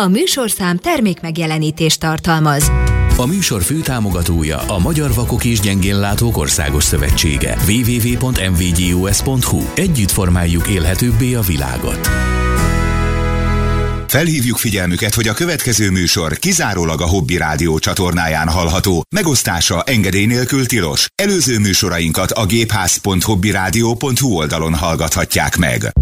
A 0.00 0.08
műsorszám 0.08 0.76
termék 0.76 1.20
megjelenítést 1.20 2.00
tartalmaz. 2.00 2.70
A 3.16 3.26
műsor 3.26 3.62
főtámogatója 3.62 4.58
a 4.58 4.78
Magyar 4.78 5.14
Vakok 5.14 5.44
és 5.44 5.60
Gyengénlátók 5.60 6.36
Országos 6.36 6.84
Szövetsége. 6.84 7.56
www.mvgus.hu 7.68 9.62
Együtt 9.74 10.10
formáljuk 10.10 10.68
élhetőbbé 10.68 11.34
a 11.34 11.40
világot. 11.40 12.08
Felhívjuk 14.06 14.56
figyelmüket, 14.56 15.14
hogy 15.14 15.28
a 15.28 15.32
következő 15.32 15.90
műsor 15.90 16.38
kizárólag 16.38 17.00
a 17.00 17.08
Hobby 17.08 17.36
Rádió 17.36 17.78
csatornáján 17.78 18.48
hallható. 18.48 19.02
Megosztása 19.14 19.82
engedély 19.82 20.26
nélkül 20.26 20.66
tilos. 20.66 21.06
Előző 21.14 21.58
műsorainkat 21.58 22.30
a 22.30 22.46
gépház.hobbyradio.hu 22.46 24.36
oldalon 24.36 24.74
hallgathatják 24.74 25.56
meg. 25.56 25.92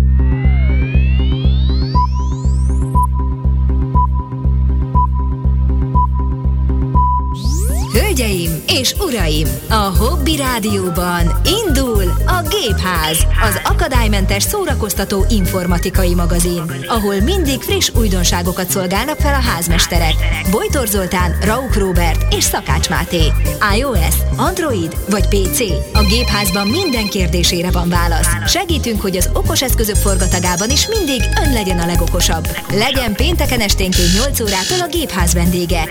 Hölgyeim 8.18 8.62
és 8.66 8.94
uraim, 9.00 9.46
a 9.68 9.74
Hobby 9.74 10.36
Rádióban 10.36 11.40
indul 11.66 12.02
a 12.26 12.48
Gépház, 12.48 13.26
az 13.42 13.60
akadálymentes 13.64 14.42
szórakoztató 14.42 15.24
informatikai 15.28 16.14
magazin, 16.14 16.62
ahol 16.86 17.20
mindig 17.20 17.60
friss 17.60 17.90
újdonságokat 17.94 18.70
szolgálnak 18.70 19.18
fel 19.18 19.34
a 19.34 19.42
házmesterek. 19.42 20.14
Bojtor 20.50 20.86
Zoltán, 20.86 21.38
Rauk 21.44 21.74
Robert 21.74 22.34
és 22.34 22.44
Szakács 22.44 22.88
Máté. 22.88 23.32
iOS, 23.76 24.14
Android 24.36 24.96
vagy 25.10 25.28
PC? 25.28 25.60
A 25.92 26.02
Gépházban 26.02 26.66
minden 26.66 27.08
kérdésére 27.08 27.70
van 27.70 27.88
válasz. 27.88 28.28
Segítünk, 28.46 29.00
hogy 29.00 29.16
az 29.16 29.30
okos 29.32 29.62
eszközök 29.62 29.96
forgatagában 29.96 30.70
is 30.70 30.88
mindig 30.88 31.22
ön 31.44 31.52
legyen 31.52 31.78
a 31.78 31.86
legokosabb. 31.86 32.48
Legyen 32.72 33.14
pénteken 33.14 33.60
esténként 33.60 34.12
8 34.14 34.40
órától 34.40 34.80
a 34.80 34.88
Gépház 34.90 35.34
vendége. 35.34 35.88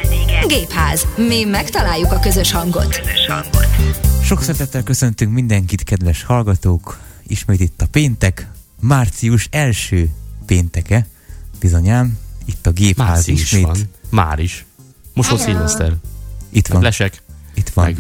Gépház. 0.48 1.06
Mi 1.16 1.44
megtaláljuk 1.44 2.12
a 2.12 2.17
közös 2.20 2.52
hangot. 2.52 3.02
Sok 4.24 4.42
szeretettel 4.42 4.84
köszöntünk 4.84 5.34
mindenkit, 5.34 5.84
kedves 5.84 6.24
hallgatók! 6.24 7.00
Ismét 7.28 7.60
itt 7.60 7.82
a 7.82 7.86
péntek, 7.86 8.48
március 8.80 9.48
első 9.52 10.10
pénteke, 10.46 11.08
bizonyám, 11.60 12.18
itt 12.46 12.68
a 12.68 12.72
gépház 12.72 13.08
Március 13.08 13.42
ismét. 13.42 13.66
van. 13.66 13.78
Már 14.10 14.40
is. 14.40 14.66
Most 15.14 15.30
van 15.30 15.40
szilveszter. 15.40 15.94
Itt 16.50 16.68
van, 16.68 16.82
Lesek. 16.82 17.22
itt 17.54 17.70
van 17.70 17.86
meg- 17.86 17.98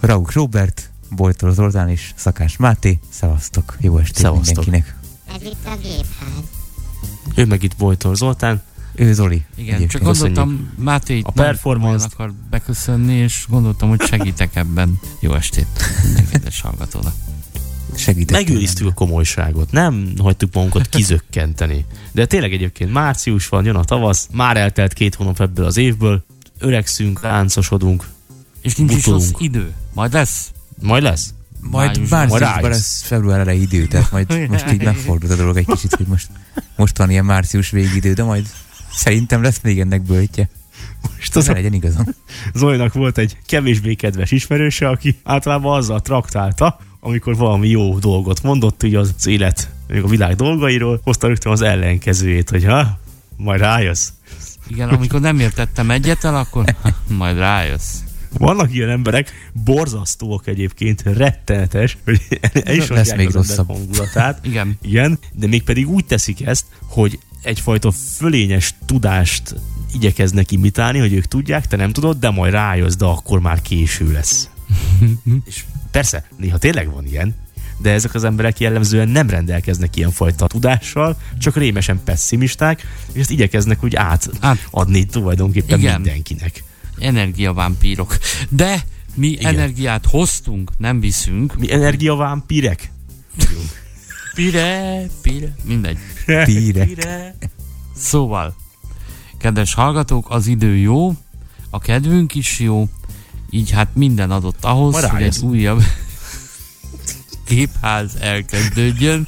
Rauk 0.00 0.32
Robert, 0.32 0.90
Bojtor 1.10 1.52
Zoltán 1.52 1.88
és 1.88 2.12
Szakás 2.16 2.56
Máté. 2.56 2.98
Szevasztok, 3.10 3.76
jó 3.80 3.98
estét 3.98 4.16
Szevasztok. 4.16 4.64
mindenkinek. 4.64 4.96
Ez 5.36 5.42
itt 5.42 5.66
a 5.66 5.76
gépház. 5.82 6.44
Ő 7.34 7.46
meg 7.46 7.62
itt 7.62 7.76
Bojtor 7.76 8.16
Zoltán. 8.16 8.62
Ő 8.96 9.12
Zoli. 9.12 9.44
Igen, 9.54 9.86
csak 9.86 10.02
gondoltam, 10.02 10.72
Máté 10.78 11.16
itt 11.16 11.26
A 11.26 11.32
nagyon 11.62 12.00
akar 12.00 12.32
beköszönni, 12.50 13.14
és 13.14 13.44
gondoltam, 13.48 13.88
hogy 13.88 14.00
segítek 14.02 14.56
ebben. 14.56 15.00
Jó 15.20 15.34
estét 15.34 15.66
minden 16.04 16.28
kedves 16.30 16.60
hallgatónak. 16.60 17.14
Segítettél 17.96 18.44
Megőriztük 18.44 18.86
a 18.86 18.92
komolyságot. 18.92 19.70
Nem 19.72 20.12
hagytuk 20.18 20.54
magunkat 20.54 20.88
kizökkenteni. 20.88 21.84
De 22.12 22.26
tényleg 22.26 22.52
egyébként 22.52 22.92
március 22.92 23.48
van, 23.48 23.64
jön 23.64 23.76
a 23.76 23.84
tavasz, 23.84 24.28
már 24.32 24.56
eltelt 24.56 24.92
két 24.92 25.14
hónap 25.14 25.40
ebből 25.40 25.64
az 25.64 25.76
évből, 25.76 26.24
öregszünk, 26.58 27.22
láncosodunk, 27.22 28.08
És 28.62 28.74
nincs 28.74 28.94
is 28.94 29.06
rossz 29.06 29.26
Butulunk. 29.26 29.54
idő. 29.54 29.72
Majd 29.94 30.12
lesz. 30.12 30.50
majd 30.80 31.02
lesz. 31.02 31.34
Majd 31.60 32.08
márciusban 32.08 32.70
lesz 32.70 33.02
február 33.02 33.40
elejé 33.40 33.60
idő, 33.60 33.86
tehát 33.86 34.10
majd 34.10 34.38
most 34.50 34.72
így 34.72 34.82
megfordult 34.82 35.32
a 35.32 35.36
dolog 35.36 35.56
egy 35.56 35.66
kicsit, 35.66 35.94
hogy 35.94 36.06
most, 36.06 36.28
most 36.76 36.98
van 36.98 37.10
ilyen 37.10 37.24
március 37.24 37.70
végidő, 37.70 38.12
de 38.12 38.22
majd 38.22 38.46
szerintem 38.96 39.42
lesz 39.42 39.60
még 39.62 39.80
ennek 39.80 40.02
böltje. 40.02 40.48
Most 41.16 41.36
Az 41.36 41.46
ne 41.46 41.52
legyen 41.52 41.72
igazam. 41.72 42.04
Zolinak 42.54 42.92
volt 42.92 43.18
egy 43.18 43.36
kevésbé 43.46 43.94
kedves 43.94 44.30
ismerőse, 44.30 44.88
aki 44.88 45.18
általában 45.22 45.76
azzal 45.76 46.00
traktálta, 46.00 46.78
amikor 47.00 47.36
valami 47.36 47.68
jó 47.68 47.98
dolgot 47.98 48.42
mondott, 48.42 48.82
így 48.82 48.94
az 48.94 49.26
élet, 49.26 49.70
még 49.88 50.02
a 50.02 50.06
világ 50.06 50.34
dolgairól, 50.34 51.00
hozta 51.02 51.26
rögtön 51.26 51.52
az 51.52 51.60
ellenkezőjét, 51.60 52.50
hogy 52.50 52.64
ha, 52.64 52.98
majd 53.36 53.60
rájössz. 53.60 54.08
Igen, 54.68 54.88
amikor 54.88 55.20
nem 55.20 55.40
értettem 55.40 55.90
egyetel, 55.90 56.36
akkor 56.36 56.64
majd 57.08 57.36
rájössz. 57.36 57.94
Vannak 58.38 58.74
ilyen 58.74 58.88
emberek, 58.88 59.50
borzasztóak 59.64 60.46
egyébként, 60.46 61.02
rettenetes, 61.02 61.96
hogy 62.04 62.20
el 62.64 62.74
is 62.74 62.88
Lesz 62.88 63.14
még 63.14 63.30
rosszabb. 63.30 63.66
hangulatát. 63.68 64.46
Igen. 64.46 64.78
Igen, 64.82 65.18
de 65.32 65.46
még 65.46 65.62
pedig 65.62 65.88
úgy 65.88 66.04
teszik 66.04 66.46
ezt, 66.46 66.64
hogy 66.86 67.18
egyfajta 67.46 67.90
fölényes 67.90 68.74
tudást 68.86 69.54
igyekeznek 69.92 70.52
imitálni, 70.52 70.98
hogy 70.98 71.12
ők 71.12 71.24
tudják, 71.24 71.66
te 71.66 71.76
nem 71.76 71.92
tudod, 71.92 72.18
de 72.18 72.30
majd 72.30 72.52
rájössz, 72.52 72.94
de 72.94 73.04
akkor 73.04 73.40
már 73.40 73.62
késő 73.62 74.12
lesz. 74.12 74.48
És 75.48 75.64
persze, 75.90 76.28
néha 76.36 76.58
tényleg 76.58 76.92
van 76.92 77.06
ilyen, 77.06 77.34
de 77.78 77.90
ezek 77.90 78.14
az 78.14 78.24
emberek 78.24 78.60
jellemzően 78.60 79.08
nem 79.08 79.30
rendelkeznek 79.30 79.96
ilyen 79.96 80.10
fajta 80.10 80.46
tudással, 80.46 81.16
csak 81.38 81.56
rémesen 81.56 82.00
pessimisták, 82.04 82.86
és 83.12 83.20
ezt 83.20 83.30
igyekeznek 83.30 83.84
úgy 83.84 83.96
átadni 83.96 85.06
tulajdonképpen 85.06 85.78
Igen. 85.78 86.00
mindenkinek. 86.00 86.64
Energiavámpírok. 86.98 88.18
De 88.48 88.84
mi 89.14 89.28
Igen. 89.28 89.54
energiát 89.54 90.06
hoztunk, 90.06 90.70
nem 90.78 91.00
viszünk. 91.00 91.56
Mi 91.58 91.72
energiavámpírek? 91.72 92.90
Pire, 94.36 95.06
pire, 95.22 95.54
mindegy. 95.64 95.98
Tíre. 96.44 97.34
Szóval, 97.94 98.56
kedves 99.38 99.74
hallgatók, 99.74 100.30
az 100.30 100.46
idő 100.46 100.76
jó, 100.76 101.12
a 101.70 101.78
kedvünk 101.78 102.34
is 102.34 102.58
jó, 102.58 102.88
így 103.50 103.70
hát 103.70 103.88
minden 103.92 104.30
adott 104.30 104.64
ahhoz, 104.64 104.92
Majd 104.92 105.04
hogy 105.04 105.22
egy 105.22 105.38
újabb 105.42 105.82
gépház 107.48 108.16
elkezdődjön. 108.20 109.26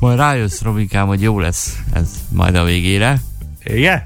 Majd 0.00 0.18
rájössz, 0.18 0.60
Robikám, 0.60 1.06
hogy 1.06 1.22
jó 1.22 1.40
lesz 1.40 1.78
ez 1.92 2.08
majd 2.28 2.54
a 2.54 2.64
végére. 2.64 3.20
Igen? 3.64 4.02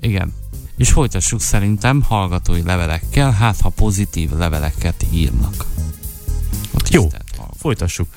Igen. 0.00 0.34
És 0.76 0.90
folytassuk 0.90 1.40
szerintem 1.40 2.02
hallgatói 2.02 2.62
levelekkel, 2.62 3.30
hát 3.30 3.60
ha 3.60 3.68
pozitív 3.68 4.30
leveleket 4.30 5.06
írnak. 5.12 5.66
Jó. 6.90 7.00
hallgatók. 7.00 7.54
Folytassuk. 7.56 8.08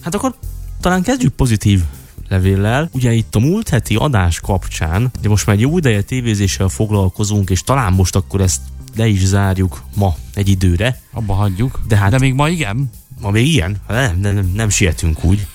Hát 0.00 0.14
akkor 0.14 0.34
talán 0.80 1.02
kezdjük 1.02 1.32
pozitív 1.34 1.82
levéllel. 2.28 2.88
Ugye 2.92 3.12
itt 3.12 3.34
a 3.34 3.38
múlt 3.38 3.68
heti 3.68 3.94
adás 3.96 4.40
kapcsán, 4.40 5.10
de 5.20 5.28
most 5.28 5.46
már 5.46 5.56
egy 5.56 5.62
jó 5.62 5.78
ideje 5.78 6.02
tévézéssel 6.02 6.68
foglalkozunk, 6.68 7.50
és 7.50 7.62
talán 7.62 7.92
most 7.92 8.16
akkor 8.16 8.40
ezt 8.40 8.60
le 8.96 9.06
is 9.06 9.24
zárjuk 9.24 9.82
ma 9.94 10.16
egy 10.34 10.48
időre. 10.48 11.00
Abba 11.12 11.34
hagyjuk. 11.34 11.80
De 11.88 11.96
hát- 11.96 12.10
De 12.10 12.18
még 12.18 12.34
ma 12.34 12.48
igen. 12.48 12.90
Ma 13.20 13.30
még 13.30 13.46
ilyen? 13.46 13.76
Hát 13.88 13.96
Nem, 14.10 14.20
nem, 14.20 14.34
nem, 14.34 14.52
nem 14.54 14.68
sietünk 14.68 15.24
úgy. 15.24 15.46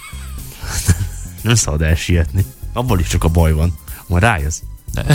nem 1.41 1.55
szabad 1.55 1.81
elsietni. 1.81 2.45
Abban 2.73 2.99
is 2.99 3.07
csak 3.07 3.23
a 3.23 3.27
baj 3.29 3.51
van. 3.53 3.77
Majd 4.07 4.23
rájössz. 4.23 4.61
De, 4.93 5.05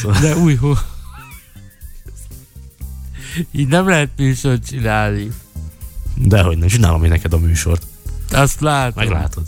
Szóval- 0.00 0.20
de 0.20 0.36
új 0.36 0.54
hó. 0.54 0.72
Így 3.52 3.66
nem 3.68 3.88
lehet 3.88 4.10
műsort 4.16 4.66
csinálni. 4.66 5.28
Dehogy 6.16 6.58
nem, 6.58 6.68
csinálom 6.68 7.04
én 7.04 7.10
neked 7.10 7.32
a 7.32 7.38
műsort. 7.38 7.86
Azt 8.34 8.60
látom. 8.60 9.04
Meglátod. 9.04 9.42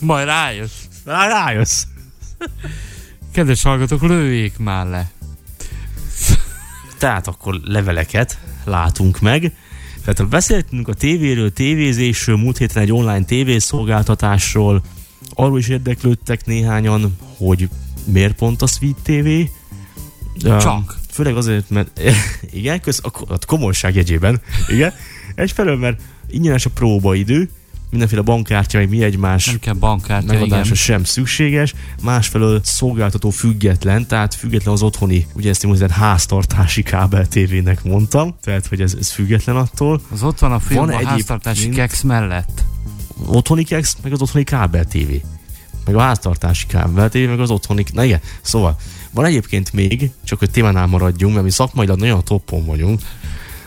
Majd 0.00 0.26
rájössz. 0.26 0.84
Rá, 1.04 1.26
rájössz. 1.26 1.84
Kedves 3.32 3.62
hallgatók, 3.62 4.02
lőjék 4.02 4.58
már 4.58 4.86
le. 4.86 5.10
Tehát 6.98 7.26
akkor 7.26 7.60
leveleket 7.64 8.38
látunk 8.64 9.20
meg. 9.20 9.52
Tehát 10.04 10.28
beszéltünk 10.30 10.88
a 10.88 10.94
tévéről, 10.94 11.52
tévézésről, 11.52 12.36
múlt 12.36 12.58
héten 12.58 12.82
egy 12.82 12.92
online 12.92 13.24
tévészolgáltatásról, 13.24 14.82
arról 15.34 15.58
is 15.58 15.68
érdeklődtek 15.68 16.46
néhányan, 16.46 17.16
hogy 17.36 17.68
miért 18.04 18.34
pont 18.34 18.62
a 18.62 18.66
Sweet 18.66 18.96
TV. 19.02 19.26
Um, 20.46 20.58
Csak. 20.58 20.98
Főleg 21.10 21.36
azért, 21.36 21.70
mert 21.70 22.00
igen, 22.52 22.80
köz, 22.80 23.00
a, 23.02 23.10
a 23.28 23.38
komolyság 23.46 23.94
jegyében, 23.94 24.40
igen. 24.68 24.92
Egyfelől, 25.34 25.76
mert 25.76 26.00
ingyenes 26.28 26.66
a 26.66 26.70
próbaidő, 26.70 27.50
mindenféle 27.90 28.20
bankkártya, 28.20 28.78
meg 28.78 28.88
mi 28.88 29.02
egymás 29.02 29.46
Nem 29.46 29.58
kell 29.58 29.74
bankkártya, 29.74 30.32
megadása 30.32 30.62
igen. 30.62 30.74
sem 30.74 31.04
szükséges, 31.04 31.74
másfelől 32.02 32.60
szolgáltató 32.64 33.30
független, 33.30 34.06
tehát 34.06 34.34
független 34.34 34.74
az 34.74 34.82
otthoni, 34.82 35.26
ugye 35.34 35.50
ezt 35.50 35.64
én 35.64 35.90
háztartási 35.90 36.82
kábel 36.82 37.28
tévének 37.28 37.84
mondtam, 37.84 38.36
tehát 38.42 38.66
hogy 38.66 38.80
ez, 38.80 38.94
ez 38.98 39.10
független 39.10 39.56
attól. 39.56 40.00
Az 40.10 40.22
ott 40.22 40.38
van 40.38 40.52
a 40.52 40.58
film 40.58 40.86
Van 40.86 40.94
a 40.94 41.06
háztartási 41.06 41.68
kex 41.68 42.02
mellett. 42.02 42.64
Otthoni 43.26 43.64
kex, 43.64 43.96
meg 44.02 44.12
az 44.12 44.20
otthoni 44.20 44.44
kábel 44.44 44.84
tévé. 44.84 45.22
Meg 45.84 45.94
a 45.94 46.00
háztartási 46.00 46.66
kábel 46.66 47.08
tévé, 47.08 47.26
meg 47.26 47.40
az 47.40 47.50
otthoni, 47.50 47.84
na 47.92 48.04
igen, 48.04 48.20
szóval 48.40 48.76
van 49.10 49.24
egyébként 49.24 49.72
még, 49.72 50.10
csak 50.24 50.38
hogy 50.38 50.50
témánál 50.50 50.86
maradjunk, 50.86 51.32
mert 51.32 51.44
mi 51.44 51.50
szakmailag 51.50 51.98
nagyon 51.98 52.18
a 52.18 52.22
toppon 52.22 52.66
vagyunk, 52.66 53.00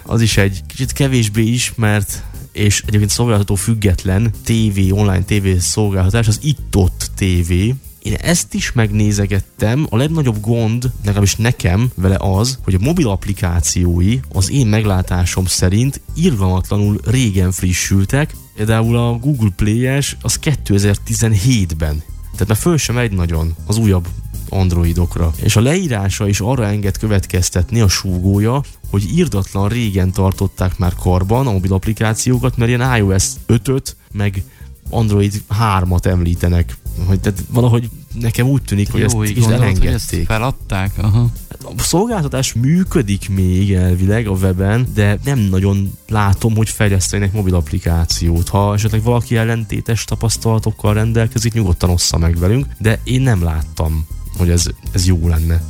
az 0.05 0.21
is 0.21 0.37
egy 0.37 0.61
kicsit 0.67 0.91
kevésbé 0.91 1.41
ismert 1.41 2.23
és 2.53 2.83
egyébként 2.87 3.11
szolgáltató 3.11 3.55
független 3.55 4.31
TV, 4.43 4.93
online 4.93 5.23
TV 5.23 5.47
szolgáltatás, 5.59 6.27
az 6.27 6.39
Itt-Ott 6.41 7.11
TV. 7.15 7.51
Én 7.99 8.13
ezt 8.13 8.53
is 8.53 8.71
megnézegettem, 8.71 9.87
a 9.89 9.97
legnagyobb 9.97 10.39
gond, 10.41 10.91
legalábbis 11.03 11.35
nekem 11.35 11.91
vele 11.95 12.17
az, 12.19 12.59
hogy 12.63 12.73
a 12.73 12.83
mobil 12.83 13.09
applikációi 13.09 14.19
az 14.33 14.51
én 14.51 14.67
meglátásom 14.67 15.45
szerint 15.45 16.01
irgalmatlanul 16.15 16.99
régen 17.05 17.51
frissültek, 17.51 18.35
például 18.55 18.97
a 18.97 19.17
Google 19.17 19.49
Play-es 19.55 20.17
az 20.21 20.39
2017-ben. 20.43 22.03
Tehát 22.31 22.47
már 22.47 22.57
föl 22.57 22.77
sem 22.77 22.95
megy 22.95 23.11
nagyon 23.11 23.55
az 23.65 23.77
újabb 23.77 24.07
androidokra. 24.53 25.31
És 25.43 25.55
a 25.55 25.61
leírása 25.61 26.27
is 26.27 26.39
arra 26.39 26.65
enged 26.65 26.97
következtetni 26.97 27.79
a 27.81 27.87
súgója, 27.87 28.61
hogy 28.89 29.17
írdatlan 29.17 29.69
régen 29.69 30.11
tartották 30.11 30.77
már 30.77 30.93
karban 30.95 31.47
a 31.47 31.51
mobil 31.51 31.73
applikációkat, 31.73 32.57
mert 32.57 32.69
ilyen 32.69 32.97
iOS 32.97 33.25
5-öt, 33.47 33.95
meg 34.11 34.43
Android 34.89 35.41
3-at 35.59 36.05
említenek. 36.05 36.77
Hogy, 37.05 37.19
tehát 37.19 37.43
valahogy 37.49 37.89
nekem 38.19 38.47
úgy 38.47 38.61
tűnik, 38.61 38.91
hogy 38.91 39.01
ezt 39.01 39.17
is 39.23 39.45
elengedték. 39.45 39.79
Hogy 39.79 39.87
ezt 39.87 40.25
feladták? 40.25 40.91
Aha. 40.97 41.29
A 41.77 41.81
szolgáltatás 41.81 42.53
működik 42.53 43.29
még 43.29 43.73
elvileg 43.73 44.27
a 44.27 44.31
weben, 44.31 44.87
de 44.93 45.19
nem 45.23 45.39
nagyon 45.39 45.97
látom, 46.09 46.55
hogy 46.55 46.69
fejlesztenek 46.69 47.33
mobil 47.33 47.55
applikációt. 47.55 48.49
Ha 48.49 48.73
esetleg 48.73 49.03
valaki 49.03 49.37
ellentétes 49.37 50.05
tapasztalatokkal 50.05 50.93
rendelkezik, 50.93 51.53
nyugodtan 51.53 51.89
ossza 51.89 52.17
meg 52.17 52.37
velünk, 52.37 52.65
de 52.79 52.99
én 53.03 53.21
nem 53.21 53.43
láttam, 53.43 54.07
hogy 54.37 54.49
ez, 54.49 54.67
ez 54.91 55.05
jó 55.05 55.27
lenne. 55.27 55.61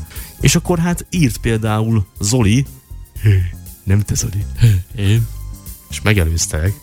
És 0.42 0.56
akkor 0.56 0.80
hát 0.80 1.06
írt 1.10 1.38
például 1.38 2.06
Zoli, 2.20 2.66
nem 3.84 4.00
te 4.00 4.16
Zoli, 4.16 4.46
én, 4.96 5.28
és 5.90 6.02
megelőztek. 6.02 6.74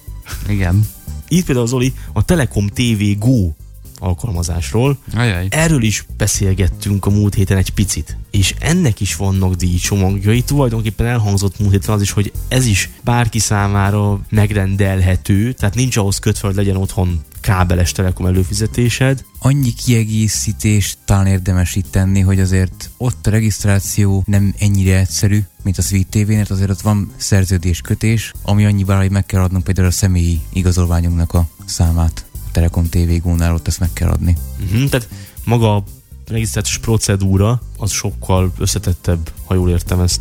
Igen. 0.49 0.87
Írt 1.29 1.45
például 1.45 1.67
Zoli 1.67 1.93
a 2.13 2.25
Telekom 2.25 2.67
TV 2.67 3.19
Go 3.19 3.53
alkalmazásról. 4.01 4.99
Ajaj. 5.15 5.47
Erről 5.51 5.83
is 5.83 6.05
beszélgettünk 6.17 7.07
a 7.07 7.11
múlt 7.11 7.35
héten 7.35 7.57
egy 7.57 7.71
picit, 7.71 8.17
és 8.31 8.55
ennek 8.59 9.01
is 9.01 9.17
vannak 9.17 9.55
díjcsomagjai. 9.55 10.43
Tulajdonképpen 10.43 11.07
elhangzott 11.07 11.59
múlt 11.59 11.73
héten 11.73 11.95
az 11.95 12.01
is, 12.01 12.11
hogy 12.11 12.33
ez 12.49 12.67
is 12.67 12.91
bárki 13.05 13.39
számára 13.39 14.21
megrendelhető, 14.29 15.53
tehát 15.53 15.75
nincs 15.75 15.97
ahhoz 15.97 16.19
kötve, 16.19 16.47
hogy 16.47 16.57
legyen 16.57 16.77
otthon 16.77 17.21
kábeles 17.41 17.93
telekom 17.93 18.27
előfizetésed. 18.27 19.25
Annyi 19.39 19.73
kiegészítést 19.73 20.99
talán 21.05 21.27
érdemes 21.27 21.75
itt 21.75 21.91
tenni, 21.91 22.21
hogy 22.21 22.41
azért 22.41 22.91
ott 22.97 23.27
a 23.27 23.31
regisztráció 23.31 24.23
nem 24.27 24.55
ennyire 24.59 24.99
egyszerű, 24.99 25.41
mint 25.63 25.79
a 25.79 25.83
Sweet 25.83 26.07
tv 26.07 26.29
mert 26.29 26.51
azért 26.51 26.71
ott 26.71 26.81
van 26.81 27.13
szerződéskötés, 27.17 28.33
ami 28.43 28.65
annyival, 28.65 28.97
hogy 28.97 29.11
meg 29.11 29.27
kell 29.27 29.43
adnunk 29.43 29.65
például 29.65 29.87
a 29.87 29.91
személyi 29.91 30.41
igazolványunknak 30.53 31.35
a 31.35 31.47
számát. 31.65 32.30
Telekom 32.53 32.89
TV 32.89 33.23
Gónál 33.23 33.55
ott 33.55 33.67
ezt 33.67 33.81
meg 33.81 33.93
kell 33.93 34.09
adni. 34.09 34.37
Uh-huh, 34.65 34.89
tehát 34.89 35.09
maga 35.45 35.77
a 35.77 35.85
regisztrációs 36.27 36.79
procedúra 36.79 37.61
az 37.79 37.91
sokkal 37.91 38.53
összetettebb, 38.59 39.33
ha 39.45 39.55
jól 39.55 39.71
értem 39.71 40.01
ezt. 40.01 40.21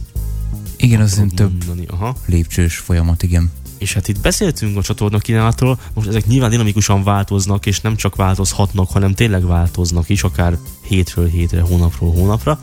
Igen, 0.76 1.02
az 1.02 1.22
több 1.36 1.64
Aha. 1.88 2.16
lépcsős 2.26 2.78
folyamat, 2.78 3.24
igen. 3.24 3.52
És 3.78 3.94
hát 3.94 4.08
itt 4.08 4.20
beszéltünk 4.20 4.78
a 4.78 4.82
csatorna 4.82 5.18
kínálatról, 5.18 5.80
most 5.94 6.08
ezek 6.08 6.26
nyilván 6.26 6.50
dinamikusan 6.50 7.04
változnak, 7.04 7.66
és 7.66 7.82
nem 7.82 7.96
csak 7.96 8.16
változhatnak, 8.16 8.90
hanem 8.90 9.14
tényleg 9.14 9.46
változnak 9.46 10.10
is, 10.10 10.24
akár 10.24 10.58
hétről 10.82 11.28
hétre, 11.28 11.62
hónapról 11.62 12.12
hónapra. 12.12 12.60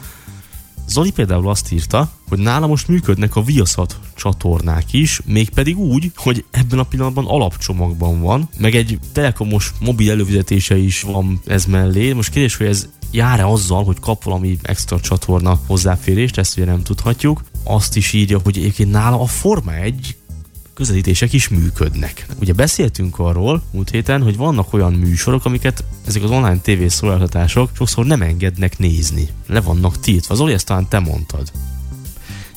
Zoli 0.89 1.11
például 1.11 1.49
azt 1.49 1.73
írta, 1.73 2.11
hogy 2.29 2.39
nála 2.39 2.67
most 2.67 2.89
működnek 2.89 3.37
a 3.37 3.43
Viaszat 3.43 3.99
csatornák 4.15 4.93
is, 4.93 5.21
mégpedig 5.25 5.79
úgy, 5.79 6.11
hogy 6.17 6.45
ebben 6.51 6.79
a 6.79 6.83
pillanatban 6.83 7.27
alapcsomagban 7.27 8.21
van, 8.21 8.49
meg 8.59 8.75
egy 8.75 8.99
telekomos 9.13 9.73
mobil 9.81 10.11
előfizetése 10.11 10.77
is 10.77 11.03
van 11.03 11.41
ez 11.47 11.65
mellé. 11.65 12.13
Most 12.13 12.31
kérdés, 12.31 12.57
hogy 12.57 12.67
ez 12.67 12.89
jár-e 13.11 13.47
azzal, 13.47 13.85
hogy 13.85 14.01
kap 14.01 14.25
valami 14.25 14.59
extra 14.63 15.01
csatorna 15.01 15.61
hozzáférést, 15.67 16.39
ezt 16.39 16.57
ugye 16.57 16.67
nem 16.67 16.83
tudhatjuk. 16.83 17.43
Azt 17.65 17.97
is 17.97 18.13
írja, 18.13 18.41
hogy 18.43 18.59
egyébként 18.59 18.91
nála 18.91 19.21
a 19.21 19.27
Forma 19.27 19.75
egy 19.75 20.17
közelítések 20.75 21.33
is 21.33 21.49
működnek. 21.49 22.27
Ugye 22.41 22.53
beszéltünk 22.53 23.19
arról 23.19 23.63
múlt 23.71 23.91
héten, 23.91 24.23
hogy 24.23 24.37
vannak 24.37 24.73
olyan 24.73 24.93
műsorok, 24.93 25.45
amiket 25.45 25.85
ezek 26.07 26.23
az 26.23 26.31
online 26.31 26.59
TV 26.59 26.87
szolgáltatások 26.87 27.71
sokszor 27.77 28.07
nem 28.07 28.23
engednek 28.23 28.79
nézni. 28.79 29.29
Le 29.47 29.61
vannak 29.61 30.01
tiltva. 30.01 30.35
Zoli, 30.35 30.53
ezt 30.53 30.67
talán 30.67 30.89
te 30.89 30.99
mondtad. 30.99 31.53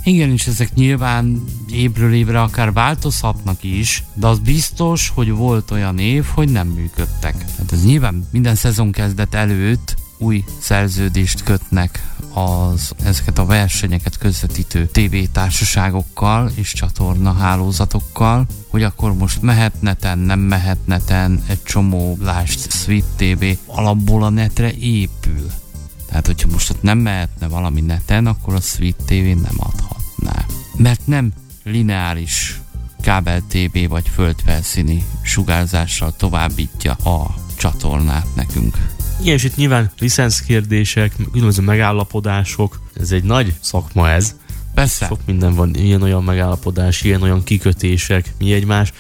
Igen, 0.04 0.32
és 0.32 0.48
ezek 0.48 0.74
nyilván 0.74 1.44
évről 1.72 2.14
évre 2.14 2.42
akár 2.42 2.74
változhatnak 2.74 3.64
is, 3.64 4.04
de 4.14 4.28
az 4.28 4.40
biztos, 4.40 5.12
hogy 5.16 5.32
volt 5.32 5.72
olyan 5.72 6.00
év, 6.00 6.26
hogy 6.26 6.50
nem 6.50 6.68
működtek. 6.68 7.34
Tehát 7.38 7.72
ez 7.72 7.86
nyilván 7.86 8.28
minden 8.32 8.56
szezon 8.56 8.92
kezdet 8.92 9.36
előtt 9.36 9.96
új 10.18 10.44
szerződést 10.60 11.44
kötnek 11.44 12.16
az, 12.34 12.92
ezeket 13.04 13.38
a 13.38 13.46
versenyeket 13.46 14.18
közvetítő 14.18 14.86
tévétársaságokkal 14.86 16.52
és 16.56 16.74
csatorna 16.74 17.34
hálózatokkal, 17.34 18.46
hogy 18.68 18.84
akkor 18.84 19.14
most 19.14 19.42
mehet 19.42 19.82
neten, 19.82 20.20
nem 20.20 20.40
mehet 20.40 20.78
neten, 20.86 21.44
egy 21.48 21.64
csomó, 21.64 22.18
lásd, 22.22 22.72
Sweet 22.72 23.04
TV 23.16 23.46
alapból 23.66 24.24
a 24.24 24.30
netre 24.30 24.74
épül. 24.74 25.52
Tehát, 26.10 26.26
hogyha 26.26 26.48
most 26.52 26.70
ott 26.70 26.82
nem 26.82 26.98
mehetne 26.98 27.48
valami 27.48 27.82
neten, 27.82 28.28
akkor 28.28 28.54
a 28.54 28.60
Sweet 28.60 28.96
TV 28.96 29.42
nem 29.42 29.56
adhatná. 29.58 30.46
Mert 30.78 31.08
nem 31.08 31.34
lineáris 31.64 32.60
kábel 33.02 33.42
TV 33.48 33.90
vagy 33.90 34.08
földfelszíni 34.14 35.04
sugárzással 35.22 36.16
továbbítja 36.16 36.94
a 36.94 37.36
csatornát 37.58 38.28
nekünk. 38.36 38.78
Igen, 39.22 39.34
és 39.34 39.44
itt 39.44 39.56
nyilván 39.56 39.92
licenszkérdések, 40.00 41.16
különböző 41.32 41.62
megállapodások, 41.62 42.82
ez 43.00 43.12
egy 43.12 43.24
nagy 43.24 43.54
szakma 43.60 44.10
ez. 44.10 44.36
Persze. 44.74 45.06
Sok 45.06 45.20
minden 45.26 45.54
van, 45.54 45.76
ilyen-olyan 45.76 46.24
megállapodás, 46.24 47.02
ilyen-olyan 47.02 47.44
kikötések, 47.44 48.34
mi 48.38 48.54
egymás. 48.54 48.94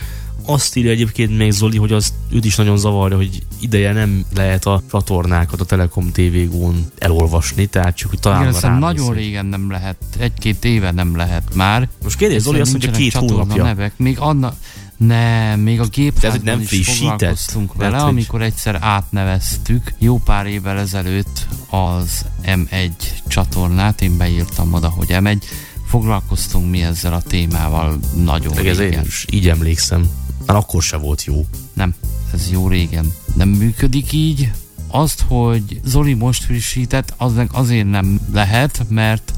Azt 0.45 0.75
írja 0.75 0.91
egyébként 0.91 1.37
még 1.37 1.51
Zoli, 1.51 1.77
hogy 1.77 1.91
az 1.91 2.13
őt 2.29 2.45
is 2.45 2.55
nagyon 2.55 2.77
zavarja, 2.77 3.17
hogy 3.17 3.43
ideje 3.59 3.93
nem 3.93 4.25
lehet 4.35 4.65
a 4.65 4.81
csatornákat 4.91 5.61
a 5.61 5.65
Telekom 5.65 6.11
tv 6.11 6.35
n 6.51 6.91
elolvasni, 6.97 7.65
tehát 7.65 7.95
csak 7.95 8.09
hogy 8.09 8.19
talán 8.19 8.53
Igen, 8.53 8.77
nagyon 8.77 9.13
régen 9.13 9.45
nem 9.45 9.71
lehet, 9.71 9.97
egy-két 10.19 10.65
éve 10.65 10.91
nem 10.91 11.15
lehet 11.15 11.55
már. 11.55 11.89
Most 12.03 12.17
kérdés, 12.17 12.41
Zoli 12.41 12.59
azt 12.59 12.71
mondja, 12.71 12.91
két 12.91 13.13
hónapja. 13.13 13.63
Nevek. 13.63 13.93
Még 13.97 14.19
anna, 14.19 14.53
nem, 14.97 15.59
még 15.59 15.79
a 15.79 15.85
gépházban 15.85 16.41
nem 16.43 16.65
is 16.69 16.89
foglalkoztunk 16.89 17.73
vele, 17.73 17.91
Lehet, 17.91 18.05
amikor 18.05 18.41
egyszer 18.41 18.77
átneveztük 18.81 19.93
jó 19.97 20.17
pár 20.17 20.45
évvel 20.45 20.77
ezelőtt 20.77 21.47
az 21.69 22.25
M1 22.45 22.91
csatornát, 23.27 24.01
én 24.01 24.17
beírtam 24.17 24.73
oda, 24.73 24.89
hogy 24.89 25.07
M1, 25.09 25.41
foglalkoztunk 25.89 26.69
mi 26.69 26.83
ezzel 26.83 27.13
a 27.13 27.21
témával 27.21 27.99
nagyon 28.15 28.53
Meg 28.55 28.63
régen. 28.63 28.91
én 28.99 29.05
is 29.05 29.25
így 29.31 29.49
emlékszem. 29.49 30.09
Már 30.45 30.57
akkor 30.57 30.83
se 30.83 30.97
volt 30.97 31.23
jó. 31.23 31.45
Nem, 31.73 31.93
ez 32.33 32.51
jó 32.51 32.67
régen. 32.67 33.13
Nem 33.35 33.49
működik 33.49 34.11
így. 34.11 34.51
Azt, 34.87 35.23
hogy 35.27 35.81
Zoli 35.83 36.13
most 36.13 36.43
frissített, 36.43 37.13
az 37.17 37.31
azért 37.51 37.89
nem 37.89 38.19
lehet, 38.33 38.85
mert 38.89 39.33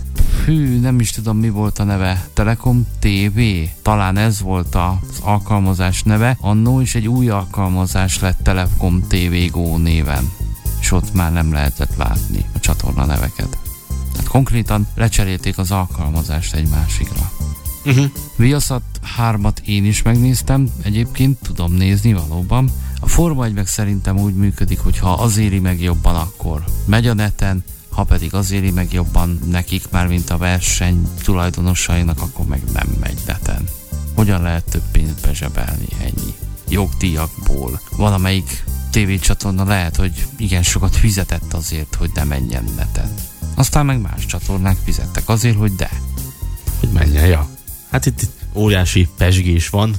hű, 0.45 0.79
nem 0.79 0.99
is 0.99 1.11
tudom 1.11 1.37
mi 1.37 1.49
volt 1.49 1.79
a 1.79 1.83
neve, 1.83 2.27
Telekom 2.33 2.87
TV, 2.99 3.39
talán 3.81 4.17
ez 4.17 4.41
volt 4.41 4.75
az 4.75 5.19
alkalmazás 5.21 6.03
neve, 6.03 6.37
annó 6.41 6.79
is 6.79 6.95
egy 6.95 7.07
új 7.07 7.29
alkalmazás 7.29 8.19
lett 8.19 8.39
Telekom 8.43 9.07
TV 9.07 9.51
Go 9.51 9.77
néven, 9.77 10.31
és 10.79 10.91
ott 10.91 11.13
már 11.13 11.31
nem 11.33 11.51
lehetett 11.53 11.95
látni 11.95 12.45
a 12.53 12.59
csatorna 12.59 13.05
neveket. 13.05 13.57
Hát 14.21 14.29
konkrétan 14.29 14.87
lecserélték 14.95 15.57
az 15.57 15.71
alkalmazást 15.71 16.53
egy 16.53 16.67
másikra. 16.67 17.31
Uh-huh. 17.85 18.05
Viaszat 18.35 18.81
3-at 19.17 19.57
én 19.65 19.85
is 19.85 20.01
megnéztem, 20.01 20.69
egyébként 20.83 21.37
tudom 21.41 21.73
nézni 21.73 22.13
valóban. 22.13 22.71
A 22.99 23.07
Forma 23.07 23.45
1 23.45 23.53
meg 23.53 23.67
szerintem 23.67 24.17
úgy 24.17 24.35
működik, 24.35 24.79
hogy 24.79 24.97
ha 24.97 25.11
az 25.13 25.37
éri 25.37 25.59
meg 25.59 25.81
jobban, 25.81 26.15
akkor 26.15 26.63
megy 26.85 27.07
a 27.07 27.13
neten, 27.13 27.63
ha 27.89 28.03
pedig 28.03 28.33
az 28.33 28.51
éri 28.51 28.71
meg 28.71 28.93
jobban 28.93 29.39
nekik 29.45 29.89
már, 29.89 30.07
mint 30.07 30.29
a 30.29 30.37
verseny 30.37 31.07
tulajdonosainak, 31.23 32.21
akkor 32.21 32.45
meg 32.45 32.61
nem 32.73 32.87
megy 32.99 33.19
neten. 33.25 33.67
Hogyan 34.15 34.41
lehet 34.41 34.69
több 34.69 34.91
pénzt 34.91 35.21
bezsebelni 35.21 35.87
ennyi? 35.99 36.33
Jogdíjakból. 36.69 37.81
Valamelyik 37.97 38.63
tévécsatorna 38.91 39.63
lehet, 39.63 39.95
hogy 39.95 40.27
igen 40.37 40.63
sokat 40.63 40.95
fizetett 40.95 41.53
azért, 41.53 41.95
hogy 41.95 42.11
ne 42.13 42.23
menjen 42.23 42.63
neten. 42.75 43.13
Aztán 43.55 43.85
meg 43.85 44.01
más 44.01 44.25
csatornák 44.25 44.77
fizettek 44.83 45.29
azért, 45.29 45.57
hogy 45.57 45.75
de. 45.75 45.89
Hogy 46.79 46.89
menjen, 46.89 47.25
ja. 47.25 47.49
Hát 47.89 48.05
itt, 48.05 48.21
itt 48.21 48.31
óriási 48.53 49.07
pesgés 49.17 49.69
van, 49.69 49.95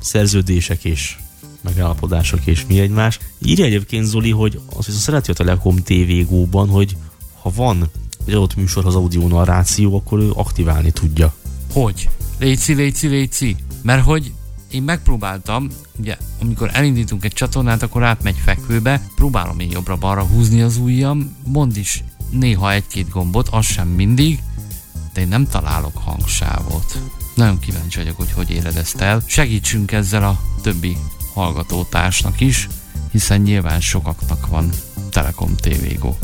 szerződések 0.00 0.84
és 0.84 1.16
megállapodások 1.60 2.46
és 2.46 2.66
mi 2.66 2.80
egymás. 2.80 3.18
Írja 3.42 3.64
egyébként 3.64 4.06
Zoli, 4.06 4.30
hogy 4.30 4.60
az 4.76 4.86
viszont 4.86 5.02
szereti 5.02 5.30
a 5.30 5.34
Telekom 5.34 5.76
TV 5.76 6.28
Go-ban, 6.28 6.68
hogy 6.68 6.96
ha 7.42 7.50
van 7.54 7.90
egy 8.26 8.34
adott 8.34 8.56
műsorhoz 8.56 8.94
audio 8.94 9.28
narráció, 9.28 9.96
akkor 9.96 10.18
ő 10.18 10.30
aktiválni 10.34 10.90
tudja. 10.90 11.34
Hogy? 11.72 12.08
Léci, 12.38 12.74
léci, 12.74 13.06
léci. 13.06 13.56
Mert 13.82 14.04
hogy 14.04 14.32
én 14.70 14.82
megpróbáltam, 14.82 15.68
ugye, 15.98 16.16
amikor 16.40 16.70
elindítunk 16.72 17.24
egy 17.24 17.32
csatornát, 17.32 17.82
akkor 17.82 18.02
átmegy 18.02 18.36
fekvőbe, 18.44 19.08
próbálom 19.16 19.58
én 19.58 19.70
jobbra-balra 19.70 20.22
húzni 20.22 20.62
az 20.62 20.76
ujjam, 20.76 21.36
mond 21.44 21.76
is 21.76 22.04
néha 22.32 22.72
egy-két 22.72 23.08
gombot, 23.08 23.48
az 23.48 23.64
sem 23.64 23.88
mindig, 23.88 24.42
de 25.12 25.20
én 25.20 25.28
nem 25.28 25.46
találok 25.46 25.96
hangsávot. 25.96 26.98
Nagyon 27.34 27.58
kíváncsi 27.58 27.98
vagyok, 27.98 28.16
hogy 28.16 28.32
hogy 28.32 28.50
éred 28.50 28.76
ezt 28.76 29.00
el. 29.00 29.22
Segítsünk 29.26 29.92
ezzel 29.92 30.24
a 30.24 30.40
többi 30.62 30.96
hallgatótársnak 31.34 32.40
is, 32.40 32.68
hiszen 33.10 33.40
nyilván 33.40 33.80
sokaknak 33.80 34.46
van 34.46 34.70
Telekom 35.10 35.56
TV 35.56 35.98
Go. 35.98 36.14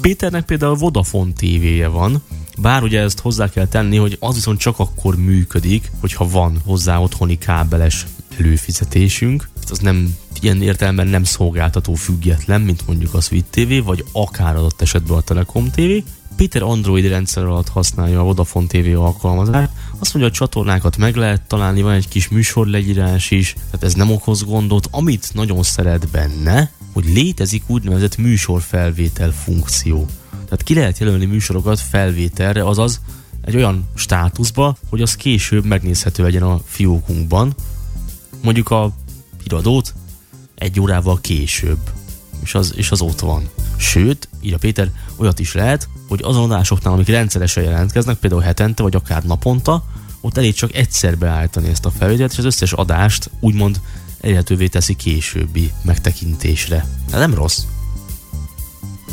Péternek 0.00 0.44
például 0.44 0.74
Vodafone 0.74 1.32
tévéje 1.32 1.88
van, 1.88 2.22
bár 2.58 2.82
ugye 2.82 3.00
ezt 3.00 3.20
hozzá 3.20 3.48
kell 3.50 3.66
tenni, 3.66 3.96
hogy 3.96 4.16
az 4.20 4.34
viszont 4.34 4.58
csak 4.58 4.78
akkor 4.78 5.16
működik, 5.16 5.90
hogyha 6.00 6.28
van 6.28 6.60
hozzá 6.64 6.98
otthoni 6.98 7.38
kábeles 7.38 8.06
előfizetésünk. 8.38 9.48
Az 9.70 9.78
nem 9.78 10.16
ilyen 10.40 10.62
értelemben 10.62 11.06
nem 11.06 11.24
szolgáltató 11.24 11.94
független, 11.94 12.60
mint 12.60 12.86
mondjuk 12.86 13.14
a 13.14 13.20
Sweet 13.20 13.44
TV, 13.50 13.84
vagy 13.84 14.04
akár 14.12 14.56
adott 14.56 14.80
esetben 14.80 15.16
a 15.16 15.20
Telekom 15.20 15.70
TV. 15.70 15.90
Péter 16.36 16.62
Android 16.62 17.08
rendszer 17.08 17.44
alatt 17.44 17.68
használja 17.68 18.20
a 18.20 18.22
Vodafone 18.22 18.66
TV 18.66 19.00
alkalmazást. 19.00 19.70
Azt 19.98 20.14
mondja, 20.14 20.32
a 20.32 20.34
csatornákat 20.34 20.96
meg 20.96 21.16
lehet 21.16 21.42
találni, 21.42 21.82
van 21.82 21.92
egy 21.92 22.08
kis 22.08 22.28
műsorlegyírás 22.28 23.30
is, 23.30 23.52
tehát 23.52 23.82
ez 23.82 23.94
nem 23.94 24.10
okoz 24.10 24.42
gondot. 24.42 24.88
Amit 24.90 25.30
nagyon 25.34 25.62
szeret 25.62 26.08
benne, 26.08 26.70
hogy 26.92 27.04
létezik 27.04 27.62
úgynevezett 27.66 28.16
műsorfelvétel 28.16 29.32
funkció. 29.32 30.06
Tehát 30.30 30.62
ki 30.62 30.74
lehet 30.74 30.98
jelölni 30.98 31.24
műsorokat 31.24 31.80
felvételre, 31.80 32.64
azaz 32.64 33.00
egy 33.44 33.56
olyan 33.56 33.88
státuszba, 33.94 34.76
hogy 34.88 35.02
az 35.02 35.16
később 35.16 35.64
megnézhető 35.64 36.22
legyen 36.22 36.42
a 36.42 36.60
fiókunkban. 36.64 37.54
Mondjuk 38.42 38.70
a 38.70 38.92
híradót 39.46 39.94
egy 40.54 40.80
órával 40.80 41.20
később, 41.20 41.78
és 42.42 42.54
az, 42.54 42.72
és 42.76 42.90
az 42.90 43.00
ott 43.00 43.20
van. 43.20 43.48
Sőt, 43.76 44.28
írja 44.40 44.58
Péter, 44.58 44.90
olyat 45.16 45.38
is 45.38 45.54
lehet, 45.54 45.88
hogy 46.08 46.20
azon 46.22 46.50
adásoknál, 46.50 46.92
amik 46.92 47.08
rendszeresen 47.08 47.64
jelentkeznek, 47.64 48.16
például 48.16 48.42
hetente 48.42 48.82
vagy 48.82 48.94
akár 48.94 49.24
naponta, 49.24 49.84
ott 50.20 50.36
elég 50.36 50.54
csak 50.54 50.74
egyszer 50.74 51.18
beállítani 51.18 51.68
ezt 51.68 51.84
a 51.84 51.90
felvételt, 51.90 52.32
és 52.32 52.38
az 52.38 52.44
összes 52.44 52.72
adást 52.72 53.30
úgymond 53.40 53.80
elérhetővé 54.20 54.66
teszi 54.68 54.94
későbbi 54.94 55.72
megtekintésre. 55.82 56.86
De 57.10 57.18
nem 57.18 57.34
rossz. 57.34 57.62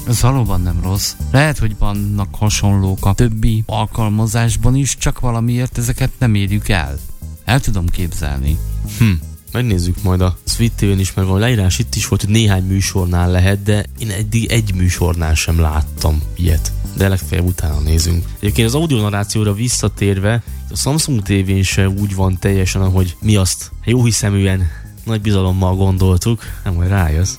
Ez 0.08 0.22
valóban 0.22 0.62
nem 0.62 0.80
rossz. 0.84 1.16
Lehet, 1.32 1.58
hogy 1.58 1.78
vannak 1.78 2.36
hasonlók 2.36 3.06
a 3.06 3.14
többi 3.14 3.64
alkalmazásban 3.66 4.76
is, 4.76 4.98
csak 4.98 5.20
valamiért 5.20 5.78
ezeket 5.78 6.12
nem 6.18 6.36
érjük 6.36 6.70
el. 6.70 7.00
El 7.46 7.60
tudom 7.60 7.88
képzelni. 7.88 8.58
Hm. 8.98 9.12
Megnézzük 9.54 10.04
majd 10.04 10.22
a 10.22 10.38
Sweet 10.46 10.72
TV-n 10.72 11.00
is, 11.00 11.14
mert 11.14 11.28
a 11.28 11.38
leírás 11.38 11.80
itt 11.80 11.96
is 11.96 12.08
volt, 12.08 12.22
hogy 12.22 12.32
néhány 12.32 12.64
műsornál 12.64 13.32
lehet, 13.32 13.64
de 13.64 13.86
én 14.00 14.10
eddig 14.10 14.52
egy 14.52 14.74
műsornál 14.76 15.36
sem 15.36 15.60
láttam 15.60 16.22
ilyet. 16.36 16.72
De 16.98 17.08
legfeljebb 17.08 17.48
utána 17.48 17.80
nézünk. 17.80 18.26
Egyébként 18.40 18.68
az 18.68 18.76
audio 18.76 19.02
narrációra 19.02 19.54
visszatérve, 19.54 20.44
a 20.70 20.76
Samsung 20.76 21.22
TV-n 21.22 21.62
se 21.62 21.90
úgy 21.90 22.16
van 22.16 22.40
teljesen, 22.40 22.82
ahogy 22.82 23.16
mi 23.22 23.36
azt 23.36 23.72
jó 23.84 24.04
hiszeműen 24.04 24.70
nagy 25.04 25.22
bizalommal 25.22 25.76
gondoltuk, 25.76 26.42
nem 26.64 26.74
majd 26.74 26.90
rájössz. 26.90 27.38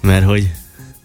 Mert 0.00 0.24
hogy 0.24 0.50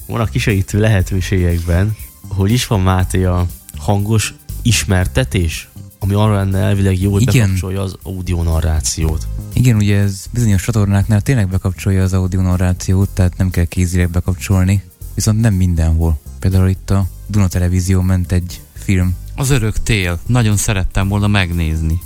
van 0.05 0.21
a 0.21 0.25
kisegítő 0.25 0.79
lehetőségekben, 0.79 1.95
hogy 2.27 2.51
is 2.51 2.67
van 2.67 2.81
Máté 2.81 3.24
a 3.24 3.45
hangos 3.77 4.33
ismertetés, 4.62 5.69
ami 6.05 6.13
arra 6.13 6.33
lenne 6.35 6.57
elvileg 6.59 7.01
jó, 7.01 7.12
hogy 7.12 7.21
Igen. 7.21 7.33
bekapcsolja 7.45 7.81
az 7.81 7.95
audio 8.03 8.43
narrációt. 8.43 9.27
Igen, 9.53 9.75
ugye 9.75 9.97
ez 10.00 10.25
bizonyos 10.31 10.63
csatornáknál 10.63 11.21
tényleg 11.21 11.50
bekapcsolja 11.50 12.03
az 12.03 12.13
audio 12.13 12.41
narrációt, 12.41 13.09
tehát 13.09 13.38
nem 13.38 13.50
kell 13.50 13.65
kézileg 13.65 14.09
bekapcsolni, 14.09 14.83
viszont 15.13 15.41
nem 15.41 15.53
mindenhol. 15.53 16.19
Például 16.39 16.69
itt 16.69 16.89
a 16.89 17.07
Duna 17.27 17.47
Televízió 17.47 18.01
ment 18.01 18.31
egy 18.31 18.62
film, 18.74 19.15
Az 19.35 19.50
örök 19.50 19.83
tél. 19.83 20.19
Nagyon 20.25 20.57
szerettem 20.57 21.07
volna 21.07 21.27
megnézni. 21.27 22.00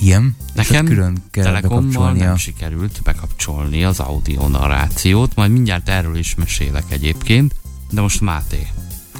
ilyen, 0.00 0.36
Nekem 0.54 0.84
külön 0.86 1.22
kell 1.30 1.44
Telekommal 1.44 2.12
nem 2.12 2.36
sikerült 2.36 3.00
bekapcsolni 3.04 3.84
az 3.84 4.00
audio 4.00 4.48
narrációt, 4.48 5.34
majd 5.34 5.50
mindjárt 5.50 5.88
erről 5.88 6.16
is 6.16 6.34
mesélek 6.34 6.84
egyébként, 6.88 7.54
de 7.90 8.00
most 8.00 8.20
Máté. 8.20 8.66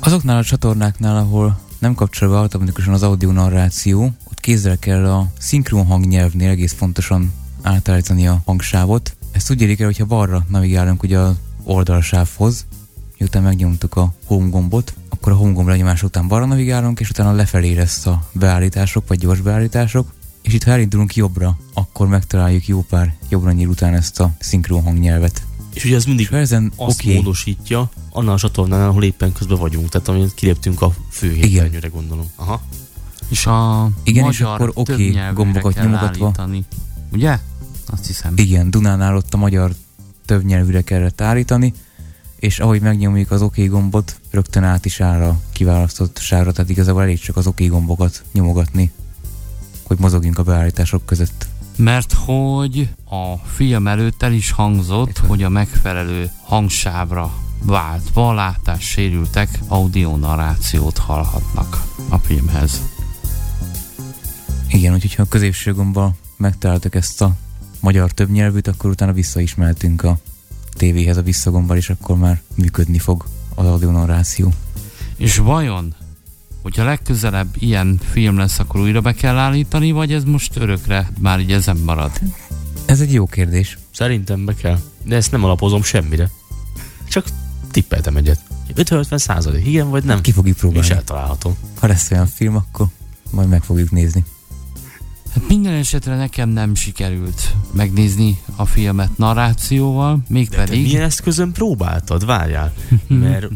Azoknál 0.01 0.37
a 0.39 0.45
csatornáknál, 0.45 1.17
ahol 1.17 1.59
nem 1.85 1.95
kapcsol 1.95 2.29
be 2.29 2.39
automatikusan 2.39 2.95
az 2.95 3.03
audio 3.03 3.33
narráció, 3.33 4.03
ott 4.03 4.41
kézzel 4.41 4.79
kell 4.79 5.05
a 5.05 5.31
szinkron 5.39 5.87
hangnyelvnél 5.87 6.51
egész 6.51 6.73
pontosan 6.73 7.33
átállítani 7.63 8.27
a 8.27 8.43
hangsávot. 8.45 9.17
Ezt 9.33 9.51
úgy 9.51 9.61
érik 9.61 9.81
el, 9.81 9.87
hogyha 9.87 10.05
balra 10.05 10.45
navigálunk 10.49 11.03
ugye 11.03 11.19
az 11.19 11.35
oldalsávhoz, 11.65 12.67
miután 13.19 13.43
megnyomtuk 13.43 13.97
a 13.97 14.13
home 14.27 14.49
gombot, 14.49 14.95
akkor 15.09 15.33
a 15.33 15.37
home 15.37 15.53
gomb 15.53 15.69
lenyomás 15.69 16.03
után 16.03 16.29
balra 16.29 16.45
navigálunk, 16.47 17.01
és 17.01 17.11
utána 17.11 17.33
lefelé 17.33 17.75
lesz 17.75 18.07
a 18.07 18.29
beállítások, 18.33 19.09
vagy 19.09 19.19
gyors 19.19 19.41
beállítások, 19.41 20.13
és 20.43 20.53
itt 20.53 20.65
ha 20.65 20.71
elindulunk 20.71 21.17
jobbra, 21.17 21.59
akkor 21.75 22.09
megtaláljuk 22.09 22.67
jó 22.67 22.83
pár 22.83 23.15
jobbra 23.29 23.53
nyíl 23.53 23.69
után 23.69 23.95
ezt 23.95 24.21
a 24.21 24.31
szinkron 24.39 24.83
hangnyelvet. 24.83 25.43
És 25.75 25.85
ugye 25.85 25.95
ez 25.95 26.05
mindig 26.05 26.25
És 26.25 26.31
ha 26.31 26.37
ezen 26.37 26.73
azt 26.77 27.01
oké, 27.01 27.15
módosítja 27.15 27.91
annál 28.11 28.35
a 28.35 28.39
csatornánál, 28.39 28.89
ahol 28.89 29.03
éppen 29.03 29.33
közben 29.33 29.59
vagyunk. 29.59 29.89
Tehát 29.89 30.09
amit 30.09 30.35
kiléptünk 30.35 30.83
a 30.83 30.95
főhépernyőre, 31.11 31.89
gondolom. 31.89 32.31
Aha. 32.37 32.63
És 33.29 33.47
a 33.47 33.89
Igen, 34.03 34.31
és 34.31 34.39
magyar 34.39 34.55
akkor 34.55 34.71
oké, 34.75 34.93
többnyelvűre 34.93 35.33
gombokat 35.33 35.75
nyomogatva. 35.75 36.25
állítani. 36.25 36.65
Ugye? 37.13 37.39
Azt 37.87 38.07
hiszem. 38.07 38.33
Igen, 38.37 38.71
Dunánál 38.71 39.17
ott 39.17 39.35
a 39.35 39.37
magyar 39.37 39.75
többnyelvűre 40.25 40.83
kellett 40.83 41.21
állítani, 41.21 41.73
és 42.39 42.59
ahogy 42.59 42.81
megnyomjuk 42.81 43.31
az 43.31 43.43
OK 43.43 43.57
gombot, 43.57 44.21
rögtön 44.31 44.63
át 44.63 44.85
is 44.85 45.01
áll 45.01 45.23
a 45.23 45.41
kiválasztott 45.53 46.19
sávra, 46.19 46.53
tehát 46.53 46.71
igazából 46.71 47.03
elég 47.03 47.19
csak 47.19 47.37
az 47.37 47.47
OK 47.47 47.67
gombokat 47.67 48.23
nyomogatni, 48.33 48.91
hogy 49.83 49.99
mozogjunk 49.99 50.39
a 50.39 50.43
beállítások 50.43 51.07
között. 51.07 51.47
Mert 51.77 52.13
hogy 52.13 52.89
a 53.05 53.37
film 53.37 53.87
előtt 53.87 54.23
el 54.23 54.33
is 54.33 54.51
hangzott, 54.51 55.19
hogy 55.19 55.43
a 55.43 55.49
megfelelő 55.49 56.31
hangsávra 56.43 57.33
váltva 57.63 58.33
látássérültek 58.33 59.59
audio 59.69 60.17
narrációt 60.17 60.99
hallhatnak 60.99 61.83
a 62.09 62.19
filmhez. 62.19 62.83
Igen, 64.69 64.93
úgyhogy 64.95 65.15
ha 65.15 65.23
a 65.23 65.29
középső 65.29 65.75
gombbal 65.75 66.15
megtaláltak 66.37 66.95
ezt 66.95 67.23
a 67.23 67.35
magyar 67.81 68.11
többnyelvűt, 68.11 68.67
akkor 68.67 68.91
utána 68.91 69.13
vissza 69.13 69.41
is 69.41 69.55
mehetünk 69.55 70.03
a 70.03 70.19
tévéhez 70.73 71.17
a 71.17 71.23
visszagombbal, 71.23 71.77
és 71.77 71.91
akkor 71.91 72.17
már 72.17 72.41
működni 72.55 72.99
fog 72.99 73.25
az 73.55 73.67
audio 73.67 73.91
narráció. 73.91 74.53
És 75.17 75.37
vajon, 75.37 75.95
hogyha 76.65 76.85
legközelebb 76.85 77.49
ilyen 77.59 78.01
film 78.11 78.39
lesz, 78.39 78.59
akkor 78.59 78.81
újra 78.81 79.01
be 79.01 79.13
kell 79.13 79.37
állítani, 79.37 79.93
vagy 79.93 80.13
ez 80.13 80.25
most 80.25 80.57
örökre 80.57 81.11
már 81.21 81.41
így 81.41 81.53
ezen 81.53 81.77
marad? 81.77 82.11
Ez 82.87 83.01
egy 83.01 83.13
jó 83.13 83.27
kérdés. 83.27 83.79
Szerintem 83.91 84.45
be 84.45 84.55
kell. 84.55 84.79
De 85.03 85.17
ezt 85.17 85.31
nem 85.31 85.45
alapozom 85.45 85.83
semmire. 85.83 86.31
Csak 87.09 87.27
tippeltem 87.71 88.17
egyet. 88.17 88.41
50-50 88.77 89.17
százalék, 89.19 89.67
igen 89.67 89.91
vagy 89.91 90.05
nem? 90.05 90.21
Ki 90.21 90.33
fogjuk 90.33 90.55
És 90.55 90.61
próbálni. 90.61 90.91
eltalálhatom. 90.91 91.57
Ha 91.81 91.87
lesz 91.87 92.11
olyan 92.11 92.27
film, 92.27 92.57
akkor 92.57 92.87
majd 93.31 93.49
meg 93.49 93.63
fogjuk 93.63 93.91
nézni. 93.91 94.25
Hát 95.35 95.49
minden 95.49 95.73
esetre 95.73 96.17
nekem 96.17 96.49
nem 96.49 96.75
sikerült 96.75 97.55
megnézni 97.73 98.39
a 98.57 98.67
filmet 98.67 99.19
narrációval, 99.19 100.17
De 100.17 100.23
te 100.27 100.33
mégpedig... 100.33 100.83
milyen 100.83 101.03
eszközön 101.03 101.53
próbáltad? 101.53 102.25
Várjál. 102.25 102.73
Mert 103.07 103.47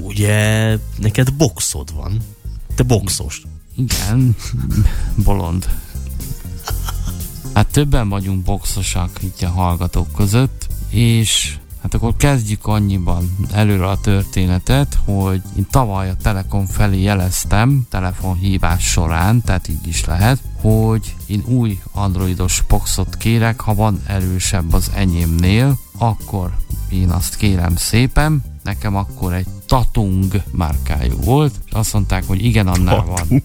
ugye 0.00 0.78
neked 0.98 1.32
boxod 1.32 1.94
van. 1.94 2.20
Te 2.74 2.82
boxos. 2.82 3.42
Igen, 3.76 4.36
bolond. 5.24 5.68
Hát 7.54 7.66
többen 7.66 8.08
vagyunk 8.08 8.44
boxosak 8.44 9.10
itt 9.22 9.42
a 9.42 9.48
hallgatók 9.48 10.12
között, 10.12 10.66
és 10.88 11.56
hát 11.82 11.94
akkor 11.94 12.16
kezdjük 12.16 12.66
annyiban 12.66 13.36
előre 13.52 13.88
a 13.88 14.00
történetet, 14.00 14.98
hogy 15.04 15.42
én 15.56 15.66
tavaly 15.70 16.10
a 16.10 16.16
Telekom 16.16 16.66
felé 16.66 17.02
jeleztem 17.02 17.86
telefonhívás 17.90 18.84
során, 18.84 19.42
tehát 19.42 19.68
így 19.68 19.86
is 19.86 20.04
lehet, 20.04 20.40
hogy 20.66 21.14
én 21.26 21.42
új 21.46 21.80
androidos 21.92 22.62
boxot 22.68 23.16
kérek, 23.16 23.60
ha 23.60 23.74
van 23.74 24.02
erősebb 24.06 24.72
az 24.72 24.90
enyémnél, 24.94 25.78
akkor 25.98 26.56
én 26.88 27.10
azt 27.10 27.36
kérem 27.36 27.76
szépen, 27.76 28.42
nekem 28.62 28.96
akkor 28.96 29.32
egy 29.32 29.46
Tatung 29.66 30.42
márkájú 30.50 31.16
volt, 31.20 31.54
és 31.66 31.72
azt 31.72 31.92
mondták, 31.92 32.24
hogy 32.26 32.44
igen, 32.44 32.66
annál 32.66 33.04
van 33.04 33.42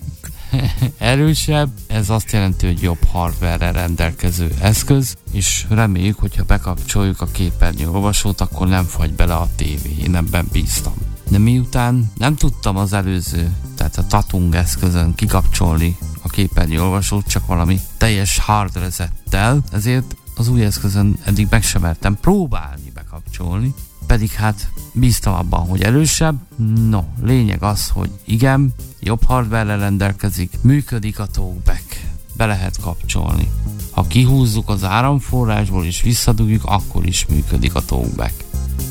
erősebb, 0.97 1.69
ez 1.87 2.09
azt 2.09 2.31
jelenti, 2.31 2.65
hogy 2.65 2.81
jobb 2.81 3.03
hardware 3.11 3.71
rendelkező 3.71 4.51
eszköz, 4.61 5.15
és 5.31 5.65
reméljük, 5.69 6.19
hogyha 6.19 6.43
bekapcsoljuk 6.43 7.21
a 7.21 7.31
képernyő 7.31 7.89
olvasót, 7.89 8.41
akkor 8.41 8.67
nem 8.67 8.85
fagy 8.85 9.13
bele 9.13 9.33
a 9.33 9.49
tévé, 9.55 9.95
én 10.03 10.15
ebben 10.15 10.47
bíztam. 10.51 10.93
De 11.29 11.37
miután 11.37 12.11
nem 12.17 12.35
tudtam 12.35 12.77
az 12.77 12.93
előző, 12.93 13.51
tehát 13.75 13.97
a 13.97 14.07
Tatung 14.07 14.55
eszközön 14.55 15.15
kikapcsolni 15.15 15.97
a 16.31 16.33
képernyőolvasót, 16.33 17.27
csak 17.27 17.45
valami 17.45 17.79
teljes 17.97 18.37
hard 18.37 18.75
resettel, 18.75 19.63
ezért 19.71 20.15
az 20.35 20.47
új 20.47 20.63
eszközön 20.63 21.17
eddig 21.23 21.47
meg 21.49 21.63
sem 21.63 21.81
mertem 21.81 22.17
próbálni 22.21 22.91
bekapcsolni, 22.93 23.73
pedig 24.07 24.31
hát 24.31 24.69
bíztam 24.93 25.33
abban, 25.33 25.67
hogy 25.67 25.81
erősebb. 25.81 26.35
No, 26.89 27.03
lényeg 27.21 27.63
az, 27.63 27.89
hogy 27.89 28.09
igen, 28.25 28.73
jobb 28.99 29.23
hardware 29.23 29.75
rendelkezik, 29.75 30.53
működik 30.61 31.19
a 31.19 31.25
talkback, 31.25 32.05
be 32.33 32.45
lehet 32.45 32.79
kapcsolni. 32.81 33.51
Ha 33.91 34.07
kihúzzuk 34.07 34.69
az 34.69 34.83
áramforrásból 34.83 35.85
és 35.85 36.01
visszadugjuk, 36.01 36.65
akkor 36.65 37.05
is 37.05 37.25
működik 37.25 37.75
a 37.75 37.85
talkback. 37.85 38.43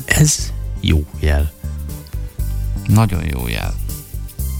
Ez 0.05 0.51
jó 0.79 1.05
jel. 1.19 1.51
Nagyon 2.87 3.23
jó 3.25 3.47
jel. 3.47 3.73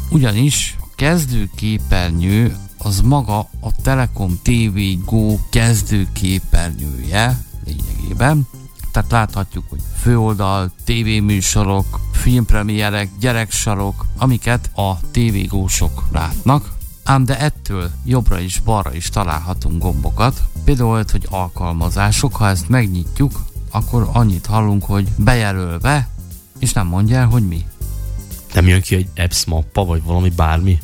Ugyanis 0.09 0.75
a 0.79 0.87
kezdőképernyő 0.95 2.55
az 2.83 3.01
maga 3.01 3.39
a 3.59 3.71
Telekom 3.83 4.39
TV 4.43 4.79
Go 5.05 5.37
kezdőképernyője 5.49 7.43
lényegében. 7.65 8.47
Tehát 8.91 9.11
láthatjuk, 9.11 9.63
hogy 9.69 9.79
főoldal, 9.97 10.71
tévéműsorok, 10.83 11.99
filmpremierek, 12.11 13.09
gyereksarok, 13.19 14.05
amiket 14.17 14.69
a 14.75 15.11
tévégósok 15.11 16.03
látnak, 16.11 16.71
ám 17.03 17.25
de 17.25 17.39
ettől 17.39 17.91
jobbra 18.05 18.41
és 18.41 18.59
balra 18.59 18.93
is 18.93 19.09
találhatunk 19.09 19.81
gombokat. 19.81 20.43
Például, 20.63 21.03
hogy 21.11 21.27
alkalmazások, 21.29 22.35
ha 22.35 22.47
ezt 22.47 22.69
megnyitjuk, 22.69 23.45
akkor 23.71 24.09
annyit 24.13 24.45
hallunk, 24.45 24.83
hogy 24.83 25.07
bejelölve, 25.15 26.07
és 26.59 26.73
nem 26.73 26.87
mondja 26.87 27.17
el, 27.17 27.27
hogy 27.27 27.47
mi. 27.47 27.65
Nem 28.53 28.67
jön 28.67 28.81
ki 28.81 28.95
egy 28.95 29.09
apps 29.15 29.45
mappa, 29.45 29.85
vagy 29.85 30.03
valami 30.03 30.29
bármi? 30.29 30.79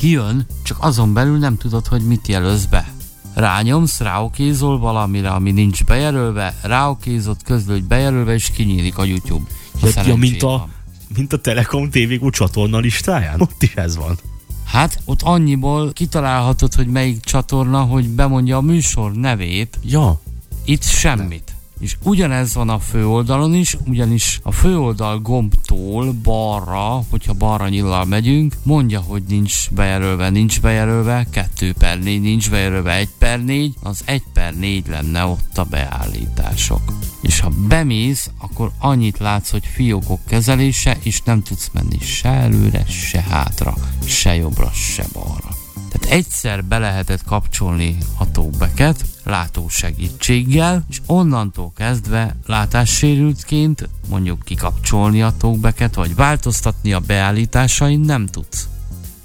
Kijön, 0.00 0.46
csak 0.62 0.76
azon 0.80 1.12
belül 1.12 1.38
nem 1.38 1.56
tudod, 1.56 1.86
hogy 1.86 2.06
mit 2.06 2.28
jelölsz 2.28 2.64
be. 2.64 2.92
Rányomsz, 3.34 4.00
ráokézol 4.00 4.78
valamire, 4.78 5.30
ami 5.30 5.50
nincs 5.50 5.84
bejelölve, 5.84 6.54
ráokézott, 6.62 7.42
közlő, 7.42 7.72
hogy 7.72 7.84
bejelölve, 7.84 8.34
és 8.34 8.50
kinyílik 8.50 8.98
a 8.98 9.04
YouTube. 9.04 9.50
Ja, 9.82 10.02
ja, 10.06 10.14
mint, 10.14 10.42
a, 10.42 10.68
mint 11.16 11.32
a 11.32 11.40
Telekom 11.40 11.90
TV 11.90 12.28
csatorna 12.30 12.78
listáján? 12.78 13.40
Ott 13.40 13.62
is 13.62 13.74
ez 13.74 13.96
van. 13.96 14.18
Hát 14.64 15.00
ott 15.04 15.22
annyiból 15.22 15.92
kitalálhatod, 15.92 16.74
hogy 16.74 16.86
melyik 16.86 17.20
csatorna, 17.20 17.80
hogy 17.80 18.08
bemondja 18.08 18.56
a 18.56 18.60
műsor 18.60 19.12
nevét. 19.12 19.78
Ja. 19.82 20.20
Itt 20.64 20.82
semmit. 20.82 21.54
És 21.80 21.96
ugyanez 22.02 22.54
van 22.54 22.68
a 22.68 22.78
főoldalon 22.78 23.54
is, 23.54 23.76
ugyanis 23.86 24.40
a 24.42 24.52
főoldal 24.52 25.18
gombtól 25.18 26.12
balra, 26.12 27.04
hogyha 27.10 27.32
balra 27.32 27.68
nyillal 27.68 28.04
megyünk, 28.04 28.54
mondja, 28.62 29.00
hogy 29.00 29.22
nincs 29.28 29.70
bejelölve, 29.70 30.30
nincs 30.30 30.60
bejelölve, 30.60 31.26
2 31.30 31.72
per 31.72 31.98
4 31.98 32.20
nincs 32.20 32.50
bejelölve, 32.50 32.92
1 32.92 33.08
per 33.18 33.44
4, 33.44 33.74
az 33.82 34.02
1 34.04 34.22
per 34.32 34.54
4 34.54 34.86
lenne 34.88 35.24
ott 35.24 35.58
a 35.58 35.64
beállítások. 35.64 36.92
És 37.22 37.40
ha 37.40 37.52
bemész, 37.68 38.30
akkor 38.38 38.70
annyit 38.78 39.18
látsz, 39.18 39.50
hogy 39.50 39.66
fiókok 39.66 40.20
kezelése, 40.26 40.96
és 41.02 41.22
nem 41.22 41.42
tudsz 41.42 41.70
menni 41.72 41.98
se 42.00 42.28
előre, 42.28 42.84
se 42.86 43.20
hátra, 43.28 43.74
se 44.04 44.34
jobbra, 44.34 44.70
se 44.72 45.04
balra. 45.12 45.48
Tehát 45.90 46.16
egyszer 46.16 46.64
be 46.64 46.78
lehetett 46.78 47.24
kapcsolni 47.24 47.96
a 48.18 48.30
tóbeket 48.30 49.04
látó 49.30 49.68
segítséggel, 49.68 50.84
és 50.88 51.00
onnantól 51.06 51.72
kezdve 51.76 52.36
látássérültként 52.46 53.88
mondjuk 54.08 54.42
kikapcsolni 54.44 55.22
a 55.22 55.34
tóbeket, 55.38 55.94
vagy 55.94 56.14
változtatni 56.14 56.92
a 56.92 57.00
beállításain 57.00 58.00
nem 58.00 58.26
tudsz. 58.26 58.68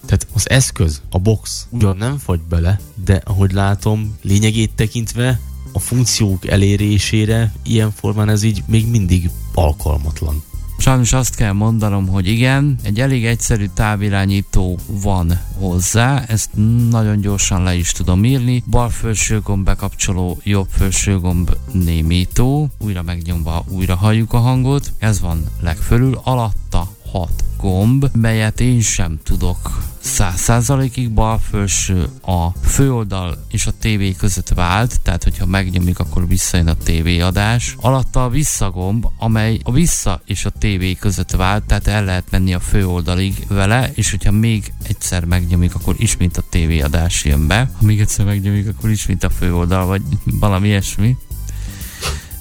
Tehát 0.05 0.27
az 0.33 0.49
eszköz, 0.49 1.01
a 1.09 1.19
box 1.19 1.67
ugyan 1.69 1.97
nem 1.97 2.17
fagy 2.17 2.41
bele, 2.41 2.79
de 3.03 3.21
ahogy 3.25 3.51
látom, 3.51 4.17
lényegét 4.21 4.75
tekintve 4.75 5.39
a 5.71 5.79
funkciók 5.79 6.47
elérésére 6.47 7.51
ilyen 7.63 7.91
formán 7.91 8.29
ez 8.29 8.43
így 8.43 8.63
még 8.67 8.87
mindig 8.87 9.29
alkalmatlan. 9.53 10.43
Sajnos 10.77 11.13
azt 11.13 11.35
kell 11.35 11.51
mondanom, 11.51 12.07
hogy 12.07 12.27
igen, 12.27 12.75
egy 12.83 12.99
elég 12.99 13.25
egyszerű 13.25 13.65
távirányító 13.73 14.79
van 14.87 15.39
hozzá, 15.57 16.23
ezt 16.27 16.49
nagyon 16.89 17.21
gyorsan 17.21 17.63
le 17.63 17.75
is 17.75 17.91
tudom 17.91 18.23
írni. 18.23 18.63
Bal 18.69 18.89
felső 18.89 19.39
gomb 19.39 19.65
bekapcsoló, 19.65 20.39
jobb 20.43 20.67
felső 20.69 21.19
gomb 21.19 21.55
némító, 21.71 22.69
újra 22.77 23.01
megnyomva 23.01 23.63
újra 23.67 23.95
halljuk 23.95 24.33
a 24.33 24.37
hangot, 24.37 24.91
ez 24.97 25.19
van 25.19 25.43
legfölül, 25.61 26.19
alatta 26.23 26.94
hat 27.17 27.43
gomb, 27.57 28.09
melyet 28.13 28.59
én 28.59 28.81
sem 28.81 29.19
tudok 29.23 29.83
100%-ig 30.03 31.11
bal 31.11 31.39
felső 31.39 32.09
a 32.21 32.49
főoldal 32.49 33.45
és 33.51 33.65
a 33.65 33.71
tévé 33.79 34.11
között 34.11 34.49
vált, 34.49 35.01
tehát 35.01 35.23
hogyha 35.23 35.45
megnyomjuk, 35.45 35.99
akkor 35.99 36.27
visszajön 36.27 36.67
a 36.67 36.73
tévéadás. 36.73 37.75
Alatta 37.79 38.23
a 38.23 38.29
visszagomb, 38.29 39.05
amely 39.17 39.59
a 39.63 39.71
vissza 39.71 40.21
és 40.25 40.45
a 40.45 40.49
tévé 40.49 40.93
között 40.93 41.31
vált, 41.31 41.63
tehát 41.63 41.87
el 41.87 42.05
lehet 42.05 42.31
menni 42.31 42.53
a 42.53 42.59
főoldalig 42.59 43.45
vele, 43.47 43.91
és 43.93 44.11
hogyha 44.11 44.31
még 44.31 44.73
egyszer 44.83 45.25
megnyomjuk, 45.25 45.75
akkor 45.75 45.95
ismét 45.97 46.37
a 46.37 46.43
tévéadás 46.49 47.23
jön 47.23 47.47
be. 47.47 47.69
Ha 47.77 47.85
még 47.85 47.99
egyszer 47.99 48.25
megnyomjuk, 48.25 48.67
akkor 48.67 48.89
ismét 48.89 49.23
a 49.23 49.29
főoldal, 49.29 49.85
vagy 49.85 50.01
valami 50.23 50.67
ilyesmi 50.67 51.17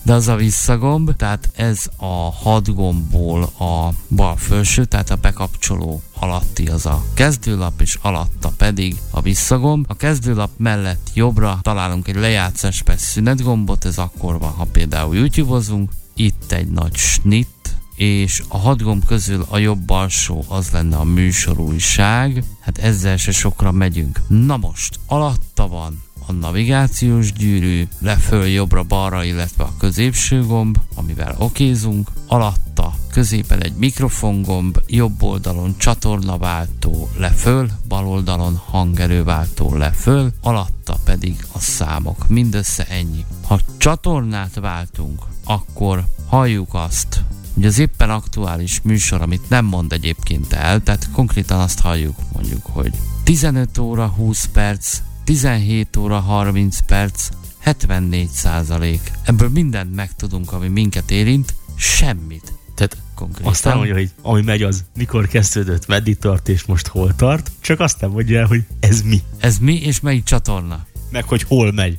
de 0.05 0.13
az 0.13 0.29
a 0.29 0.37
visszagomb, 0.37 1.17
tehát 1.17 1.51
ez 1.57 1.87
a 1.97 2.33
hat 2.33 2.75
gombból 2.75 3.43
a 3.43 3.89
bal 4.09 4.37
felső, 4.37 4.85
tehát 4.85 5.11
a 5.11 5.17
bekapcsoló 5.17 6.03
alatti 6.19 6.67
az 6.67 6.87
a 6.87 7.05
kezdőlap, 7.15 7.81
és 7.81 7.99
alatta 8.03 8.53
pedig 8.57 8.97
a 9.11 9.21
visszagomb. 9.21 9.85
A 9.89 9.97
kezdőlap 9.97 10.51
mellett 10.57 11.11
jobbra 11.15 11.59
találunk 11.63 12.09
egy 12.09 12.17
lejátszás 12.17 12.83
per 12.83 12.99
szünetgombot, 12.99 13.85
ez 13.85 13.99
akkor 13.99 14.39
van, 14.39 14.51
ha 14.51 14.65
például 14.65 15.17
YouTube-ozunk. 15.17 15.91
Itt 16.15 16.53
egy 16.53 16.69
nagy 16.69 16.97
snit, 16.97 17.77
és 17.95 18.43
a 18.49 18.59
hat 18.59 18.83
gomb 18.83 19.05
közül 19.05 19.47
a 19.49 19.59
jobb 19.59 19.91
alsó 19.91 20.45
az 20.49 20.71
lenne 20.71 20.97
a 20.97 21.05
műsorújság, 21.05 22.45
hát 22.61 22.79
ezzel 22.79 23.17
se 23.17 23.33
sokra 23.33 23.73
megyünk. 23.73 24.21
Na 24.29 24.57
most, 24.57 24.99
alatta 25.07 25.69
van 25.69 26.03
a 26.27 26.33
navigációs 26.33 27.33
gyűrű, 27.33 27.89
leföl 27.99 28.47
jobbra-balra, 28.47 29.25
illetve 29.25 29.65
a 29.65 29.73
középső 29.79 30.47
gomb, 30.47 30.79
amivel 30.95 31.35
okézunk, 31.39 32.11
alatta 32.27 32.95
középen 33.11 33.63
egy 33.63 33.75
mikrofongomb, 33.77 34.81
jobb 34.87 35.23
oldalon 35.23 35.75
csatornaváltó 35.79 37.09
leföl, 37.17 37.71
bal 37.89 38.07
oldalon 38.07 38.57
hangerőváltó 38.57 39.75
leföl, 39.75 40.33
alatta 40.43 40.97
pedig 41.05 41.47
a 41.53 41.59
számok. 41.59 42.29
Mindössze 42.29 42.87
ennyi. 42.89 43.25
Ha 43.47 43.61
csatornát 43.77 44.55
váltunk, 44.55 45.23
akkor 45.45 46.05
halljuk 46.27 46.75
azt, 46.75 47.25
hogy 47.55 47.65
az 47.65 47.79
éppen 47.79 48.11
aktuális 48.11 48.81
műsor, 48.83 49.23
amit 49.23 49.49
nem 49.49 49.65
mond 49.65 49.93
egyébként 49.93 50.53
el, 50.53 50.83
tehát 50.83 51.09
konkrétan 51.13 51.61
azt 51.61 51.81
halljuk 51.81 52.17
mondjuk, 52.33 52.67
hogy 52.67 52.93
15 53.25 53.79
óra 53.79 54.07
20 54.07 54.45
perc, 54.53 54.99
17 55.25 55.97
óra 55.97 56.19
30 56.19 56.81
perc, 56.81 57.29
74 57.59 58.29
százalék. 58.29 59.11
Ebből 59.25 59.49
mindent 59.49 59.95
megtudunk, 59.95 60.53
ami 60.53 60.69
minket 60.69 61.11
érint, 61.11 61.55
semmit. 61.77 62.53
Tehát 62.75 62.97
konkrétan. 63.15 63.53
Azt 63.53 63.65
nem 63.65 63.77
mondja, 63.77 63.95
hogy 63.95 64.11
ami 64.23 64.43
megy 64.43 64.63
az 64.63 64.85
mikor 64.97 65.27
kezdődött, 65.27 65.87
meddig 65.87 66.19
tart 66.19 66.49
és 66.49 66.65
most 66.65 66.87
hol 66.87 67.15
tart, 67.15 67.51
csak 67.61 67.81
azt 67.81 68.01
nem 68.01 68.11
mondja 68.11 68.39
el, 68.39 68.47
hogy 68.47 68.63
ez 68.81 69.03
mi. 69.03 69.23
Ez 69.39 69.59
mi 69.59 69.75
és 69.75 70.01
melyik 70.01 70.25
csatorna. 70.25 70.87
Meg 71.11 71.25
hogy 71.25 71.43
hol 71.43 71.73
megy. 71.73 71.99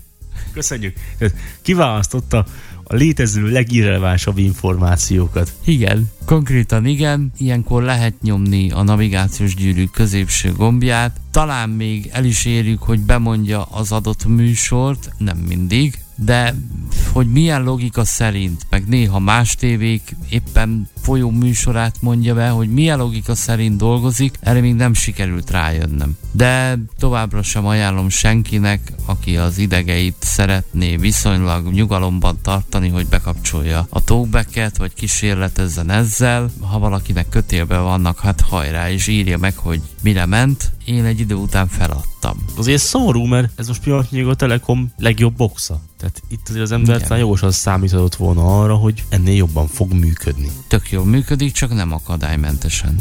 Köszönjük. 0.53 0.97
Kiválasztotta 1.61 2.45
a 2.87 2.95
létező 2.95 3.49
legirrelevánsabb 3.49 4.37
információkat. 4.37 5.51
Igen, 5.65 6.11
konkrétan 6.25 6.85
igen, 6.85 7.31
ilyenkor 7.37 7.83
lehet 7.83 8.21
nyomni 8.21 8.71
a 8.71 8.83
navigációs 8.83 9.55
gyűrű 9.55 9.85
középső 9.85 10.51
gombját, 10.51 11.19
talán 11.31 11.69
még 11.69 12.09
el 12.13 12.25
is 12.25 12.45
érjük, 12.45 12.81
hogy 12.81 12.99
bemondja 12.99 13.63
az 13.63 13.91
adott 13.91 14.25
műsort, 14.25 15.11
nem 15.17 15.37
mindig, 15.37 16.04
de 16.15 16.55
hogy 17.11 17.31
milyen 17.31 17.63
logika 17.63 18.05
szerint, 18.05 18.65
meg 18.69 18.87
néha 18.87 19.19
más 19.19 19.55
tévék 19.55 20.15
éppen 20.29 20.89
folyó 21.01 21.29
műsorát 21.29 21.95
mondja 22.01 22.33
be, 22.33 22.49
hogy 22.49 22.69
milyen 22.69 22.97
logika 22.97 23.35
szerint 23.35 23.77
dolgozik, 23.77 24.37
erre 24.39 24.59
még 24.59 24.75
nem 24.75 24.93
sikerült 24.93 25.51
rájönnöm. 25.51 26.17
De 26.31 26.77
továbbra 26.99 27.43
sem 27.43 27.65
ajánlom 27.65 28.09
senkinek, 28.09 28.93
aki 29.05 29.37
az 29.37 29.57
idegeit 29.57 30.15
szeretné 30.19 30.95
viszonylag 30.95 31.71
nyugalomban 31.71 32.37
tartani, 32.41 32.89
hogy 32.89 33.07
bekapcsolja 33.07 33.87
a 33.89 34.03
talkbacket, 34.03 34.77
vagy 34.77 34.93
kísérletezzen 34.93 35.89
ezzel. 35.89 36.51
Ha 36.61 36.79
valakinek 36.79 37.29
kötélbe 37.29 37.77
vannak, 37.77 38.19
hát 38.19 38.41
hajrá, 38.41 38.91
és 38.91 39.07
írja 39.07 39.37
meg, 39.37 39.57
hogy 39.57 39.81
mire 40.01 40.25
ment. 40.25 40.71
Én 40.85 41.05
egy 41.05 41.19
idő 41.19 41.35
után 41.35 41.67
feladtam. 42.25 42.45
Azért 42.55 42.81
szomorú, 42.81 43.23
mert 43.23 43.59
ez 43.59 43.67
most 43.67 43.81
pillanatnyilag 43.81 44.29
a 44.29 44.35
Telekom 44.35 44.91
legjobb 44.97 45.35
boxa. 45.35 45.81
Tehát 45.97 46.21
itt 46.29 46.49
azért 46.49 46.63
az 46.63 46.71
ember 46.71 47.01
talán 47.01 47.19
jogosan 47.19 47.51
számíthatott 47.51 48.15
volna 48.15 48.61
arra, 48.61 48.75
hogy 48.75 49.03
ennél 49.09 49.35
jobban 49.35 49.67
fog 49.67 49.93
működni. 49.93 50.51
Tök 50.67 50.91
jól 50.91 51.05
működik, 51.05 51.51
csak 51.51 51.73
nem 51.73 51.91
akadálymentesen. 51.91 52.95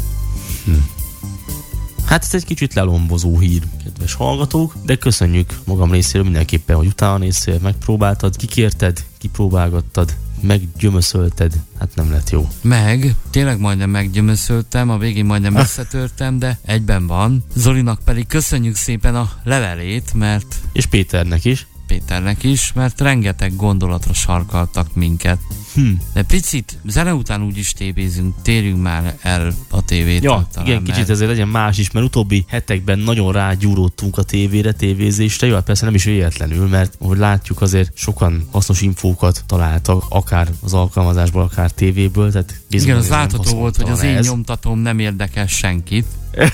Hm. 0.65 0.71
Hát 0.71 2.13
Hát 2.15 2.23
ez 2.23 2.33
egy 2.33 2.45
kicsit 2.45 2.73
lelombozó 2.73 3.39
hír, 3.39 3.61
kedves 3.83 4.13
hallgatók, 4.13 4.75
de 4.85 4.95
köszönjük 4.95 5.59
magam 5.65 5.91
részéről 5.91 6.23
mindenképpen, 6.23 6.75
hogy 6.75 6.87
utána 6.87 7.17
néztél, 7.17 7.59
megpróbáltad, 7.61 8.35
kikérted, 8.35 9.05
kipróbálgattad, 9.17 10.15
meggyömöszölted, 10.41 11.53
hát 11.79 11.95
nem 11.95 12.11
lett 12.11 12.29
jó. 12.29 12.47
Meg, 12.61 13.15
tényleg 13.29 13.59
majdnem 13.59 13.89
meggyömöszöltem, 13.89 14.89
a 14.89 14.97
végén 14.97 15.25
majdnem 15.25 15.55
összetörtem, 15.55 16.39
de 16.39 16.59
egyben 16.65 17.07
van. 17.07 17.43
Zolinak 17.55 17.99
pedig 18.05 18.27
köszönjük 18.27 18.75
szépen 18.75 19.15
a 19.15 19.31
levelét, 19.43 20.13
mert 20.13 20.55
És 20.71 20.85
Péternek 20.85 21.45
is. 21.45 21.67
Péternek 21.87 22.43
is, 22.43 22.73
mert 22.73 23.01
rengeteg 23.01 23.55
gondolatra 23.55 24.13
sarkaltak 24.13 24.95
minket. 24.95 25.39
Hm. 25.73 25.91
De 26.13 26.23
picit 26.23 26.77
zene 26.85 27.13
után 27.13 27.43
úgy 27.43 27.57
is 27.57 27.71
tévézünk, 27.71 28.35
térjünk 28.41 28.81
már 28.81 29.17
el 29.21 29.53
a 29.69 29.85
tévétől. 29.85 30.31
Ja, 30.31 30.47
talán, 30.51 30.69
igen, 30.69 30.81
mert 30.81 30.93
kicsit 30.93 31.09
ezért 31.09 31.29
legyen 31.29 31.47
más 31.47 31.77
is, 31.77 31.91
mert 31.91 32.05
utóbbi 32.05 32.45
hetekben 32.47 32.99
nagyon 32.99 33.31
rágyúródtunk 33.31 34.17
a 34.17 34.23
tévére, 34.23 34.71
tévézésre. 34.71 35.47
Jó, 35.47 35.53
hát 35.53 35.63
persze 35.63 35.85
nem 35.85 35.95
is 35.95 36.03
véletlenül, 36.03 36.67
mert 36.67 36.95
ahogy 36.99 37.17
látjuk 37.17 37.61
azért 37.61 37.97
sokan 37.97 38.47
hasznos 38.51 38.81
infókat 38.81 39.43
találtak, 39.45 40.03
akár 40.09 40.47
az 40.61 40.73
alkalmazásból, 40.73 41.41
akár 41.41 41.71
tévéből. 41.71 42.31
Tehát 42.31 42.61
Igen, 42.69 42.97
az 42.97 43.09
látható 43.09 43.57
volt, 43.57 43.75
hogy 43.75 43.89
az 43.89 44.03
én 44.03 44.15
ez. 44.15 44.27
nyomtatóm 44.27 44.79
nem 44.79 44.99
érdekel 44.99 45.47
senkit. 45.47 46.05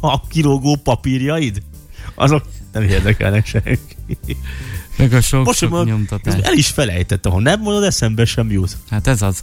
A 0.00 0.26
kilógó 0.26 0.76
papírjaid? 0.76 1.62
Azok 2.14 2.44
nem 2.72 2.82
érdekelnek 2.82 3.46
senki. 3.46 3.95
Meg 4.96 5.12
a 5.12 5.20
sok, 5.20 5.44
Most 5.44 5.58
sok 5.58 5.84
nyomtatás. 5.84 6.34
el 6.42 6.52
is 6.54 6.66
felejtette, 6.68 7.28
ha 7.28 7.40
nem 7.40 7.60
mondod, 7.60 7.82
eszembe 7.82 8.24
sem 8.24 8.50
jut. 8.50 8.76
Hát 8.90 9.06
ez 9.06 9.22
az. 9.22 9.42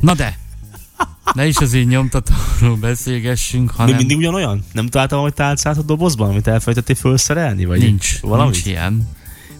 Na 0.00 0.14
de, 0.14 0.38
ne 1.34 1.46
is 1.46 1.56
az 1.56 1.72
én 1.72 1.86
nyomtatóról 1.86 2.76
beszélgessünk, 2.76 3.70
Mi 3.70 3.76
hanem 3.76 3.96
mindig 3.96 4.16
ugyanolyan? 4.16 4.64
Nem 4.72 4.86
találtam, 4.86 5.20
hogy 5.20 5.34
tálcát 5.34 5.76
a 5.78 5.82
dobozban, 5.82 6.30
amit 6.30 6.46
elfelejtettél 6.46 6.94
felszerelni? 6.96 7.64
Vagy 7.64 7.78
nincs, 7.80 8.20
valami? 8.20 8.50
nincs 8.50 8.66
ilyen. 8.66 9.08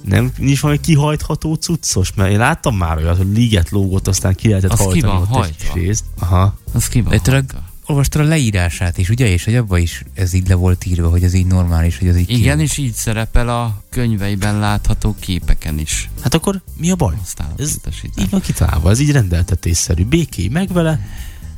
Nem, 0.05 0.33
nincs 0.39 0.61
valami 0.61 0.81
kihajtható 0.81 1.55
cuccos? 1.55 2.13
Mert 2.15 2.31
én 2.31 2.39
láttam 2.39 2.77
már 2.77 2.97
olyat, 2.97 3.17
hogy 3.17 3.27
liget 3.35 3.71
lógott, 3.71 4.09
aztán 4.09 4.35
ki 4.35 4.49
lehetett 4.49 4.71
Az 4.71 4.79
ki 4.79 4.85
hajtani 4.85 5.13
van 5.13 5.23
ott 5.23 5.29
hajtva. 5.29 5.73
egy 5.75 5.83
részt. 5.83 6.05
Aha. 6.19 6.59
Az 6.73 6.89
ki 6.89 7.01
van 7.01 7.19
hajtva. 7.19 7.67
Olvastad 7.89 8.21
a 8.21 8.25
leírását 8.29 8.99
is, 8.99 9.09
ugye? 9.09 9.27
És 9.27 9.45
hogy 9.45 9.55
abban 9.57 9.79
is 9.79 10.03
ez 10.15 10.33
így 10.33 10.49
le 10.49 10.55
volt 10.55 10.87
írva, 10.87 11.09
hogy 11.09 11.23
ez 11.25 11.35
így 11.35 11.47
normális, 11.47 11.99
hogy 11.99 12.09
az 12.09 12.17
így 12.17 12.31
Igen, 12.31 12.57
ki- 12.57 12.63
és 12.63 12.77
így 12.77 12.93
szerepel 12.93 13.49
a 13.49 13.83
könyveiben 13.91 14.59
látható 14.59 15.17
képeken 15.21 15.79
is. 15.79 16.11
Hát 16.23 16.35
akkor 16.35 16.63
mi 16.77 16.91
a 16.91 16.95
baj? 16.97 17.15
Aztán 17.23 17.53
Ez 17.57 17.79
így 18.19 18.31
van 18.31 18.41
kitalálva, 18.41 18.91
ez 18.91 18.99
így 19.01 19.11
rendeltetésszerű. 19.11 20.05
Béké 20.05 20.49
meg 20.49 20.73
vele, 20.73 21.01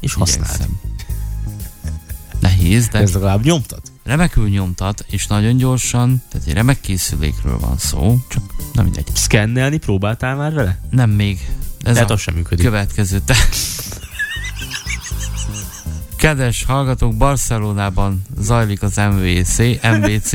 és 0.00 0.14
használd. 0.14 0.68
Nehéz, 2.40 2.88
de 2.88 2.98
Ez 2.98 3.12
legalább 3.12 3.44
nyomtad? 3.44 3.80
remekül 4.04 4.48
nyomtat, 4.48 5.04
és 5.10 5.26
nagyon 5.26 5.56
gyorsan, 5.56 6.22
tehát 6.28 6.46
egy 6.46 6.52
remek 6.54 6.80
készülékről 6.80 7.58
van 7.58 7.78
szó, 7.78 8.18
csak 8.28 8.42
nem 8.72 8.84
mindegy. 8.84 9.06
Szkennelni 9.14 9.76
próbáltál 9.76 10.36
már 10.36 10.52
vele? 10.54 10.80
Nem 10.90 11.10
még. 11.10 11.48
Ez 11.82 11.94
Tehát 11.94 12.10
a 12.10 12.14
az 12.14 12.20
sem 12.20 12.34
működik. 12.34 12.64
következő 12.64 13.20
te. 13.24 13.34
Kedves 16.20 16.64
hallgatók, 16.64 17.16
Barcelonában 17.16 18.22
zajlik 18.38 18.82
az 18.82 18.96
MVC, 18.96 19.58
MVC, 19.82 20.30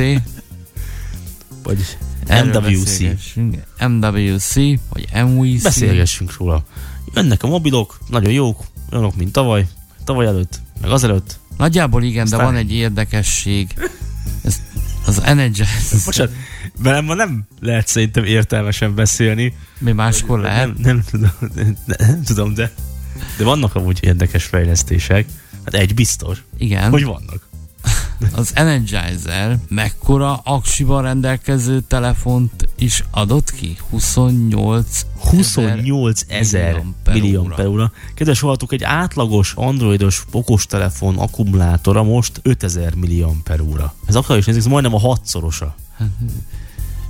Vagy 1.64 1.98
MWC. 2.28 3.00
MWC, 3.80 4.54
vagy 4.90 5.08
MVC. 5.26 5.64
Beszélgessünk 5.64 6.38
róla. 6.38 6.64
Jönnek 7.14 7.44
a 7.44 7.48
mobilok, 7.48 7.98
nagyon 8.10 8.32
jók, 8.32 8.64
olyanok, 8.92 9.16
mint 9.16 9.32
tavaly, 9.32 9.68
tavaly 10.04 10.26
előtt, 10.26 10.60
meg 10.82 10.92
azelőtt. 10.92 11.40
Nagyjából 11.58 12.04
igen, 12.04 12.24
Aztán- 12.24 12.40
de 12.40 12.46
van 12.46 12.56
egy 12.56 12.74
érdekesség. 12.74 13.74
Ez, 14.44 14.62
az 15.06 15.22
Energizer. 15.24 16.02
Bocsánat, 16.06 16.34
velem 16.78 17.06
ma 17.06 17.14
nem 17.14 17.44
lehet 17.60 17.88
szerintem 17.88 18.24
értelmesen 18.24 18.96
beszélni. 18.96 19.54
Mi 19.78 19.92
máskor 19.92 20.40
lehet? 20.40 20.66
Nem, 20.66 20.76
nem, 20.82 21.04
tudom, 21.10 21.32
nem, 21.56 21.78
nem 21.86 22.24
tudom, 22.24 22.54
de, 22.54 22.72
de 23.38 23.44
vannak 23.44 23.76
amúgy 23.76 23.98
érdekes 24.02 24.44
fejlesztések. 24.44 25.26
Hát 25.66 25.74
egy 25.74 25.94
biztos, 25.94 26.44
Igen. 26.58 26.90
hogy 26.90 27.04
vannak. 27.04 27.48
Az 28.36 28.52
Energizer 28.54 29.58
mekkora 29.68 30.36
aksival 30.36 31.02
rendelkező 31.02 31.80
telefont 31.80 32.68
is 32.78 33.04
adott 33.12 33.52
ki? 33.52 33.78
28 33.90 35.06
28 35.30 36.22
ezer 36.28 36.84
millió 37.06 37.44
per 37.56 37.66
óra. 37.66 37.92
Kedves 38.14 38.40
hallgatók, 38.40 38.74
egy 38.74 38.84
átlagos 38.84 39.54
androidos 39.56 40.26
okostelefon 40.32 41.18
akkumulátora 41.18 42.04
most 42.04 42.40
5000 42.42 42.96
millió 42.96 43.36
per 43.44 43.62
óra. 43.62 43.94
Ez 44.06 44.16
akár 44.16 44.38
is 44.38 44.46
nézzük, 44.46 44.62
ez 44.62 44.68
majdnem 44.68 44.94
a 44.94 45.00
hatszorosa. 45.00 45.76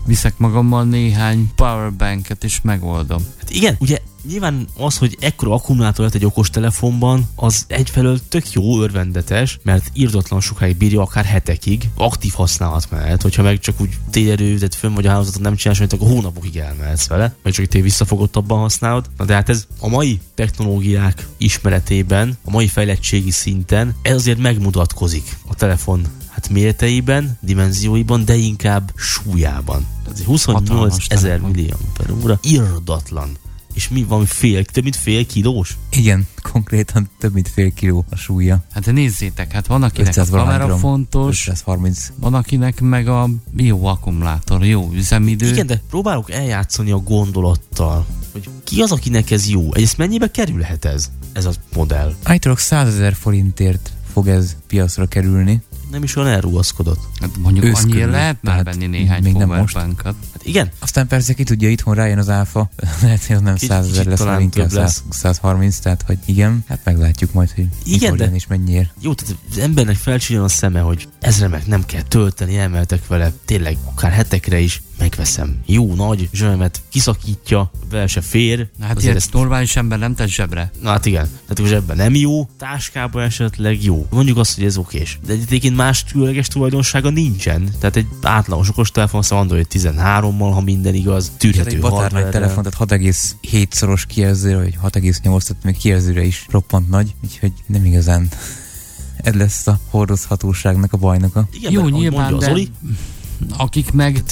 Viszek 0.06 0.38
magammal 0.38 0.84
néhány 0.84 1.52
powerbanket 1.56 2.44
és 2.44 2.62
megoldom. 2.62 3.24
Hát 3.39 3.50
igen, 3.50 3.76
ugye 3.80 4.00
nyilván 4.28 4.68
az, 4.78 4.98
hogy 4.98 5.18
ekkora 5.20 5.54
akkumulátor 5.54 6.06
lett 6.06 6.14
egy 6.14 6.26
okos 6.26 6.50
telefonban, 6.50 7.30
az 7.36 7.66
egyfelől 7.68 8.20
tök 8.30 8.52
jó, 8.52 8.82
örvendetes, 8.82 9.60
mert 9.64 9.92
írdatlan 9.94 10.42
sokáig 10.42 10.78
bírja, 10.78 11.02
akár 11.02 11.26
hetekig, 11.26 11.90
aktív 11.96 12.34
használat 12.34 12.92
mellett, 12.92 13.22
hogyha 13.22 13.44
meg 13.44 13.60
csak 13.60 13.82
úgy 13.82 13.98
térerő, 14.10 14.56
tehát 14.56 14.76
fönn 14.76 14.94
vagy 14.94 15.06
a 15.06 15.10
hálózatot 15.10 15.42
nem 15.42 15.56
csinálsz, 15.56 15.80
amit 15.80 15.94
akkor 15.94 16.08
hónapokig 16.08 16.58
elmehetsz 16.58 17.08
vele, 17.08 17.36
vagy 17.44 17.54
csak 17.54 17.66
itt 17.66 17.82
visszafogottabban 17.82 18.60
használod. 18.60 19.10
Na 19.18 19.26
de 19.26 19.34
hát 19.34 19.50
ez 19.50 19.68
a 19.80 19.88
mai 19.88 20.20
technológiák 20.36 21.28
ismeretében, 21.38 22.38
a 22.44 22.50
mai 22.50 22.68
fejlettségi 22.68 23.32
szinten, 23.32 23.96
ez 24.02 24.16
azért 24.16 24.38
megmutatkozik 24.38 25.38
a 25.48 25.56
telefon 25.56 26.08
hát 26.30 26.50
méreteiben, 26.50 27.38
dimenzióiban, 27.42 28.26
de 28.26 28.36
inkább 28.36 28.92
súlyában. 28.96 29.86
Tehát 30.04 30.20
28 30.20 30.70
Hatalmas 30.70 31.08
ezer 31.08 31.30
telefon. 31.30 31.52
millió 31.52 31.76
per 31.98 32.12
óra, 32.24 32.40
irdatlan. 32.42 33.30
És 33.76 33.88
mi 33.88 34.04
van 34.04 34.26
fél, 34.26 34.66
több 34.66 34.84
mint 34.84 34.96
fél 34.96 35.26
kilós? 35.26 35.78
Igen, 35.90 36.28
konkrétan 36.52 37.10
több 37.20 37.34
mint 37.34 37.50
fél 37.50 37.74
kiló 37.74 38.06
a 38.10 38.16
súlya. 38.16 38.64
Hát 38.72 38.92
nézzétek, 38.92 39.52
hát 39.52 39.68
van 39.68 39.84
akinek 39.84 40.06
a 40.06 40.10
500 40.10 40.30
valahány 40.30 40.52
kamera 40.52 40.68
gram. 40.68 40.80
fontos, 40.80 41.48
530. 41.48 42.12
van 42.20 42.34
akinek 42.34 42.82
meg 42.82 43.08
a 43.08 43.30
jó 43.56 43.86
akkumulátor, 43.86 44.66
jó 44.66 44.90
üzemidő. 44.94 45.48
Igen, 45.48 45.68
de 45.68 45.82
próbálok 45.90 46.32
eljátszani 46.32 46.92
a 46.92 46.98
gondolattal, 46.98 48.06
hogy 48.32 48.50
ki 48.64 48.82
az, 48.82 48.92
akinek 48.92 49.32
ez 49.32 49.50
jó? 49.50 49.68
Egyrészt 49.74 49.98
mennyibe 49.98 50.32
kerülhet 50.32 50.86
ez, 50.86 51.12
ez 51.34 51.46
a 51.46 51.52
modell? 51.76 52.14
Állítólag 52.24 52.60
100 52.60 52.88
ezer 52.88 53.14
forintért 53.14 53.92
fog 54.14 54.28
ez 54.28 54.56
piacra 54.68 55.06
kerülni. 55.06 55.62
Nem 55.95 56.03
is 56.03 56.15
olyan 56.15 56.29
elrugaszkodott. 56.29 56.99
Hát 57.19 57.29
mondjuk 57.38 57.75
annyira 57.75 57.95
körül. 57.97 58.12
lehet 58.12 58.38
már 58.41 58.55
Hát 58.55 58.63
venni 58.63 58.86
néhány 58.86 59.23
még 59.23 59.34
nem 59.34 59.47
most. 59.47 59.77
Hát 59.77 60.15
igen, 60.43 60.69
Aztán 60.79 61.08
persze 61.08 61.34
ki 61.34 61.43
tudja, 61.43 61.69
itthon 61.69 61.93
rájön 61.95 62.17
az 62.17 62.29
áfa, 62.29 62.69
lehet, 63.01 63.25
hogy 63.25 63.36
az 63.36 63.41
nem 63.41 63.53
Kicsit- 63.53 63.69
100 63.69 63.88
ezer 63.88 64.05
lesz, 64.05 64.19
hanem 64.19 64.39
inkább 64.39 64.67
több 64.67 64.77
lesz. 64.77 65.03
100, 65.10 65.17
130, 65.19 65.77
tehát 65.77 66.01
hogy 66.08 66.17
igen, 66.25 66.63
hát 66.67 66.79
meglátjuk 66.84 67.34
majd, 67.34 67.51
hogy 67.51 67.67
Igen, 67.84 68.15
de- 68.17 68.31
és 68.34 68.47
mennyiért. 68.47 68.89
jó, 69.01 69.13
tehát 69.13 69.36
az 69.51 69.58
embernek 69.58 69.95
felcsillan 69.95 70.43
a 70.43 70.47
szeme, 70.47 70.79
hogy 70.79 71.08
ezre 71.19 71.47
meg 71.47 71.63
nem 71.65 71.86
kell 71.86 72.01
tölteni, 72.01 72.58
elmeltek 72.58 73.08
vele, 73.08 73.31
tényleg 73.45 73.77
akár 73.84 74.12
hetekre 74.12 74.60
is 74.60 74.81
megveszem. 74.97 75.60
Jó 75.65 75.93
nagy 75.95 76.29
zsömet 76.34 76.81
kiszakítja, 76.89 77.71
vele 77.89 78.08
se 78.08 78.21
fér. 78.21 78.58
Na, 78.77 78.86
Hát 78.86 78.95
Azért 78.95 79.03
ilyet 79.12 79.23
ezt 79.23 79.34
normális 79.34 79.75
ember 79.75 79.99
nem 79.99 80.15
tesz 80.15 80.29
zsebre. 80.29 80.71
Na 80.81 80.89
hát 80.89 81.05
igen, 81.05 81.23
tehát 81.23 81.60
hogy 81.60 81.73
ebben 81.73 81.95
nem 81.95 82.15
jó, 82.15 82.49
táskában 82.58 83.23
esetleg 83.23 83.84
jó. 83.84 84.08
Mondjuk 84.10 84.38
azt, 84.38 84.55
hogy 84.55 84.63
ez 84.63 84.77
okés. 84.77 85.19
De 85.25 85.34
egyébként 85.34 85.75
más 85.75 86.03
különleges 86.03 86.47
tulajdonsága 86.47 87.10
nincsen. 87.10 87.69
Tehát 87.79 87.95
egy 87.95 88.08
átlagos 88.21 88.69
okos 88.69 88.91
telefon, 88.91 89.19
azt 89.19 89.31
Android 89.31 89.67
13-mal, 89.69 90.49
ha 90.53 90.62
minden 90.62 90.93
igaz, 90.93 91.27
Hát 91.27 91.38
tűrhető 91.38 91.69
egy 91.75 91.79
batár 91.79 92.12
nagy 92.12 92.12
hardware-rel. 92.12 92.31
telefon, 92.31 92.63
tehát 92.88 93.01
6,7-szoros 93.01 94.03
kijelzőre, 94.08 94.58
vagy 94.58 94.77
6,8, 94.84 95.21
tehát 95.21 95.63
még 95.63 95.77
kijelzőre 95.77 96.23
is 96.23 96.45
roppant 96.49 96.89
nagy, 96.89 97.15
úgyhogy 97.23 97.53
nem 97.65 97.86
igazán 97.86 98.27
ez 99.17 99.34
lesz 99.34 99.67
a 99.67 99.79
hordozhatóságnak 99.89 100.93
a 100.93 100.97
bajnoka. 100.97 101.47
Igen, 101.51 101.71
Jó, 101.71 101.88
nyilván, 101.88 102.31
mondja 102.31 102.53
de 102.53 102.62
akik 103.58 103.91
meg 103.91 104.23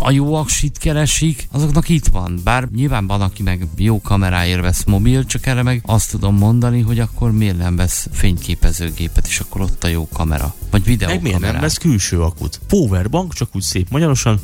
a 0.00 0.10
jó 0.10 0.34
aksit 0.34 0.78
keresik, 0.78 1.48
azoknak 1.52 1.88
itt 1.88 2.06
van. 2.06 2.40
Bár 2.44 2.68
nyilván 2.74 3.06
van, 3.06 3.20
aki 3.20 3.42
meg 3.42 3.66
jó 3.76 4.00
kameráért 4.00 4.60
vesz 4.60 4.84
mobil, 4.84 5.24
csak 5.24 5.46
erre 5.46 5.62
meg 5.62 5.82
azt 5.86 6.10
tudom 6.10 6.36
mondani, 6.36 6.80
hogy 6.80 6.98
akkor 6.98 7.32
miért 7.32 7.58
nem 7.58 7.76
vesz 7.76 8.08
fényképezőgépet, 8.12 9.26
és 9.26 9.40
akkor 9.40 9.60
ott 9.60 9.84
a 9.84 9.88
jó 9.88 10.08
kamera. 10.08 10.54
Vagy 10.70 10.96
meg 11.06 11.22
miért 11.22 11.40
nem 11.40 11.60
vesz 11.60 11.78
külső 11.78 12.22
akut? 12.22 12.60
Powerbank, 12.68 13.34
csak 13.34 13.48
úgy 13.56 13.62
szép 13.62 13.90
magyarosan, 13.90 14.40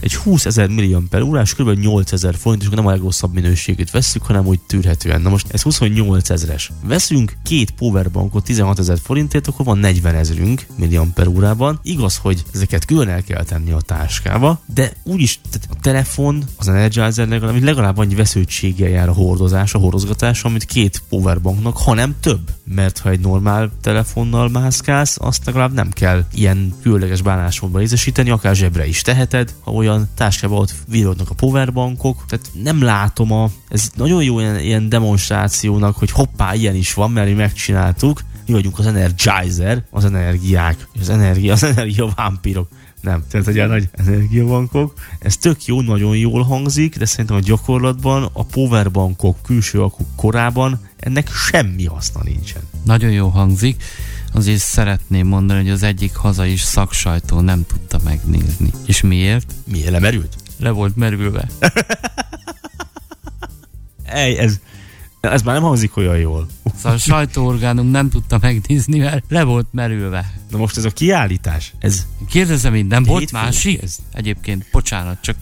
egy 0.00 0.14
20 0.14 0.46
ezer 0.46 0.70
per 1.10 1.22
órás, 1.22 1.54
kb. 1.54 1.78
8 1.78 2.12
ezer 2.12 2.34
forint, 2.34 2.62
és 2.62 2.68
nem 2.68 2.86
a 2.86 2.90
legrosszabb 2.90 3.34
minőségét 3.34 3.90
vesszük, 3.90 4.22
hanem 4.22 4.46
úgy 4.46 4.60
tűrhetően. 4.60 5.20
Na 5.20 5.28
most 5.28 5.46
ez 5.50 5.62
28 5.62 6.30
ezeres. 6.30 6.72
Veszünk 6.82 7.36
két 7.42 7.70
powerbankot 7.70 8.44
16 8.44 8.78
ezer 8.78 8.98
forintért, 9.02 9.46
akkor 9.46 9.64
van 9.64 9.78
40 9.78 10.14
ezerünk 10.14 10.66
per 11.14 11.26
órában. 11.26 11.78
Igaz, 11.82 12.16
hogy 12.16 12.42
ezeket 12.54 12.84
külön 12.84 13.08
el 13.08 13.22
kell 13.22 13.44
tenni 13.44 13.70
a 13.70 13.80
táskába, 13.80 14.60
de 14.74 14.92
úgyis 15.02 15.40
tehát 15.50 15.68
a 15.70 15.80
telefon, 15.80 16.44
az 16.58 16.68
Energizer 16.68 17.28
legalább, 17.28 17.62
legalább 17.62 17.98
annyi 17.98 18.14
vesződtséggel 18.14 18.88
jár 18.88 19.08
a 19.08 19.12
hordozás, 19.12 19.74
a 19.74 19.78
hordozgatás, 19.78 20.44
amit 20.44 20.64
két 20.64 21.02
powerbanknak, 21.08 21.76
hanem 21.76 22.14
több. 22.20 22.50
Mert 22.64 22.98
ha 22.98 23.10
egy 23.10 23.20
normál 23.20 23.70
telefonnal 23.80 24.48
mászkálsz, 24.48 25.16
azt 25.20 25.46
legalább 25.46 25.72
nem 25.72 25.90
kell 25.90 26.24
ilyen 26.34 26.74
különleges 26.82 27.22
bánásmódban 27.22 27.80
részesíteni, 27.80 28.30
akár 28.30 28.54
zsebre 28.54 28.86
is 28.86 29.02
teheted, 29.02 29.54
ha 29.60 29.72
olyan 29.72 30.08
táskába 30.14 30.56
ott 30.56 30.74
vírodnak 30.88 31.30
a 31.30 31.34
powerbankok. 31.34 32.24
Tehát 32.26 32.50
nem 32.62 32.82
látom 32.82 33.32
a, 33.32 33.50
ez 33.68 33.90
nagyon 33.96 34.22
jó 34.22 34.40
ilyen, 34.40 34.58
ilyen 34.58 34.88
demonstrációnak, 34.88 35.96
hogy 35.96 36.10
hoppá, 36.10 36.54
ilyen 36.54 36.74
is 36.74 36.94
van, 36.94 37.10
mert 37.10 37.28
mi 37.28 37.34
megcsináltuk, 37.34 38.22
mi 38.46 38.52
vagyunk 38.52 38.78
az 38.78 38.86
Energizer, 38.86 39.84
az 39.90 40.04
energiák, 40.04 40.88
az 41.00 41.08
energia, 41.08 41.52
az 41.52 41.62
energia 41.62 42.12
vámpírok. 42.14 42.68
Nem, 43.04 43.24
tehát 43.30 43.46
egy 43.48 43.66
nagy 43.66 43.88
energiabankok. 43.92 44.94
Ez 45.18 45.36
tök 45.36 45.64
jó, 45.64 45.80
nagyon 45.80 46.16
jól 46.16 46.42
hangzik, 46.42 46.98
de 46.98 47.04
szerintem 47.04 47.36
a 47.36 47.40
gyakorlatban 47.40 48.28
a 48.32 48.44
powerbankok 48.44 49.42
külső 49.42 49.82
akuk 49.82 50.06
korában 50.16 50.80
ennek 50.96 51.30
semmi 51.32 51.84
haszna 51.84 52.20
nincsen. 52.22 52.62
Nagyon 52.84 53.10
jó 53.10 53.28
hangzik. 53.28 53.82
Azért 54.32 54.60
szeretném 54.60 55.26
mondani, 55.26 55.60
hogy 55.60 55.70
az 55.70 55.82
egyik 55.82 56.14
hazai 56.14 56.56
szaksajtó 56.56 57.40
nem 57.40 57.66
tudta 57.66 57.98
megnézni. 58.04 58.70
És 58.86 59.00
miért? 59.00 59.52
Miért 59.64 59.90
lemerült? 59.90 60.36
Le 60.58 60.70
volt 60.70 60.96
merülve. 60.96 61.48
Ej, 64.04 64.38
ez, 64.38 64.60
ez 65.32 65.42
már 65.42 65.54
nem 65.54 65.62
hangzik 65.64 65.96
olyan 65.96 66.18
jól. 66.18 66.46
Szóval 66.76 66.92
a 66.92 66.98
sajtóorgánum 66.98 67.86
nem 67.86 68.10
tudta 68.10 68.38
megnézni, 68.40 68.98
mert 68.98 69.24
le 69.28 69.42
volt 69.42 69.66
merülve. 69.70 70.32
Na 70.50 70.58
most 70.58 70.76
ez 70.76 70.84
a 70.84 70.90
kiállítás, 70.90 71.72
ez 71.78 72.06
Kérdezem 72.28 72.74
én, 72.74 72.86
nem 72.86 73.02
volt 73.02 73.20
Hétfőn 73.20 73.40
másik? 73.40 73.80
kezd. 73.80 74.00
Egyébként, 74.12 74.66
bocsánat, 74.72 75.18
csak 75.20 75.36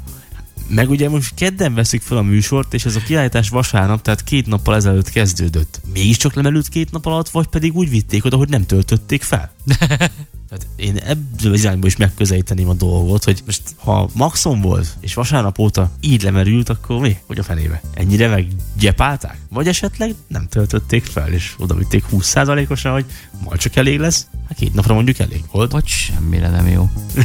meg 0.68 0.90
ugye 0.90 1.09
most 1.09 1.35
kedden 1.35 1.75
veszik 1.75 2.03
fel 2.03 2.16
a 2.16 2.23
műsort, 2.23 2.75
és 2.75 2.85
ez 2.85 2.97
a 2.97 3.01
kiállítás 3.01 3.49
vasárnap, 3.49 4.03
tehát 4.03 4.25
két 4.25 4.47
nappal 4.47 4.75
ezelőtt 4.75 5.11
kezdődött. 5.11 5.81
Mégiscsak 5.92 6.35
lemerült 6.35 6.68
két 6.68 6.90
nap 6.90 7.07
alatt, 7.07 7.29
vagy 7.29 7.47
pedig 7.47 7.75
úgy 7.75 7.90
vitték 7.90 8.25
oda, 8.25 8.37
hogy 8.37 8.49
nem 8.49 8.66
töltötték 8.66 9.23
fel? 9.23 9.53
Tehát 10.53 10.67
én 10.77 10.97
ebből 10.97 11.53
az 11.53 11.61
irányból 11.61 11.88
is 11.88 11.97
megközelíteném 11.97 12.69
a 12.69 12.75
dolgot, 12.75 13.25
hogy 13.25 13.43
most 13.47 13.62
ha 13.77 14.09
maxon 14.15 14.61
volt, 14.61 14.97
és 15.01 15.15
vasárnap 15.15 15.59
óta 15.59 15.91
így 16.01 16.23
lemerült, 16.23 16.69
akkor 16.69 17.01
mi? 17.01 17.17
Hogy 17.27 17.38
a 17.38 17.43
fenébe? 17.43 17.81
Ennyire 17.95 18.29
meggyepálták? 18.29 19.38
Vagy 19.51 19.69
esetleg 19.69 20.15
nem 20.29 20.49
töltötték 20.49 21.05
fel, 21.05 21.33
és 21.33 21.55
oda 21.59 21.75
vitték 21.75 22.05
20%-osan, 22.12 22.93
hogy 22.93 23.05
majd 23.45 23.61
csak 23.61 23.77
elég 23.77 23.99
lesz? 23.99 24.27
Hát 24.49 24.59
két 24.59 24.75
napra 24.75 24.95
mondjuk 24.95 25.19
elég 25.19 25.45
volt. 25.51 25.73
vagy 25.73 25.87
semmire 25.87 26.49
nem 26.49 26.67
jó. 26.67 26.91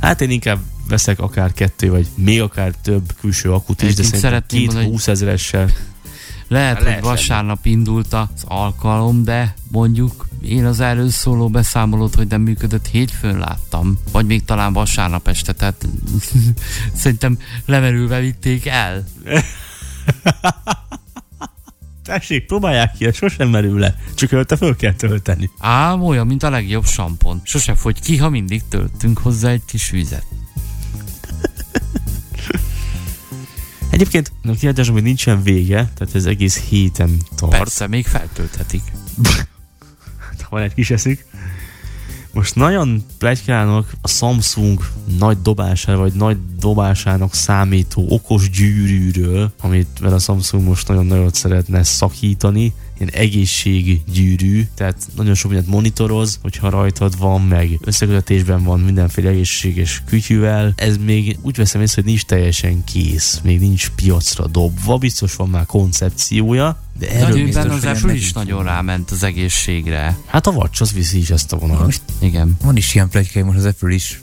Hát 0.00 0.20
én 0.20 0.30
inkább 0.30 0.58
veszek 0.88 1.20
akár 1.20 1.52
kettő, 1.52 1.90
vagy 1.90 2.06
még 2.14 2.40
akár 2.40 2.72
több 2.82 3.12
külső 3.20 3.52
akut 3.52 3.82
is, 3.82 3.94
de 3.94 4.02
szerintem 4.02 4.42
két 4.46 4.66
mondani, 4.66 4.84
hogy- 4.84 4.92
20 4.92 5.06
ezeressel. 5.08 5.70
Lehet, 6.48 6.68
Hát 6.68 6.76
hogy 6.76 6.86
lehet 6.86 7.02
vasárnap 7.02 7.66
indult 7.66 8.12
az 8.12 8.28
alkalom, 8.44 9.24
de 9.24 9.54
mondjuk 9.70 10.27
én 10.42 10.64
az 10.64 10.80
erről 10.80 11.10
szóló 11.10 11.48
beszámolót, 11.48 12.14
hogy 12.14 12.26
nem 12.26 12.40
működött, 12.40 12.86
hétfőn 12.86 13.38
láttam, 13.38 13.98
vagy 14.12 14.26
még 14.26 14.44
talán 14.44 14.72
vasárnap 14.72 15.28
este, 15.28 15.52
tehát 15.52 15.86
szerintem 16.94 17.38
lemerülve 17.66 18.20
vitték 18.20 18.66
el. 18.66 19.04
Tessék, 22.02 22.46
próbálják 22.46 22.92
ki, 22.92 23.12
sosem 23.12 23.48
merül 23.48 23.78
le. 23.78 23.96
Csak 24.14 24.32
ölte 24.32 24.56
föl 24.56 24.76
kell 24.76 24.92
tölteni. 24.92 25.50
Ám 25.58 26.02
olyan, 26.02 26.26
mint 26.26 26.42
a 26.42 26.50
legjobb 26.50 26.86
sampon. 26.86 27.40
Sose 27.44 27.74
fogy 27.74 28.00
ki, 28.00 28.16
ha 28.16 28.28
mindig 28.28 28.62
töltünk 28.68 29.18
hozzá 29.18 29.50
egy 29.50 29.62
kis 29.66 29.90
vizet. 29.90 30.26
Egyébként 33.90 34.32
a 34.42 34.90
hogy 34.90 35.02
nincsen 35.02 35.42
vége, 35.42 35.90
tehát 35.94 36.14
ez 36.14 36.24
egész 36.24 36.58
héten 36.68 37.22
tart. 37.36 37.58
Persze, 37.58 37.86
még 37.86 38.06
feltölthetik. 38.06 38.82
Van 40.50 40.62
egy 40.62 40.74
kis 40.74 40.90
eszük. 40.90 41.24
Most 42.32 42.54
nagyon 42.54 43.04
plegykálnak 43.18 43.92
a 44.02 44.08
Samsung 44.08 44.80
nagy 45.18 45.42
dobására, 45.42 45.98
vagy 45.98 46.12
nagy 46.12 46.36
dobásának 46.58 47.34
számító 47.34 48.06
okos 48.08 48.50
gyűrűről, 48.50 49.52
amit 49.60 49.98
vele 50.00 50.14
a 50.14 50.18
Samsung 50.18 50.64
most 50.64 50.88
nagyon 50.88 51.06
nagyot 51.06 51.34
szeretne 51.34 51.82
szakítani, 51.82 52.72
ilyen 52.98 53.12
egészséggyűrű, 53.12 54.66
tehát 54.74 55.08
nagyon 55.16 55.34
sok 55.34 55.50
mindent 55.50 55.72
monitoroz, 55.72 56.38
hogyha 56.42 56.70
rajtad 56.70 57.18
van, 57.18 57.40
meg 57.42 57.78
összekötetésben 57.80 58.62
van 58.62 58.80
mindenféle 58.80 59.28
egészséges 59.28 60.02
kütyűvel. 60.06 60.72
Ez 60.76 60.96
még 60.96 61.38
úgy 61.42 61.56
veszem 61.56 61.80
észre, 61.80 62.02
hogy 62.02 62.10
nincs 62.10 62.24
teljesen 62.24 62.84
kész, 62.84 63.40
még 63.42 63.60
nincs 63.60 63.90
piacra 63.90 64.46
dobva, 64.46 64.96
biztos 64.96 65.34
van 65.34 65.48
már 65.48 65.66
koncepciója, 65.66 66.82
de 66.98 67.10
erről 67.10 67.44
biztos, 67.44 67.64
az 67.64 67.84
Apple 67.84 68.14
is 68.14 68.32
nagyon 68.32 68.64
ráment 68.64 69.10
az 69.10 69.22
egészségre. 69.22 70.18
Hát 70.26 70.46
a 70.46 70.50
Watch 70.50 70.82
az 70.82 70.92
viszi 70.92 71.18
is 71.18 71.30
ezt 71.30 71.52
a 71.52 71.58
vonalat. 71.58 71.84
Most 71.84 72.02
Igen. 72.18 72.56
van 72.62 72.76
is 72.76 72.94
ilyen 72.94 73.08
pletyka, 73.08 73.38
hogy 73.38 73.44
most 73.44 73.58
az 73.58 73.64
Apple 73.64 73.94
is 73.94 74.22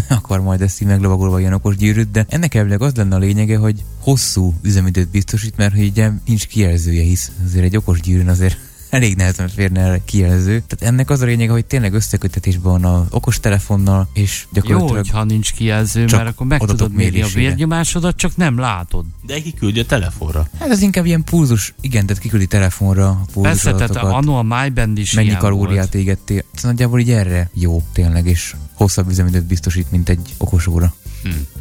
akar 0.08 0.40
majd 0.40 0.60
ezt 0.60 0.80
így 0.80 0.88
meglovagolva 0.88 1.40
ilyen 1.40 1.52
okos 1.52 1.76
gyűrűt, 1.76 2.10
de 2.10 2.26
ennek 2.28 2.54
elvileg 2.54 2.82
az 2.82 2.94
lenne 2.94 3.14
a 3.14 3.18
lényege, 3.18 3.56
hogy 3.56 3.84
hosszú 4.00 4.54
üzemidőt 4.62 5.08
biztosít, 5.08 5.56
mert 5.56 5.74
hogy 5.74 5.86
ugye 5.86 6.10
nincs 6.26 6.46
kijelzője, 6.46 7.02
hisz 7.02 7.30
azért 7.44 7.64
egy 7.64 7.76
okos 7.76 8.00
gyűrűn 8.00 8.28
azért 8.28 8.58
elég 8.90 9.16
nehezen 9.16 9.48
férne 9.48 9.80
el 9.80 10.00
kijelző. 10.04 10.62
Tehát 10.66 10.94
ennek 10.94 11.10
az 11.10 11.20
a 11.20 11.24
lényege, 11.24 11.52
hogy 11.52 11.64
tényleg 11.64 11.92
összekötetésben 11.92 12.80
van 12.80 12.84
az 12.84 13.06
okos 13.10 13.40
telefonnal, 13.40 14.08
és 14.12 14.46
Jó, 14.52 14.62
gyakorlatilag 14.62 15.04
hogyha 15.04 15.24
nincs 15.24 15.52
kijelző, 15.52 16.04
mert 16.10 16.28
akkor 16.28 16.46
meg 16.46 16.60
tudod 16.60 16.92
mérni 16.92 17.22
a 17.22 17.26
vérnyomásodat, 17.34 18.16
csak 18.16 18.36
nem 18.36 18.58
látod. 18.58 19.04
De 19.22 19.40
kiküldi 19.40 19.80
a 19.80 19.86
telefonra. 19.86 20.48
Hát 20.58 20.70
ez 20.70 20.82
inkább 20.82 21.04
ilyen 21.04 21.24
pulzus, 21.24 21.74
igen, 21.80 22.06
tehát 22.06 22.22
kiküldi 22.22 22.46
telefonra 22.46 23.08
a 23.08 23.26
pulzus 23.32 23.62
Persze, 23.62 23.74
tehát 23.74 23.96
annó 23.96 24.36
a 24.36 24.42
MyBand 24.42 24.98
is 24.98 25.12
mennyi 25.12 25.36
kalóriát 25.36 25.94
égettél. 25.94 26.44
Ez 26.54 26.62
nagyjából 26.62 27.00
így 27.00 27.10
erre 27.10 27.50
jó 27.54 27.82
tényleg, 27.92 28.26
és 28.26 28.54
hosszabb 28.74 29.10
üzemidőt 29.10 29.44
biztosít, 29.44 29.90
mint 29.90 30.08
egy 30.08 30.34
okos 30.36 30.66
óra. 30.66 30.94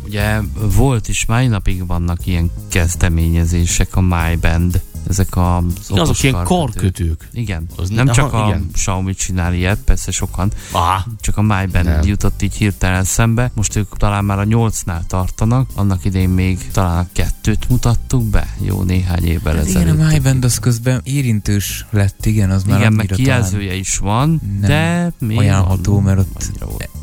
Ugye 0.05 0.39
volt 0.75 1.07
is, 1.07 1.25
mai 1.25 1.47
napig 1.47 1.87
vannak 1.87 2.27
ilyen 2.27 2.51
kezdeményezések 2.69 3.95
a 3.95 4.01
MyBand, 4.01 4.81
ezek 5.09 5.35
a 5.35 5.63
Igen, 5.89 6.01
azok 6.01 6.23
ilyen 6.23 6.43
karkötők. 6.43 7.29
Igen, 7.33 7.67
Az 7.75 7.89
nem 7.89 8.05
aha, 8.07 8.15
csak 8.15 8.33
a 8.33 8.45
igen. 8.47 8.69
Xiaomi 8.73 9.13
csinál 9.13 9.53
ilyet, 9.53 9.79
persze 9.85 10.11
sokan, 10.11 10.51
Ah, 10.71 11.01
csak 11.19 11.37
a 11.37 11.41
MyBand 11.41 11.85
Nem. 11.85 12.01
jutott 12.03 12.41
így 12.41 12.53
hirtelen 12.55 13.03
szembe. 13.03 13.51
Most 13.53 13.75
ők 13.75 13.97
talán 13.97 14.25
már 14.25 14.39
a 14.39 14.43
nyolcnál 14.43 15.03
tartanak, 15.07 15.69
annak 15.75 16.05
idén 16.05 16.29
még 16.29 16.71
talán 16.71 16.97
a 16.97 17.07
kettőt 17.13 17.69
mutattuk 17.69 18.23
be, 18.23 18.55
jó 18.61 18.83
néhány 18.83 19.25
évvel 19.25 19.55
Hát 19.55 19.65
ezelőtt. 19.65 19.93
igen, 19.93 20.05
a 20.05 20.09
MyBand 20.11 20.43
az 20.43 20.59
közben 20.59 21.01
érintős 21.03 21.85
lett, 21.89 22.25
igen, 22.25 22.51
az 22.51 22.63
már 22.63 22.79
Igen, 22.79 22.93
meg 22.93 23.11
annyira 23.11 23.39
talán 23.41 23.61
is 23.61 23.97
van, 23.97 24.29
nem 24.59 24.69
de 24.69 25.11
még 25.19 25.37
ajánlható, 25.37 25.99
mert 25.99 26.19
ott 26.19 26.51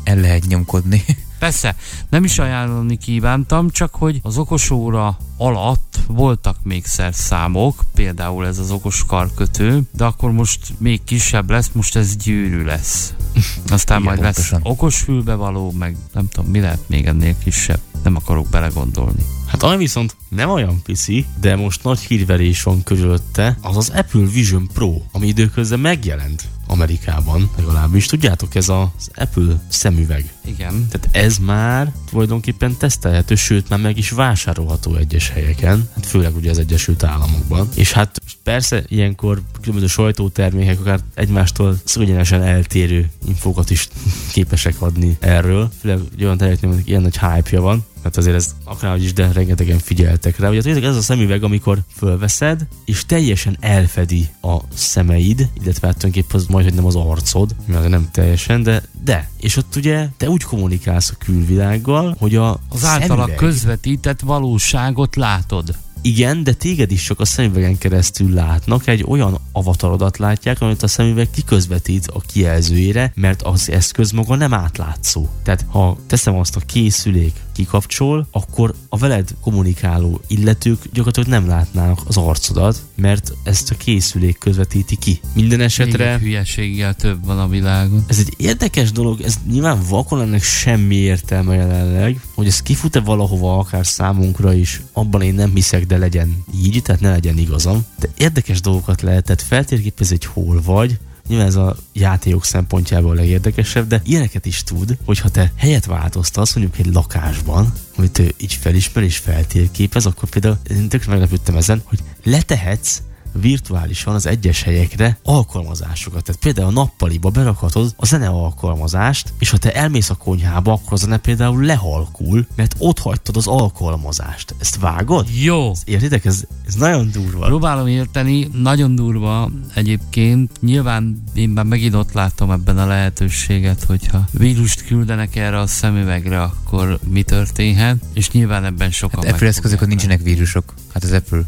el 0.03 0.15
lehet 0.15 0.45
nyomkodni. 0.47 1.03
Persze, 1.43 1.75
nem 2.09 2.23
is 2.23 2.39
ajánlani 2.39 2.97
kívántam, 2.97 3.69
csak 3.69 3.95
hogy 3.95 4.19
az 4.21 4.37
okos 4.37 4.69
óra 4.69 5.17
alatt 5.37 5.99
voltak 6.07 6.55
még 6.63 6.85
szerszámok, 6.85 7.83
például 7.93 8.45
ez 8.45 8.57
az 8.57 8.71
okos 8.71 9.05
karkötő, 9.07 9.81
de 9.91 10.03
akkor 10.03 10.31
most 10.31 10.73
még 10.77 11.03
kisebb 11.03 11.49
lesz, 11.49 11.69
most 11.73 11.95
ez 11.95 12.15
gyűrű 12.15 12.63
lesz. 12.63 13.13
Aztán 13.67 13.99
Igen, 13.99 14.11
majd 14.11 14.23
lesz 14.23 14.35
pontosan. 14.35 14.71
okos 14.71 14.97
fülbevaló, 14.97 15.71
meg 15.71 15.95
nem 16.13 16.27
tudom, 16.29 16.49
mi 16.51 16.59
lehet 16.59 16.89
még 16.89 17.05
ennél 17.05 17.37
kisebb. 17.43 17.79
Nem 18.03 18.15
akarok 18.15 18.47
belegondolni. 18.49 19.25
Hát 19.53 19.63
ami 19.63 19.77
viszont 19.77 20.15
nem 20.29 20.49
olyan 20.49 20.81
pici, 20.81 21.25
de 21.41 21.55
most 21.55 21.83
nagy 21.83 21.99
hírverés 21.99 22.63
van 22.63 22.83
körülötte, 22.83 23.57
az 23.61 23.77
az 23.77 23.89
Apple 23.89 24.25
Vision 24.33 24.67
Pro, 24.73 25.01
ami 25.11 25.27
időközben 25.27 25.79
megjelent 25.79 26.43
Amerikában, 26.67 27.49
legalábbis. 27.57 28.05
Tudjátok, 28.05 28.55
ez 28.55 28.69
az 28.69 29.09
Apple 29.15 29.61
szemüveg. 29.67 30.33
Igen. 30.45 30.87
Tehát 30.89 31.09
ez 31.11 31.37
már 31.37 31.93
tulajdonképpen 32.09 32.77
tesztelhető, 32.77 33.35
sőt 33.35 33.69
már 33.69 33.79
meg 33.79 33.97
is 33.97 34.09
vásárolható 34.09 34.95
egyes 34.95 35.29
helyeken, 35.29 35.89
hát 35.95 36.05
főleg 36.05 36.35
ugye 36.35 36.49
az 36.49 36.57
Egyesült 36.57 37.03
Államokban. 37.03 37.69
És 37.75 37.91
hát 37.91 38.21
persze 38.43 38.83
ilyenkor 38.87 39.41
különböző 39.61 39.87
sajtótermékek 39.87 40.79
akár 40.79 40.99
egymástól 41.13 41.77
szörnyenesen 41.83 42.41
eltérő 42.41 43.11
infókat 43.27 43.69
is 43.69 43.87
képesek 44.33 44.81
adni 44.81 45.17
erről, 45.19 45.71
főleg 45.79 45.99
egy 46.15 46.23
olyan 46.23 46.37
terméknek 46.37 46.87
ilyen 46.87 47.01
nagy 47.01 47.19
hype 47.19 47.59
van, 47.59 47.85
hát 48.03 48.17
azért 48.17 48.35
ez 48.35 48.55
akárhogy 48.63 49.03
is, 49.03 49.13
de 49.13 49.31
rengetegen 49.31 49.79
figyeltek 49.79 50.39
rá. 50.39 50.49
Ugye 50.49 50.81
ez 50.81 50.95
a 50.95 51.01
szemüveg, 51.01 51.43
amikor 51.43 51.79
fölveszed, 51.95 52.67
és 52.85 53.05
teljesen 53.05 53.57
elfedi 53.59 54.29
a 54.41 54.57
szemeid, 54.73 55.49
illetve 55.61 55.87
hát 55.87 55.97
tulajdonképpen 55.97 56.39
az 56.39 56.45
majd, 56.45 56.65
hogy 56.65 56.73
nem 56.73 56.85
az 56.85 56.95
arcod, 56.95 57.55
mert 57.65 57.89
nem 57.89 58.09
teljesen, 58.11 58.63
de, 58.63 58.83
de. 59.03 59.29
És 59.37 59.57
ott 59.57 59.75
ugye 59.75 60.07
te 60.17 60.29
úgy 60.29 60.43
kommunikálsz 60.43 61.09
a 61.09 61.23
külvilággal, 61.25 62.15
hogy 62.19 62.35
a 62.35 62.59
Az 62.69 62.85
általa 62.85 63.29
közvetített 63.35 64.19
valóságot 64.19 65.15
látod. 65.15 65.75
igen, 66.01 66.43
de 66.43 66.53
téged 66.53 66.91
is 66.91 67.03
csak 67.03 67.19
a 67.19 67.25
szemüvegen 67.25 67.77
keresztül 67.77 68.33
látnak, 68.33 68.87
egy 68.87 69.03
olyan 69.07 69.37
avatarodat 69.51 70.17
látják, 70.17 70.61
amit 70.61 70.83
a 70.83 70.87
szemüveg 70.87 71.29
kiközvetít 71.31 72.07
a 72.07 72.19
kijelzőjére, 72.19 73.11
mert 73.15 73.41
az 73.41 73.69
eszköz 73.69 74.11
maga 74.11 74.35
nem 74.35 74.53
átlátszó. 74.53 75.27
Tehát 75.43 75.65
ha 75.69 75.97
teszem 76.07 76.35
azt 76.35 76.55
a 76.55 76.59
készülék 76.59 77.33
kikapcsol, 77.53 78.27
akkor 78.31 78.73
a 78.89 78.97
veled 78.97 79.29
kommunikáló 79.41 80.21
illetők 80.27 80.79
gyakorlatilag 80.93 81.29
nem 81.29 81.47
látnának 81.47 81.99
az 82.07 82.17
arcodat, 82.17 82.81
mert 82.95 83.33
ezt 83.43 83.71
a 83.71 83.75
készülék 83.75 84.37
közvetíti 84.37 84.95
ki. 84.95 85.19
Minden 85.33 85.59
esetre... 85.59 86.11
Még 86.11 86.21
hülyeséggel 86.21 86.93
több 86.93 87.25
van 87.25 87.39
a 87.39 87.47
világon. 87.47 88.03
Ez 88.07 88.17
egy 88.19 88.33
érdekes 88.37 88.91
dolog, 88.91 89.21
ez 89.21 89.35
nyilván 89.51 89.79
vakon 89.89 90.21
ennek 90.21 90.43
semmi 90.43 90.95
értelme 90.95 91.55
jelenleg, 91.55 92.21
hogy 92.35 92.47
ez 92.47 92.61
kifut-e 92.61 92.99
valahova 92.99 93.57
akár 93.57 93.85
számunkra 93.85 94.53
is, 94.53 94.81
abban 94.93 95.21
én 95.21 95.33
nem 95.33 95.51
hiszek, 95.53 95.85
de 95.85 95.97
legyen 95.97 96.43
így, 96.63 96.81
tehát 96.81 97.01
ne 97.01 97.09
legyen 97.09 97.37
igazam. 97.37 97.85
De 97.99 98.09
érdekes 98.17 98.61
dolgokat 98.61 99.01
lehetett 99.01 99.41
feltérképezni, 99.41 100.17
hogy 100.19 100.43
hol 100.43 100.61
vagy, 100.61 100.99
Nyilván 101.27 101.47
ez 101.47 101.55
a 101.55 101.75
játékok 101.93 102.45
szempontjából 102.45 103.11
a 103.11 103.13
legérdekesebb, 103.13 103.87
de 103.87 104.01
ilyeneket 104.05 104.45
is 104.45 104.63
tud, 104.63 104.97
hogyha 105.05 105.29
te 105.29 105.51
helyet 105.55 105.85
változtasz 105.85 106.55
mondjuk 106.55 106.79
egy 106.79 106.93
lakásban, 106.93 107.73
amit 107.97 108.19
ő 108.19 108.33
így 108.37 108.53
felismer 108.53 109.03
és 109.03 109.17
feltérképez, 109.17 110.05
akkor 110.05 110.29
például 110.29 110.57
én 110.69 110.89
tökre 110.89 111.11
meglepődtem 111.11 111.55
ezen, 111.55 111.81
hogy 111.85 111.99
letehetsz 112.23 113.01
virtuálisan 113.33 114.13
az 114.13 114.25
egyes 114.25 114.63
helyekre 114.63 115.17
alkalmazásokat. 115.23 116.23
Tehát 116.23 116.41
például 116.41 116.67
a 116.67 116.71
nappaliba 116.71 117.29
berakhatod 117.29 117.93
a 117.95 118.05
zene 118.05 118.27
alkalmazást, 118.27 119.33
és 119.39 119.49
ha 119.49 119.57
te 119.57 119.73
elmész 119.73 120.09
a 120.09 120.15
konyhába, 120.15 120.71
akkor 120.71 120.93
a 120.93 120.95
zene 120.95 121.17
például 121.17 121.63
lehalkul, 121.63 122.47
mert 122.55 122.75
ott 122.77 122.99
hagytad 122.99 123.37
az 123.37 123.47
alkalmazást. 123.47 124.55
Ezt 124.59 124.79
vágod? 124.79 125.27
Jó. 125.41 125.71
Ezt 125.71 125.87
értitek? 125.87 126.25
Ez, 126.25 126.43
ez 126.67 126.75
nagyon 126.75 127.11
durva. 127.11 127.45
Próbálom 127.45 127.87
érteni, 127.87 128.49
nagyon 128.53 128.95
durva 128.95 129.51
egyébként. 129.73 130.51
Nyilván 130.61 131.23
én 131.33 131.49
már 131.49 131.65
megint 131.65 131.95
ott 131.95 132.11
látom 132.11 132.51
ebben 132.51 132.77
a 132.77 132.85
lehetőséget, 132.85 133.83
hogyha 133.83 134.27
vírust 134.31 134.85
küldenek 134.85 135.35
erre 135.35 135.59
a 135.59 135.67
szemüvegre, 135.67 136.41
akkor 136.41 136.99
mi 137.09 137.23
történhet, 137.23 137.97
és 138.13 138.31
nyilván 138.31 138.65
ebben 138.65 138.91
sokan 138.91 139.23
Hát 139.23 139.33
Apple 139.33 139.47
eszközökön 139.47 139.87
nincsenek 139.87 140.21
vírusok. 140.21 140.73
Hát 140.93 141.03
az 141.03 141.11
Apple. 141.11 141.43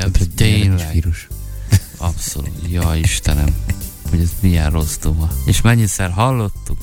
Hát, 0.00 0.16
hogy 0.16 0.30
tényleg. 0.30 0.92
Vírus. 0.92 1.28
Abszolút. 1.96 2.50
Ja 2.68 2.94
Istenem, 2.94 3.54
hogy 4.10 4.20
ez 4.20 4.30
milyen 4.40 4.70
rossz 4.70 4.96
duma. 4.96 5.28
És 5.46 5.60
mennyiszer 5.60 6.10
hallottuk? 6.10 6.78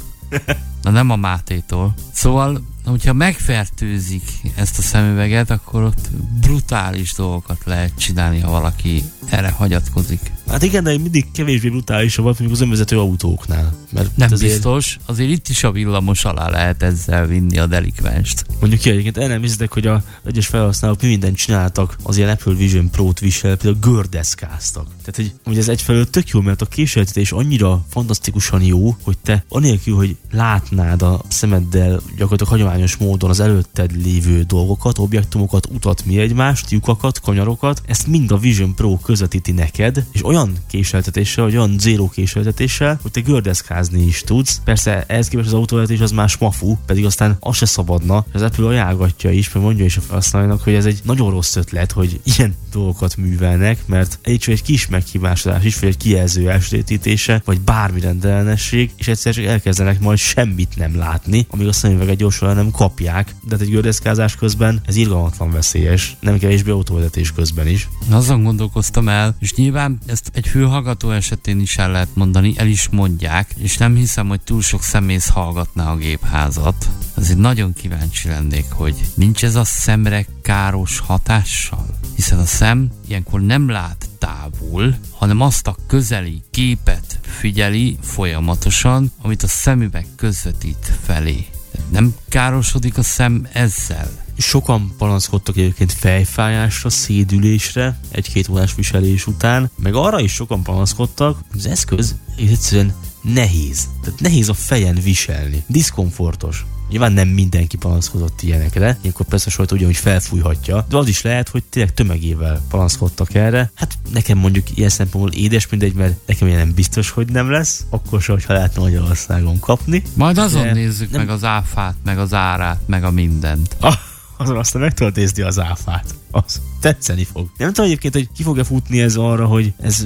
Na 0.82 0.92
nem 0.92 1.10
a 1.10 1.16
Mátétól. 1.16 1.94
Szóval, 2.14 2.64
hogyha 2.86 3.14
megfertőzik 3.14 4.24
ezt 4.56 4.78
a 4.78 4.82
szemüveget, 4.82 5.50
akkor 5.50 5.84
ott 5.84 6.10
brutális 6.42 7.14
dolgokat 7.14 7.62
lehet 7.64 7.98
csinálni, 7.98 8.40
ha 8.40 8.52
valaki 8.52 9.04
erre 9.30 9.50
hagyatkozik. 9.50 10.32
Hát 10.48 10.64
igen, 10.64 10.84
de 10.84 10.98
mindig 10.98 11.32
kevésbé 11.32 11.70
brutálisabb 11.70 12.26
mondjuk 12.26 12.52
az 12.52 12.62
önvezető 12.62 13.00
autóknál. 13.00 13.74
Mert 13.92 14.18
Nem 14.18 14.32
azért, 14.32 14.52
biztos, 14.52 14.98
azért 15.06 15.30
itt 15.30 15.48
is 15.48 15.64
a 15.64 15.72
villamos 15.72 16.26
alá 16.26 16.50
lehet 16.50 16.84
ezzel 16.84 17.26
vinni 17.26 17.58
a 17.58 17.66
delikvenst. 17.66 18.46
Mondjuk 18.60 18.82
ki 18.82 18.90
egyébként 18.90 19.18
el 19.18 19.28
nem 19.28 19.42
hiszitek, 19.42 19.74
hogy 19.74 19.88
a 19.88 20.04
egyes 20.26 20.48
felhasználók 20.48 21.02
mi 21.02 21.08
mindent 21.08 21.38
csináltak, 21.38 21.96
az 22.04 22.18
ilyen 22.18 22.30
Apple 22.30 22.54
Vision 22.54 22.90
Pro-t 22.90 23.20
visel, 23.20 23.56
például 23.58 23.94
gördeszkáztak. 23.94 24.86
Tehát, 24.86 25.16
hogy, 25.16 25.34
hogy 25.44 25.58
ez 25.58 25.68
egyfelől 25.68 26.10
tök 26.10 26.30
jó, 26.30 26.42
mert 26.42 26.62
a 26.62 26.66
késeltetés 26.66 27.32
annyira 27.32 27.86
fantasztikusan 27.90 28.62
jó, 28.62 28.96
hogy 29.04 29.18
te 29.18 29.46
anélkül, 29.50 29.96
hogy 29.96 30.18
látnád 30.32 31.02
a 31.02 31.22
szemeddel 31.28 32.02
gyakorlatilag 32.18 32.52
hagyományos 32.52 32.96
módon 32.96 33.30
az 33.30 33.40
előtted 33.40 34.04
lévő 34.04 34.42
dolgokat, 34.42 34.98
objektumokat, 34.98 35.66
utat 35.66 36.06
mi 36.06 36.18
egymást, 36.18 36.72
lyukakat, 36.72 37.20
kanyarokat, 37.20 37.82
ezt 37.86 38.08
mind 38.08 38.32
a 38.32 38.38
Vision 38.38 38.76
Pro 38.76 38.98
közvetíti 39.14 39.52
neked, 39.52 40.06
és 40.12 40.26
olyan 40.26 40.54
késeltetéssel, 40.68 41.44
vagy 41.44 41.56
olyan 41.58 41.80
zéró 41.80 42.10
késeltetéssel, 42.10 43.00
hogy 43.02 43.12
te 43.12 43.22
gördeszkázni 43.22 44.02
is 44.02 44.22
tudsz. 44.22 44.62
Persze 44.64 45.04
ehhez 45.08 45.28
képest 45.28 45.48
az 45.48 45.54
autóvezetés 45.54 46.00
az 46.00 46.12
más 46.12 46.38
mafu, 46.38 46.76
pedig 46.86 47.06
aztán 47.06 47.38
az 47.40 47.56
se 47.56 47.66
szabadna. 47.66 48.26
Az 48.34 48.42
Apple 48.42 48.68
ajánlgatja 48.68 49.32
is, 49.32 49.54
mert 49.54 49.66
mondja 49.66 49.86
is 49.86 49.98
a 49.98 50.02
felhasználónak, 50.02 50.62
hogy 50.62 50.74
ez 50.74 50.86
egy 50.86 51.00
nagyon 51.04 51.32
rossz 51.32 51.56
ötlet, 51.56 51.92
hogy 51.92 52.20
ilyen 52.24 52.56
dolgokat 52.74 53.18
művelnek, 53.18 53.86
mert 53.86 54.20
egy 54.22 54.44
egy 54.48 54.62
kis 54.62 54.88
meghibásodás 54.88 55.64
is, 55.64 55.80
vagy 55.80 55.90
egy 55.90 55.98
kijelző 55.98 56.50
elsötétítése, 56.50 57.42
vagy 57.46 57.62
bármi 57.62 58.00
rendellenesség, 58.00 58.92
és 58.96 59.08
egyszer 59.08 59.34
csak 59.34 59.46
elkezdenek 59.46 60.00
majd 60.00 60.18
semmit 60.18 60.76
nem 60.76 60.98
látni, 60.98 61.46
amíg 61.50 61.68
a 61.68 61.74
szemüveget 61.74 62.18
gyorsan 62.18 62.56
nem 62.56 62.72
kapják. 62.72 63.36
De 63.44 63.56
hát 63.56 63.62
egy 63.62 63.70
gördeszkázás 63.70 64.36
közben 64.36 64.82
ez 64.86 64.96
irgalmatlan 64.96 65.52
veszélyes, 65.52 66.16
nem 66.20 66.38
kevésbé 66.38 66.72
autóvezetés 66.72 67.32
közben 67.32 67.68
is. 67.68 67.90
Azon 68.10 68.44
gondolkoztam 68.44 69.10
el, 69.10 69.36
és 69.40 69.54
nyilván 69.54 70.00
ezt 70.06 70.32
egy 70.34 70.48
fülhallgató 70.48 71.12
esetén 71.12 71.60
is 71.60 71.78
el 71.78 71.92
lehet 71.92 72.10
mondani, 72.14 72.54
el 72.58 72.68
is 72.68 72.88
mondják, 72.92 73.54
és 73.58 73.78
nem 73.78 73.96
hiszem, 73.96 74.28
hogy 74.28 74.42
túl 74.42 74.62
sok 74.62 74.84
szemész 74.84 75.28
hallgatná 75.28 75.92
a 75.92 75.96
gépházat. 75.96 76.90
Azért 77.14 77.38
nagyon 77.38 77.74
kíváncsi 77.74 78.28
lennék, 78.28 78.66
hogy 78.70 78.96
nincs 79.14 79.44
ez 79.44 79.56
a 79.56 79.64
szemre 79.64 80.26
káros 80.42 81.00
hatással? 81.00 81.86
Hiszen 82.16 82.40
a 82.40 82.46
szem 82.46 82.63
ilyenkor 83.08 83.42
nem 83.42 83.70
lát 83.70 84.10
távol, 84.18 84.98
hanem 85.12 85.42
azt 85.42 85.68
a 85.68 85.76
közeli 85.88 86.44
képet 86.52 87.20
figyeli 87.22 87.98
folyamatosan, 88.02 89.12
amit 89.22 89.44
a 89.44 89.48
szemüveg 89.48 90.06
közvetít 90.16 90.98
felé. 91.04 91.46
Nem 91.92 92.16
károsodik 92.30 92.98
a 92.98 93.04
szem 93.04 93.48
ezzel? 93.52 94.12
Sokan 94.38 94.94
panaszkodtak 94.98 95.58
egyébként 95.58 95.92
fejfájásra, 95.92 96.90
szédülésre 96.90 98.00
egy-két 98.12 98.48
órás 98.48 98.76
viselés 98.76 99.28
után, 99.28 99.72
meg 99.76 99.96
arra 99.96 100.20
is 100.20 100.34
sokan 100.34 100.64
panaszkodtak, 100.64 101.38
hogy 101.52 101.60
az 101.60 101.66
eszköz 101.66 102.16
egyszerűen 102.38 102.94
nehéz. 103.22 103.88
Tehát 104.02 104.20
nehéz 104.20 104.50
a 104.50 104.54
fejen 104.54 104.96
viselni. 104.96 105.64
Diszkomfortos. 105.68 106.66
Nyilván 106.90 107.12
nem 107.12 107.28
mindenki 107.28 107.78
panaszkodott 107.78 108.42
ilyenekre, 108.42 108.98
ilyenkor 109.02 109.26
persze 109.26 109.50
sajt 109.50 109.72
ugyanúgy 109.72 109.96
felfújhatja, 109.96 110.86
de 110.90 110.98
az 110.98 111.08
is 111.08 111.22
lehet, 111.22 111.50
hogy 111.50 111.64
tényleg 111.64 111.94
tömegével 111.94 112.62
panaszkodtak 112.70 113.34
erre. 113.34 113.72
Hát 113.76 113.98
nekem 114.14 114.38
mondjuk 114.38 114.78
ilyen 114.78 114.90
szempontból 114.90 115.34
édes 115.34 115.68
mindegy, 115.70 115.94
mert 115.94 116.16
nekem 116.26 116.48
ilyen 116.48 116.60
nem 116.60 116.74
biztos, 116.74 117.10
hogy 117.10 117.32
nem 117.32 117.52
lesz, 117.52 117.86
akkor 117.90 118.22
se, 118.22 118.32
hogyha 118.32 118.54
lehetne 118.54 118.82
Magyarországon 118.82 119.60
kapni. 119.60 120.04
Majd 120.14 120.38
azon 120.38 120.62
De 120.64 120.74
nézzük 120.74 121.12
nem- 121.12 121.20
meg 121.22 121.30
az 121.30 121.44
áfát, 121.44 121.96
meg 122.04 122.20
az 122.20 122.34
árát, 122.34 122.80
meg 122.86 123.04
a 123.04 123.12
mindent. 123.12 123.76
Ah, 123.80 123.96
azon 124.38 124.58
aztán 124.58 124.82
meg 124.82 124.94
tudod 124.94 125.16
nézni 125.16 125.42
az 125.44 125.60
áfát. 125.60 126.16
Az 126.32 126.62
tetszeni 126.80 127.24
fog. 127.24 127.50
Nem 127.58 127.68
tudom 127.68 127.86
egyébként, 127.86 128.14
hogy 128.14 128.30
ki 128.36 128.44
fog-e 128.44 128.64
futni 128.64 129.02
ez 129.02 129.16
arra, 129.16 129.46
hogy 129.46 129.74
ez 129.82 130.06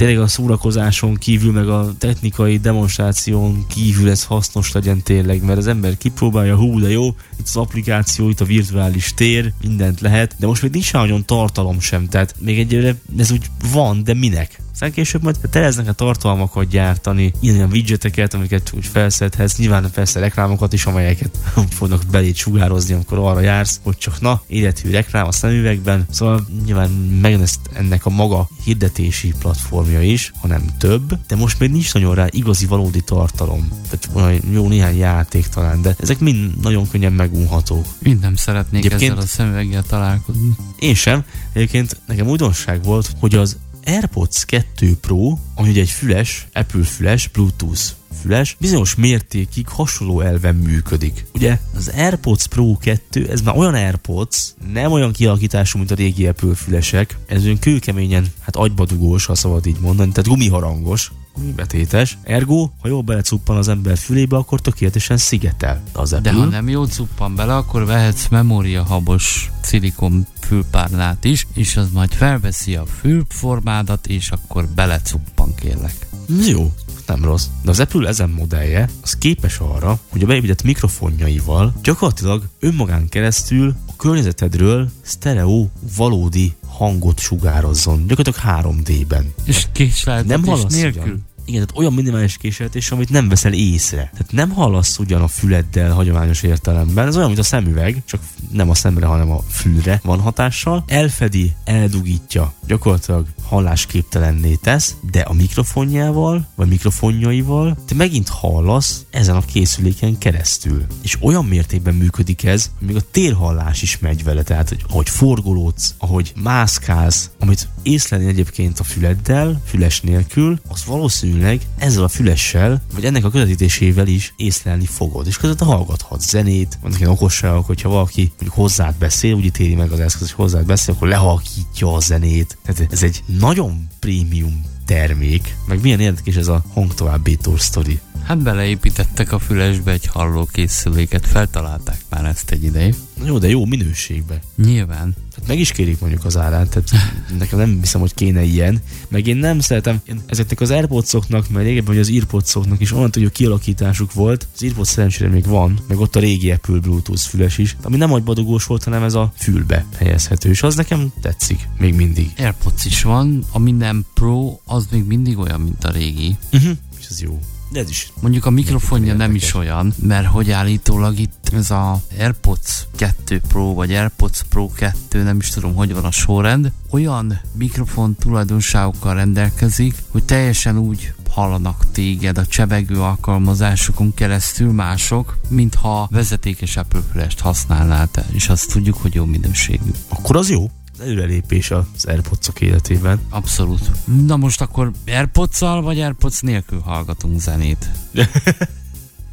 tényleg 0.00 0.18
a 0.18 0.26
szórakozáson 0.26 1.14
kívül, 1.14 1.52
meg 1.52 1.68
a 1.68 1.92
technikai 1.98 2.58
demonstráción 2.58 3.66
kívül 3.66 4.10
ez 4.10 4.24
hasznos 4.24 4.72
legyen 4.72 5.02
tényleg, 5.02 5.44
mert 5.44 5.58
az 5.58 5.66
ember 5.66 5.96
kipróbálja, 5.96 6.56
hú, 6.56 6.80
de 6.80 6.90
jó, 6.90 7.06
itt 7.38 7.44
az 7.44 7.56
applikáció, 7.56 8.28
itt 8.28 8.40
a 8.40 8.44
virtuális 8.44 9.14
tér, 9.14 9.52
mindent 9.62 10.00
lehet, 10.00 10.34
de 10.38 10.46
most 10.46 10.62
még 10.62 10.70
nincs 10.70 10.92
nagyon 10.92 11.24
tartalom 11.24 11.80
sem, 11.80 12.08
tehát 12.08 12.34
még 12.38 12.58
egyelőre 12.58 12.94
ez 13.18 13.30
úgy 13.30 13.46
van, 13.72 14.04
de 14.04 14.14
minek? 14.14 14.60
Aztán 14.80 14.94
később 14.94 15.22
majd 15.22 15.36
tereznek 15.50 15.88
a 15.88 15.92
tartalmakat 15.92 16.68
gyártani, 16.68 17.32
ilyen 17.40 17.70
widgeteket, 17.70 18.34
amiket 18.34 18.72
úgy 18.74 18.86
felszedhetsz, 18.86 19.56
nyilván 19.56 19.90
persze 19.94 20.20
reklámokat 20.20 20.72
is, 20.72 20.86
amelyeket 20.86 21.38
fognak 21.78 22.02
belét 22.10 22.36
sugározni, 22.36 22.94
amikor 22.94 23.18
arra 23.18 23.40
jársz, 23.40 23.80
hogy 23.82 23.96
csak 23.96 24.20
na, 24.20 24.42
élethű 24.46 24.90
reklám 24.90 25.26
a 25.26 25.32
szemüvegben, 25.32 26.06
szóval 26.10 26.46
nyilván 26.64 26.90
meg 27.20 27.38
lesz 27.38 27.58
ennek 27.72 28.06
a 28.06 28.10
maga 28.10 28.48
hirdetési 28.64 29.34
platformja 29.38 30.02
is, 30.02 30.32
hanem 30.40 30.64
több, 30.78 31.18
de 31.28 31.36
most 31.36 31.58
még 31.58 31.70
nincs 31.70 31.94
nagyon 31.94 32.14
rá 32.14 32.26
igazi 32.30 32.66
valódi 32.66 33.00
tartalom. 33.00 33.68
Tehát 33.90 34.08
olyan 34.12 34.42
jó 34.52 34.68
néhány 34.68 34.96
játék 34.96 35.46
talán, 35.46 35.82
de 35.82 35.94
ezek 35.98 36.18
mind 36.18 36.60
nagyon 36.60 36.88
könnyen 36.88 37.12
megunhatók. 37.12 37.86
Mind 37.98 38.20
nem 38.20 38.36
szeretnék 38.36 38.84
Egyébként- 38.84 39.12
ezzel 39.12 39.24
a 39.24 39.26
szemüveggel 39.26 39.82
találkozni. 39.82 40.56
Én 40.78 40.94
sem. 40.94 41.24
Egyébként 41.52 42.00
nekem 42.06 42.26
újdonság 42.26 42.84
volt, 42.84 43.10
hogy 43.18 43.34
az 43.34 43.56
AirPods 43.84 44.44
2 44.44 44.96
Pro, 45.00 45.36
ami 45.54 45.68
ugye 45.68 45.80
egy 45.80 45.90
füles, 45.90 46.46
Apple 46.52 46.82
füles, 46.82 47.28
Bluetooth 47.28 47.80
füles, 48.20 48.56
bizonyos 48.60 48.94
mértékig 48.94 49.68
hasonló 49.68 50.20
elven 50.20 50.54
működik. 50.54 51.26
Ugye 51.34 51.58
az 51.76 51.88
AirPods 51.96 52.46
Pro 52.46 52.76
2, 52.78 53.28
ez 53.30 53.40
már 53.40 53.56
olyan 53.56 53.74
AirPods, 53.74 54.54
nem 54.72 54.92
olyan 54.92 55.12
kialakítású, 55.12 55.78
mint 55.78 55.90
a 55.90 55.94
régi 55.94 56.26
Apple 56.26 56.54
fülesek, 56.54 57.16
ez 57.26 57.44
olyan 57.44 57.58
kőkeményen, 57.58 58.26
hát 58.40 58.56
agybadugós, 58.56 59.24
ha 59.26 59.34
szabad 59.34 59.66
így 59.66 59.80
mondani, 59.80 60.12
tehát 60.12 60.28
gumiharangos, 60.28 61.12
gumibetétes. 61.34 62.18
Ergo, 62.22 62.70
ha 62.80 62.88
jól 62.88 63.02
belecuppan 63.02 63.56
az 63.56 63.68
ember 63.68 63.98
fülébe, 63.98 64.36
akkor 64.36 64.60
tökéletesen 64.60 65.16
szigetel. 65.16 65.82
Az 65.92 66.12
Apple 66.12 66.32
De 66.32 66.38
ha 66.38 66.44
nem 66.44 66.68
jól 66.68 66.86
cuppan 66.86 67.34
bele, 67.34 67.56
akkor 67.56 67.86
vehetsz 67.86 68.28
memóriahabos 68.28 69.50
szilikon 69.60 70.26
fülpárnát 70.40 71.24
is, 71.24 71.46
és 71.54 71.76
az 71.76 71.90
majd 71.92 72.12
felveszi 72.12 72.76
a 72.76 72.86
fülformádat, 72.86 74.06
és 74.06 74.30
akkor 74.30 74.68
belecuppan 74.74 75.54
kérlek. 75.54 76.06
Jó, 76.46 76.72
nem 77.06 77.24
rossz. 77.24 77.46
De 77.62 77.70
az 77.70 77.80
Apple 77.80 78.08
ezen 78.08 78.30
modellje 78.30 78.88
az 79.02 79.16
képes 79.16 79.58
arra, 79.58 79.98
hogy 80.08 80.22
a 80.22 80.26
beépített 80.26 80.62
mikrofonjaival 80.62 81.74
gyakorlatilag 81.82 82.42
önmagán 82.60 83.08
keresztül 83.08 83.74
a 83.86 83.96
környezetedről 83.96 84.90
sztereó, 85.02 85.70
valódi 85.96 86.54
hangot 86.66 87.18
sugározzon. 87.18 88.06
Gyakorlatilag 88.06 88.64
3D-ben. 88.64 89.32
És 89.44 89.66
késleltetés 89.72 90.64
nélkül. 90.68 91.18
Igen, 91.50 91.66
tehát 91.66 91.78
olyan 91.78 91.92
minimális 91.92 92.36
kísértés, 92.36 92.90
amit 92.90 93.10
nem 93.10 93.28
veszel 93.28 93.52
észre. 93.52 93.96
Tehát 93.96 94.32
nem 94.32 94.50
hallasz 94.50 94.98
ugyan 94.98 95.22
a 95.22 95.28
füleddel 95.28 95.92
hagyományos 95.92 96.42
értelemben. 96.42 97.06
Ez 97.06 97.16
olyan, 97.16 97.28
mint 97.28 97.40
a 97.40 97.42
szemüveg, 97.42 98.02
csak 98.04 98.20
nem 98.52 98.70
a 98.70 98.74
szemre, 98.74 99.06
hanem 99.06 99.30
a 99.30 99.42
fülre 99.48 100.00
van 100.04 100.20
hatással. 100.20 100.84
Elfedi, 100.86 101.52
eldugítja, 101.64 102.52
gyakorlatilag 102.66 103.26
hallásképtelenné 103.42 104.54
tesz, 104.54 104.94
de 105.10 105.20
a 105.20 105.32
mikrofonjával, 105.32 106.46
vagy 106.54 106.68
mikrofonjaival 106.68 107.76
te 107.86 107.94
megint 107.94 108.28
hallasz 108.28 109.04
ezen 109.10 109.36
a 109.36 109.40
készüléken 109.40 110.18
keresztül. 110.18 110.86
És 111.02 111.16
olyan 111.20 111.44
mértékben 111.44 111.94
működik 111.94 112.44
ez, 112.44 112.70
hogy 112.78 112.86
még 112.86 112.96
a 112.96 113.10
térhallás 113.10 113.82
is 113.82 113.98
megy 113.98 114.24
vele, 114.24 114.42
tehát 114.42 114.68
hogy 114.68 114.84
ahogy 114.88 115.08
forgolódsz, 115.08 115.94
ahogy 115.98 116.32
mászkálsz, 116.42 117.30
amit 117.38 117.68
észlelni 117.82 118.26
egyébként 118.26 118.78
a 118.80 118.84
füleddel, 118.84 119.62
füles 119.64 120.00
nélkül, 120.00 120.60
az 120.68 120.84
valószínűleg 120.84 121.38
ezzel 121.78 122.02
a 122.02 122.08
fülessel, 122.08 122.82
vagy 122.94 123.04
ennek 123.04 123.24
a 123.24 123.30
közvetítésével 123.30 124.06
is 124.06 124.32
észlelni 124.36 124.86
fogod. 124.86 125.26
És 125.26 125.36
között 125.36 125.60
hallgathatsz 125.60 126.28
zenét, 126.28 126.78
vannak 126.82 126.98
ilyen 126.98 127.10
okosságok, 127.10 127.66
hogyha 127.66 127.88
valaki 127.88 128.20
mondjuk 128.20 128.54
hozzád 128.54 128.94
beszél, 128.98 129.34
úgy 129.34 129.44
ítéli 129.44 129.74
meg 129.74 129.92
az 129.92 130.00
eszköz, 130.00 130.20
hogy 130.30 130.36
hozzád 130.36 130.66
beszél, 130.66 130.94
akkor 130.94 131.08
lehalkítja 131.08 131.94
a 131.94 132.00
zenét. 132.00 132.58
Tehát 132.64 132.92
ez 132.92 133.02
egy 133.02 133.22
nagyon 133.26 133.88
prémium 134.00 134.60
termék, 134.84 135.56
meg 135.66 135.80
milyen 135.80 136.00
érdekes 136.00 136.36
ez 136.36 136.48
a 136.48 136.64
hangtovábbító 136.74 137.56
sztori. 137.56 138.00
Hát 138.24 138.38
beleépítettek 138.38 139.32
a 139.32 139.38
fülesbe 139.38 139.92
egy 139.92 140.06
hallókészüléket, 140.06 141.26
feltalálták 141.26 142.00
már 142.08 142.24
ezt 142.24 142.50
egy 142.50 142.64
ideig. 142.64 142.94
Jó, 143.24 143.38
de 143.38 143.48
jó 143.48 143.64
minőségbe. 143.64 144.40
Nyilván. 144.56 145.14
Tehát 145.40 145.48
meg 145.48 145.58
is 145.58 145.72
kérik 145.72 146.00
mondjuk 146.00 146.24
az 146.24 146.36
árát, 146.36 146.68
tehát 146.68 146.90
nekem 147.38 147.58
nem 147.58 147.78
hiszem, 147.80 148.00
hogy 148.00 148.14
kéne 148.14 148.42
ilyen. 148.42 148.82
Meg 149.08 149.26
én 149.26 149.36
nem 149.36 149.60
szeretem, 149.60 150.00
én 150.04 150.20
ezeknek 150.26 150.60
az 150.60 150.70
Airpodsoknak, 150.70 151.48
mert 151.48 151.66
régebben, 151.66 151.94
hogy 151.94 152.02
az 152.02 152.10
Earpodsoknak 152.10 152.80
is 152.80 152.92
olyan 152.92 153.10
hogy 153.12 153.32
kialakításuk 153.32 154.12
volt, 154.12 154.46
az 154.54 154.62
Earpods 154.62 154.88
szerencsére 154.88 155.30
még 155.30 155.46
van, 155.46 155.78
meg 155.88 155.98
ott 155.98 156.16
a 156.16 156.20
régi 156.20 156.50
Apple 156.50 156.78
Bluetooth 156.78 157.20
füles 157.20 157.58
is, 157.58 157.76
ami 157.82 157.96
nem 157.96 158.12
agybadogós 158.12 158.64
volt, 158.64 158.84
hanem 158.84 159.02
ez 159.02 159.14
a 159.14 159.32
fülbe 159.36 159.86
helyezhető, 159.96 160.48
és 160.50 160.62
az 160.62 160.74
nekem 160.74 161.12
tetszik, 161.20 161.68
még 161.78 161.94
mindig. 161.94 162.30
Airpods 162.38 162.84
is 162.84 163.02
van, 163.02 163.44
ami 163.52 163.70
nem 163.70 164.04
Pro, 164.14 164.58
az 164.64 164.86
még 164.90 165.04
mindig 165.04 165.38
olyan, 165.38 165.60
mint 165.60 165.84
a 165.84 165.90
régi. 165.90 166.36
Uh-huh. 166.52 166.76
És 166.98 167.06
ez 167.10 167.22
jó. 167.22 167.38
De 167.70 167.80
ez 167.80 167.88
is. 167.88 168.12
Mondjuk 168.20 168.46
a 168.46 168.50
mikrofonja 168.50 169.14
nem 169.14 169.34
is 169.34 169.54
olyan, 169.54 169.94
mert 170.02 170.26
hogy 170.26 170.50
állítólag 170.50 171.18
itt 171.18 171.50
ez 171.52 171.70
a 171.70 172.02
AirPods 172.18 172.86
2 172.96 173.40
Pro, 173.48 173.74
vagy 173.74 173.92
AirPods 173.92 174.42
Pro 174.48 174.68
2, 174.68 175.22
nem 175.22 175.36
is 175.36 175.50
tudom, 175.50 175.74
hogy 175.74 175.94
van 175.94 176.04
a 176.04 176.10
sorrend, 176.10 176.72
olyan 176.90 177.40
mikrofon 177.52 178.14
tulajdonságokkal 178.14 179.14
rendelkezik, 179.14 179.94
hogy 180.10 180.24
teljesen 180.24 180.78
úgy 180.78 181.12
hallanak 181.30 181.90
téged 181.92 182.38
a 182.38 182.46
csevegő 182.46 183.00
alkalmazásokon 183.00 184.14
keresztül 184.14 184.72
mások, 184.72 185.38
mintha 185.48 186.08
vezetékes 186.10 186.76
Apple 186.76 187.26
használnál 187.38 188.08
te, 188.08 188.24
és 188.32 188.48
azt 188.48 188.72
tudjuk, 188.72 188.96
hogy 188.96 189.14
jó 189.14 189.24
minőségű. 189.24 189.90
Akkor 190.08 190.36
az 190.36 190.50
jó. 190.50 190.70
Az 191.00 191.06
előrelépés 191.06 191.70
az 191.70 192.04
Airpodsok 192.04 192.60
életében. 192.60 193.20
Abszolút. 193.28 193.90
Na 194.26 194.36
most 194.36 194.60
akkor 194.60 194.90
airpods 195.06 195.58
vagy 195.58 196.00
AirPods 196.00 196.40
nélkül 196.40 196.80
hallgatunk 196.80 197.40
zenét? 197.40 197.90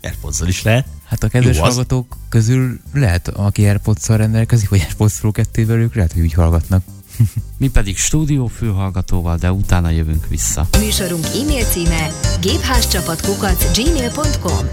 airpods 0.04 0.42
is 0.46 0.64
lehet. 0.64 0.86
Hát 1.06 1.24
a 1.24 1.28
kedves 1.28 1.58
Jó, 1.58 1.64
az- 1.64 1.68
hallgatók 1.70 2.18
közül 2.30 2.80
lehet, 2.94 3.28
aki 3.28 3.66
airpods 3.66 4.08
rendelkezik, 4.08 4.70
vagy 4.70 4.80
AirPods 4.80 5.20
Pro 5.20 5.32
2-vel, 5.34 5.70
ők 5.70 5.96
lehet, 5.96 6.14
hogy 6.14 6.22
úgy 6.22 6.34
hallgatnak. 6.34 6.84
Mi 7.58 7.68
pedig 7.68 7.98
stúdió 7.98 8.48
fülhallgatóval, 8.48 9.38
de 9.38 9.52
utána 9.52 9.90
jövünk 9.90 10.28
vissza. 10.28 10.68
Műsorunk 10.80 11.26
e-mail 11.26 11.66
címe 11.66 12.12
gépházcsapatkukac 12.42 13.78
gmail.com 13.78 14.66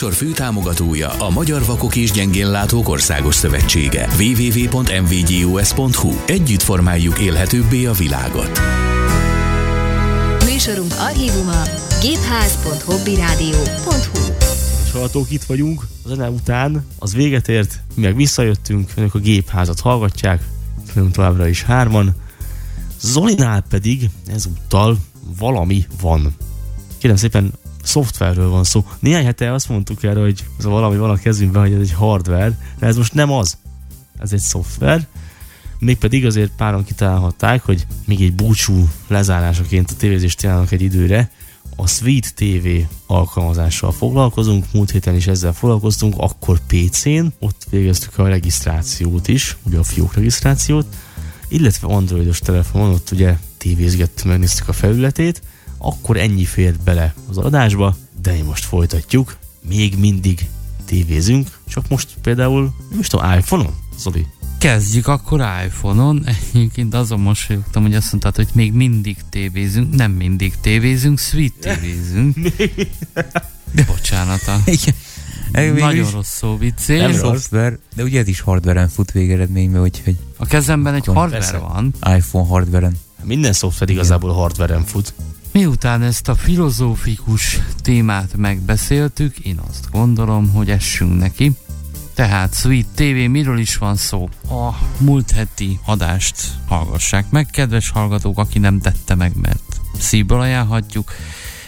műsor 0.00 0.14
főtámogatója 0.14 1.08
a 1.08 1.30
Magyar 1.30 1.64
Vakok 1.64 1.96
és 1.96 2.10
Gyengénlátók 2.10 2.88
Országos 2.88 3.34
Szövetsége. 3.34 4.08
www.mvgus.hu 4.18 6.12
Együtt 6.26 6.62
formáljuk 6.62 7.18
élhetőbbé 7.18 7.86
a 7.86 7.92
világot. 7.92 8.60
Műsorunk 10.44 10.94
archívuma 10.98 11.62
gépház.hobbyradio.hu 12.00 14.32
És 14.84 14.90
hallgatók, 14.92 15.30
itt 15.30 15.44
vagyunk. 15.44 15.86
A 16.04 16.08
zene 16.08 16.30
után 16.30 16.86
az 16.98 17.14
véget 17.14 17.48
ért, 17.48 17.82
mi 17.94 18.02
meg 18.02 18.16
visszajöttünk, 18.16 18.90
önök 18.96 19.14
a 19.14 19.18
gépházat 19.18 19.80
hallgatják, 19.80 20.42
önök 20.94 21.10
továbbra 21.10 21.48
is 21.48 21.62
hárman. 21.62 22.14
Zolinál 23.00 23.64
pedig 23.68 24.10
ezúttal 24.26 24.98
valami 25.38 25.86
van. 26.00 26.36
Kérem 26.98 27.16
szépen, 27.16 27.52
szoftverről 27.86 28.48
van 28.48 28.64
szó. 28.64 28.84
Néhány 28.98 29.24
hete 29.24 29.52
azt 29.52 29.68
mondtuk 29.68 30.02
erre, 30.02 30.20
hogy 30.20 30.44
ez 30.58 30.64
valami 30.64 30.96
van 30.96 31.10
a 31.10 31.16
kezünkben, 31.16 31.62
hogy 31.62 31.72
ez 31.72 31.80
egy 31.80 31.92
hardware, 31.92 32.58
de 32.78 32.86
ez 32.86 32.96
most 32.96 33.14
nem 33.14 33.32
az. 33.32 33.56
Ez 34.18 34.32
egy 34.32 34.40
szoftver. 34.40 35.06
Mégpedig 35.78 36.26
azért 36.26 36.50
páran 36.56 36.84
kitalálhatták, 36.84 37.62
hogy 37.62 37.86
még 38.04 38.20
egy 38.20 38.34
búcsú 38.34 38.88
lezárásaként 39.06 39.90
a 39.90 39.96
tévézést 39.96 40.38
csinálnak 40.38 40.72
egy 40.72 40.82
időre, 40.82 41.30
a 41.76 41.86
Sweet 41.86 42.34
TV 42.34 42.68
alkalmazással 43.06 43.92
foglalkozunk, 43.92 44.64
múlt 44.72 44.90
héten 44.90 45.14
is 45.14 45.26
ezzel 45.26 45.52
foglalkoztunk, 45.52 46.14
akkor 46.16 46.60
PC-n, 46.66 47.26
ott 47.38 47.66
végeztük 47.70 48.18
a 48.18 48.28
regisztrációt 48.28 49.28
is, 49.28 49.56
ugye 49.62 49.78
a 49.78 49.82
fiók 49.82 50.14
regisztrációt, 50.14 50.86
illetve 51.48 51.86
androidos 51.86 52.38
telefonon, 52.38 52.92
ott 52.92 53.10
ugye 53.10 53.38
tévézgettünk, 53.56 54.28
megnéztük 54.28 54.68
a 54.68 54.72
felületét, 54.72 55.42
akkor 55.78 56.16
ennyi 56.16 56.44
fért 56.44 56.80
bele 56.82 57.14
az 57.28 57.38
adásba, 57.38 57.96
de 58.22 58.42
most 58.44 58.64
folytatjuk, 58.64 59.36
még 59.68 59.98
mindig 59.98 60.48
tévézünk, 60.84 61.58
csak 61.68 61.88
most 61.88 62.08
például, 62.22 62.74
nem 62.90 62.98
is 62.98 63.06
tudom, 63.06 63.32
iPhone-on, 63.32 63.74
Zoli? 63.98 64.26
Kezdjük 64.58 65.06
akkor 65.06 65.44
iPhone-on. 65.66 66.26
Egyébként 66.52 66.94
azon 66.94 67.20
mosolyogtam, 67.20 67.82
hogy 67.82 67.94
azt 67.94 68.10
mondtad, 68.10 68.36
hogy 68.36 68.48
még 68.52 68.72
mindig 68.72 69.16
tévézünk. 69.30 69.94
Nem 69.94 70.10
mindig 70.12 70.54
tévézünk, 70.60 71.18
sweet 71.18 71.52
tévézünk. 71.60 72.36
Bocsánat, 73.86 74.42
a 74.46 74.58
Igen. 74.70 74.94
Nagyon 75.74 76.04
is 76.04 76.12
rossz 76.12 76.28
szó 76.36 76.56
viccés. 76.56 77.00
Ez 77.00 77.20
rossz. 77.20 77.30
szoftver, 77.40 77.78
de 77.94 78.02
ugye 78.02 78.20
ez 78.20 78.28
is 78.28 78.40
hardveren 78.40 78.88
fut 78.88 79.12
végeredményben, 79.12 79.82
úgyhogy 79.82 80.16
A 80.36 80.46
kezemben 80.46 80.94
egy 80.94 81.04
hardware 81.04 81.30
persze. 81.30 81.56
van. 81.58 81.94
iPhone 82.16 82.46
hardveren. 82.48 82.96
Minden 83.22 83.52
szoftver 83.52 83.88
igazából 83.90 84.32
hardveren 84.32 84.84
fut. 84.84 85.14
Miután 85.56 86.02
ezt 86.02 86.28
a 86.28 86.34
filozófikus 86.34 87.60
témát 87.80 88.36
megbeszéltük, 88.36 89.38
én 89.38 89.60
azt 89.68 89.90
gondolom, 89.90 90.50
hogy 90.50 90.70
essünk 90.70 91.18
neki. 91.18 91.52
Tehát 92.14 92.54
Sweet 92.54 92.86
TV, 92.94 93.30
miről 93.30 93.58
is 93.58 93.76
van 93.76 93.96
szó? 93.96 94.28
A 94.48 94.70
múlt 94.98 95.30
heti 95.30 95.78
adást 95.84 96.36
hallgassák 96.66 97.30
meg, 97.30 97.46
kedves 97.46 97.90
hallgatók, 97.90 98.38
aki 98.38 98.58
nem 98.58 98.80
tette 98.80 99.14
meg, 99.14 99.32
mert 99.40 99.80
szívből 99.98 100.40
ajánlhatjuk. 100.40 101.12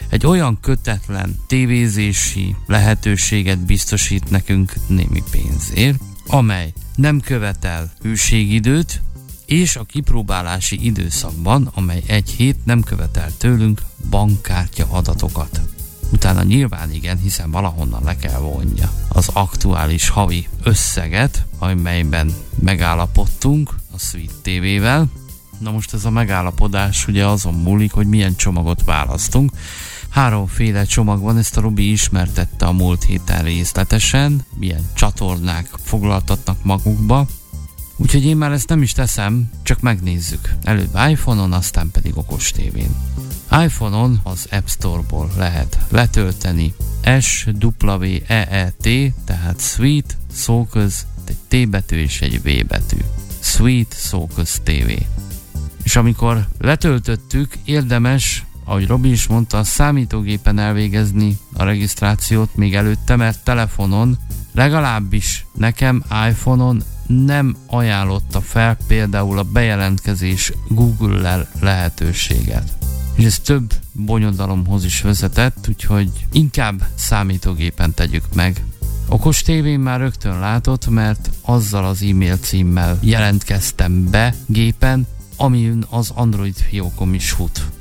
Egy 0.09 0.27
olyan 0.27 0.59
kötetlen 0.61 1.37
tévézési 1.47 2.57
lehetőséget 2.67 3.59
biztosít 3.59 4.31
nekünk 4.31 4.75
némi 4.87 5.23
pénzért, 5.31 5.99
amely 6.27 6.73
nem 6.97 7.21
követel 7.21 7.93
hűségidőt, 8.03 9.03
és 9.49 9.77
a 9.77 9.85
kipróbálási 9.85 10.85
időszakban, 10.85 11.71
amely 11.75 12.03
egy 12.07 12.31
hét 12.31 12.65
nem 12.65 12.83
követel 12.83 13.37
tőlünk 13.37 13.83
bankkártya 14.11 14.87
adatokat. 14.91 15.61
Utána 16.13 16.43
nyilván 16.43 16.93
igen, 16.93 17.19
hiszen 17.19 17.51
valahonnan 17.51 18.03
le 18.05 18.17
kell 18.17 18.39
vonja 18.39 18.93
az 19.09 19.31
aktuális 19.33 20.09
havi 20.09 20.49
összeget, 20.63 21.47
amelyben 21.59 22.35
megállapodtunk 22.59 23.75
a 23.95 23.99
Sweet 23.99 24.33
TV-vel. 24.43 25.07
Na 25.59 25.71
most 25.71 25.95
ez 25.95 26.05
a 26.05 26.11
megállapodás 26.11 27.07
ugye 27.07 27.27
azon 27.27 27.55
múlik, 27.55 27.93
hogy 27.93 28.07
milyen 28.07 28.37
csomagot 28.37 28.85
választunk. 28.85 29.51
Háromféle 30.09 30.85
csomag 30.85 31.21
van, 31.21 31.39
ezt 31.39 31.57
a 31.57 31.61
Robi 31.61 31.91
ismertette 31.91 32.67
a 32.67 32.73
múlt 32.73 33.03
héten 33.03 33.43
részletesen, 33.43 34.45
milyen 34.59 34.91
csatornák 34.95 35.71
foglaltatnak 35.83 36.65
magukba, 36.65 37.27
Úgyhogy 38.01 38.25
én 38.25 38.37
már 38.37 38.53
ezt 38.53 38.69
nem 38.69 38.83
is 38.83 38.93
teszem, 38.93 39.51
csak 39.63 39.81
megnézzük. 39.81 40.53
Előbb 40.63 40.99
iPhone-on, 41.09 41.53
aztán 41.53 41.91
pedig 41.91 42.17
okos 42.17 42.51
tévén. 42.51 42.97
iPhone-on 43.65 44.21
az 44.23 44.47
App 44.51 44.67
Store-ból 44.67 45.31
lehet 45.37 45.79
letölteni 45.91 46.75
S-W-E-E-T, 47.21 48.89
tehát 49.25 49.61
Sweet, 49.61 50.17
szóköz, 50.33 51.07
egy 51.25 51.37
T 51.49 51.71
betű 51.71 51.97
és 51.97 52.21
egy 52.21 52.43
V 52.43 52.67
betű. 52.67 52.97
Sweet 53.41 53.93
Szóköz 53.93 54.61
TV. 54.63 54.91
És 55.83 55.97
amikor 55.97 56.49
letöltöttük, 56.59 57.57
érdemes, 57.65 58.45
ahogy 58.65 58.87
Robi 58.87 59.11
is 59.11 59.27
mondta, 59.27 59.59
a 59.59 59.65
számítógépen 59.65 60.59
elvégezni 60.59 61.39
a 61.53 61.65
regisztrációt 61.65 62.55
még 62.55 62.75
előtte, 62.75 63.17
mert 63.17 63.45
telefonon, 63.45 64.19
legalábbis 64.53 65.47
nekem 65.55 66.05
iPhone-on 66.29 66.83
nem 67.09 67.57
ajánlotta 67.67 68.41
fel 68.41 68.77
például 68.87 69.39
a 69.39 69.43
bejelentkezés 69.43 70.53
Google-lel 70.69 71.49
lehetőséget. 71.61 72.77
És 73.15 73.25
ez 73.25 73.39
több 73.39 73.75
bonyodalomhoz 73.93 74.85
is 74.85 75.01
vezetett, 75.01 75.67
úgyhogy 75.69 76.11
inkább 76.33 76.87
számítógépen 76.95 77.95
tegyük 77.95 78.25
meg. 78.35 78.65
Okos 79.09 79.43
tévén 79.43 79.81
már 79.81 80.01
rögtön 80.01 80.39
látott, 80.39 80.89
mert 80.89 81.31
azzal 81.43 81.85
az 81.85 82.03
e-mail 82.03 82.37
címmel 82.37 82.99
jelentkeztem 83.01 84.11
be 84.11 84.35
gépen, 84.47 85.07
amin 85.37 85.85
az 85.91 86.11
Android 86.15 86.57
fiókom 86.57 87.15
is 87.15 87.31
fut. 87.31 87.78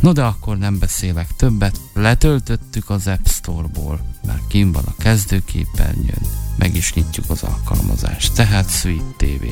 No 0.00 0.12
de 0.12 0.22
akkor 0.22 0.58
nem 0.58 0.78
beszélek 0.78 1.28
többet, 1.36 1.80
letöltöttük 1.94 2.90
az 2.90 3.06
App 3.06 3.26
Store-ból, 3.26 4.00
már 4.26 4.40
kim 4.48 4.72
van 4.72 4.84
a 4.86 4.94
kezdőképernyőn, 4.98 6.22
meg 6.58 6.76
is 6.76 6.94
nyitjuk 6.94 7.30
az 7.30 7.42
alkalmazást, 7.42 8.34
tehát 8.34 8.70
Sweet 8.70 9.16
TV. 9.16 9.44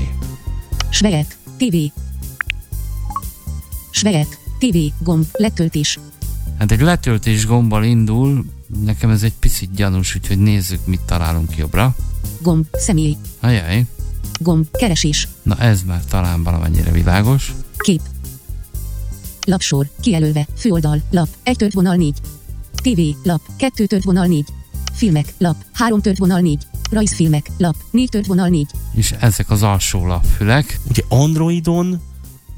Sveget, 0.91 1.37
TV. 1.57 1.77
Sveget, 3.91 4.39
TV, 4.59 4.77
gomb, 4.99 5.27
letöltés. 5.33 5.99
Hát 6.59 6.73
egy 6.73 6.81
letöltés 6.81 7.47
gombbal 7.47 7.85
indul, 7.85 8.45
nekem 8.85 9.11
ez 9.11 9.23
egy 9.23 9.35
picit 9.35 9.75
gyanús, 9.75 10.15
úgyhogy 10.15 10.39
nézzük, 10.39 10.87
mit 10.87 11.01
találunk 11.01 11.57
jobbra. 11.57 11.95
Gomb, 12.41 12.67
személy. 12.73 13.17
Ajaj, 13.41 13.85
Gomb, 14.41 14.67
keresés. 14.71 15.29
na 15.43 15.57
ez 15.57 15.83
már 15.83 16.05
talán 16.05 16.43
valamennyire 16.43 16.91
világos. 16.91 17.55
Kép. 17.77 18.01
Lapsor, 19.49 19.89
kijelölve, 20.01 20.47
főoldal, 20.57 21.03
lap, 21.11 21.29
1 21.43 21.57
tört 21.57 21.73
vonal 21.73 21.97
4. 21.97 22.15
TV, 22.73 23.01
lap, 23.23 23.41
2 23.57 23.87
tört 23.87 24.05
vonal 24.05 24.27
4. 24.27 24.45
Filmek, 24.93 25.35
lap, 25.39 25.57
3 25.73 26.01
tört 26.01 26.19
vonal 26.19 26.41
4. 26.41 26.67
Rajzfilmek, 26.91 27.51
lap, 27.57 27.77
4 27.91 28.09
tört 28.09 28.27
vonal 28.27 28.49
4. 28.49 28.67
És 28.95 29.15
ezek 29.21 29.51
az 29.51 29.63
alsó 29.63 30.07
lapfülek. 30.07 30.81
Ugye 30.89 31.03
Androidon 31.09 32.01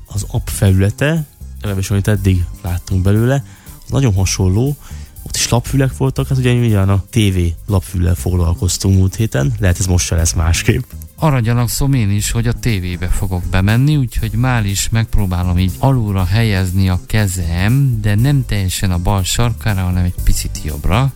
az 0.07 0.26
app 0.30 0.47
felülete, 0.47 1.26
legalábbis 1.55 1.91
amit 1.91 2.09
eddig 2.09 2.45
láttunk 2.62 3.03
belőle, 3.03 3.45
az 3.84 3.91
nagyon 3.91 4.14
hasonló, 4.14 4.76
ott 5.22 5.36
is 5.36 5.49
lapfülek 5.49 5.97
voltak, 5.97 6.28
hát 6.28 6.38
ugye 6.38 6.53
ugyan 6.53 6.88
a 6.88 7.05
TV 7.11 7.38
lapfüllel 7.66 8.14
foglalkoztunk 8.14 8.97
múlt 8.97 9.14
héten, 9.14 9.53
lehet 9.59 9.78
ez 9.78 9.86
most 9.86 10.07
se 10.07 10.14
lesz 10.14 10.32
másképp. 10.32 10.84
Arra 11.22 11.40
gyanakszom 11.40 11.92
én 11.92 12.10
is, 12.10 12.30
hogy 12.30 12.46
a 12.46 12.52
tévébe 12.52 13.08
fogok 13.08 13.42
bemenni, 13.42 13.96
úgyhogy 13.96 14.32
már 14.32 14.66
is 14.66 14.88
megpróbálom 14.88 15.58
így 15.58 15.72
alulra 15.78 16.24
helyezni 16.24 16.88
a 16.88 17.00
kezem, 17.06 18.00
de 18.00 18.14
nem 18.14 18.44
teljesen 18.46 18.90
a 18.90 18.98
bal 18.98 19.22
sarkára, 19.22 19.82
hanem 19.82 20.04
egy 20.04 20.14
picit 20.24 20.60
jobbra. 20.64 21.12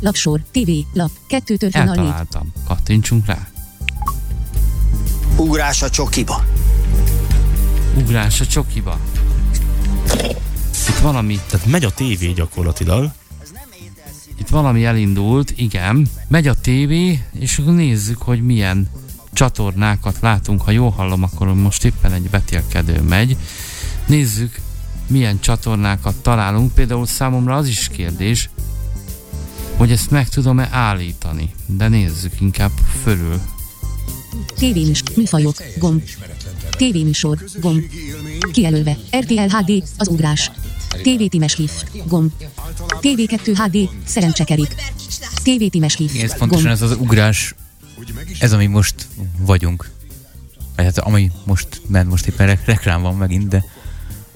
Lapsor, 0.00 0.40
TV, 0.50 0.70
lap, 0.92 1.10
2 1.28 1.56
tört 1.56 1.72
vonal 1.72 1.94
4. 1.94 1.98
Eltaláltam. 1.98 2.52
Kattintsunk 2.66 3.26
rá. 3.26 3.48
Ugrás 5.36 5.82
a 5.82 5.90
csokiba. 5.90 6.44
Ugrás 7.96 8.40
a 8.40 8.46
csokiba. 8.46 8.98
Itt 10.88 10.98
valami, 11.02 11.40
Tehát 11.50 11.66
megy 11.66 11.84
a 11.84 11.90
tévé 11.90 12.32
gyakorlatilag, 12.32 13.10
itt 14.38 14.48
valami 14.48 14.84
elindult, 14.84 15.52
igen. 15.56 16.08
Megy 16.28 16.46
a 16.46 16.54
tévé, 16.54 17.24
és 17.32 17.58
akkor 17.58 17.74
nézzük, 17.74 18.22
hogy 18.22 18.42
milyen 18.42 18.88
csatornákat 19.32 20.16
látunk. 20.20 20.62
Ha 20.62 20.70
jól 20.70 20.90
hallom, 20.90 21.22
akkor 21.22 21.54
most 21.54 21.84
éppen 21.84 22.12
egy 22.12 22.30
betélkedő 22.30 23.00
megy. 23.00 23.36
Nézzük, 24.06 24.60
milyen 25.06 25.40
csatornákat 25.40 26.14
találunk. 26.14 26.74
Például 26.74 27.06
számomra 27.06 27.56
az 27.56 27.66
is 27.66 27.88
kérdés, 27.88 28.50
hogy 29.76 29.90
ezt 29.90 30.10
meg 30.10 30.28
tudom-e 30.28 30.68
állítani. 30.72 31.50
De 31.66 31.88
nézzük 31.88 32.40
inkább 32.40 32.72
fölül. 33.02 33.40
Tévéműs, 34.56 35.02
műfajok, 35.16 35.56
gomb. 35.78 36.02
Tévéműsor, 36.70 37.44
gomb. 37.60 37.82
Kijelölve, 38.52 38.96
RTL 39.16 39.56
HD, 39.56 39.82
az 39.96 40.08
ugrás. 40.08 40.50
TV 40.88 41.24
Times 41.28 41.54
hív, 41.54 41.70
gomb. 42.06 42.32
TV2 43.00 43.54
HD, 43.54 43.88
szerencsekerik. 44.04 44.74
TV 45.34 45.64
Times 45.70 45.96
hív, 45.96 46.10
Igen, 46.14 46.24
ez 46.24 46.38
pontosan 46.38 46.70
ez 46.70 46.82
az 46.82 46.96
ugrás, 47.00 47.54
ez 48.38 48.52
ami 48.52 48.66
most 48.66 49.06
vagyunk. 49.38 49.90
Vagy 50.76 50.84
hát 50.84 50.98
ami 50.98 51.30
most, 51.44 51.82
mert 51.86 52.08
most 52.08 52.26
éppen 52.26 52.46
re- 52.46 52.60
reklám 52.64 53.02
van 53.02 53.16
megint, 53.16 53.48
de 53.48 53.64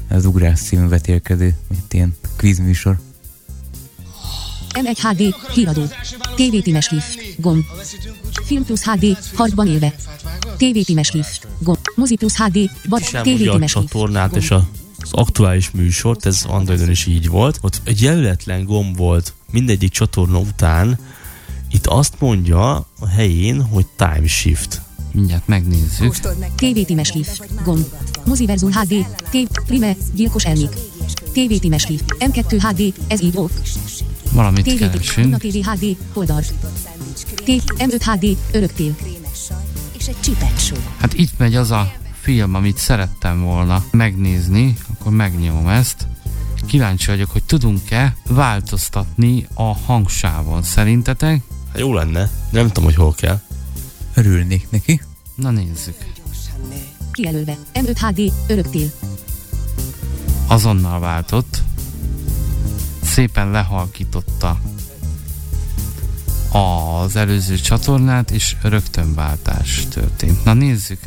az 0.09 0.25
ugrás 0.25 0.61
című 0.61 0.89
vetélkedő, 0.89 1.55
itt 1.71 1.93
ilyen 1.93 2.17
kvízműsor. 2.37 3.01
M1 4.73 4.97
HD, 5.03 5.53
híradó. 5.55 5.85
TV 6.35 6.57
Times 6.63 6.89
hív, 6.89 7.03
gomb. 7.37 7.65
Film 8.45 8.65
Plus 8.65 8.83
HD, 8.83 9.19
harcban 9.35 9.67
élve. 9.67 9.95
TV 10.57 10.79
Times 10.85 11.11
hív, 11.11 11.27
gomb. 11.59 11.79
Mozi 11.95 12.17
Plus 12.17 12.35
HD, 12.37 12.57
és 12.57 12.71
TV 13.11 13.51
Times 13.51 13.73
csatornát 13.73 14.31
gomb. 14.31 14.43
és 14.43 14.51
a, 14.51 14.69
az 14.99 15.13
aktuális 15.13 15.71
műsort, 15.71 16.27
ez 16.27 16.45
Androidon 16.47 16.91
is 16.91 17.07
így 17.07 17.29
volt. 17.29 17.59
Ott 17.61 17.81
egy 17.85 18.03
jelöletlen 18.03 18.65
gomb 18.65 18.97
volt 18.97 19.33
mindegyik 19.51 19.91
csatorna 19.91 20.39
után, 20.39 20.99
itt 21.73 21.87
azt 21.87 22.15
mondja 22.19 22.75
a 22.77 23.09
helyén, 23.09 23.63
hogy 23.63 23.87
time 23.97 24.27
shift. 24.27 24.83
Mindjárt 25.13 25.47
megnézzük. 25.47 26.15
TV 26.57 26.81
Times 26.87 27.11
hív, 27.11 27.29
gomb. 27.65 27.85
Moziverzum 28.25 28.73
HD, 28.73 29.07
TV, 29.31 29.61
Prime, 29.67 29.97
gyilkos 30.15 30.45
elmék. 30.45 30.71
TV 31.33 31.55
Times 31.61 31.85
hív, 31.85 32.01
M2 32.19 32.59
HD, 32.69 32.95
ez 33.07 33.23
így 33.23 33.35
volt. 33.35 33.53
Valamit 34.33 34.65
TV, 34.65 34.79
keresünk. 34.79 35.37
TV 35.37 35.69
HD, 35.69 35.97
oldal. 36.13 36.43
T, 37.35 37.63
M5 37.77 38.01
HD, 38.05 38.37
öröktél. 38.53 38.97
És 39.99 40.07
egy 40.07 40.21
csipet. 40.21 40.73
Hát 40.99 41.15
itt 41.15 41.39
megy 41.39 41.55
az 41.55 41.71
a 41.71 41.93
film, 42.21 42.55
amit 42.55 42.77
szerettem 42.77 43.43
volna 43.43 43.85
megnézni, 43.91 44.77
akkor 44.95 45.13
megnyomom 45.13 45.69
ezt. 45.69 46.07
Kíváncsi 46.67 47.07
vagyok, 47.07 47.31
hogy 47.31 47.43
tudunk-e 47.43 48.17
változtatni 48.29 49.47
a 49.55 49.77
hangsávon. 49.77 50.63
Szerintetek? 50.63 51.43
Hát 51.73 51.81
jó 51.81 51.95
lenne, 51.95 52.31
de 52.51 52.59
nem 52.59 52.67
tudom, 52.67 52.85
hogy 52.85 52.95
hol 52.95 53.15
kell. 53.15 53.41
Örülnék 54.15 54.71
neki. 54.71 55.01
Na 55.35 55.51
nézzük. 55.51 55.97
Kijelölve, 57.13 57.57
M5 57.75 57.97
HD, 58.01 58.33
öröktél. 58.47 58.91
Azonnal 60.47 61.01
váltott. 61.01 61.63
Szépen 63.03 63.51
lehalkította 63.51 64.61
az 66.53 67.17
előző 67.17 67.57
csatornát, 67.57 68.31
és 68.31 68.57
rögtön 68.63 69.15
váltás 69.15 69.87
történt. 69.91 70.45
Na 70.45 70.53
nézzük, 70.53 71.01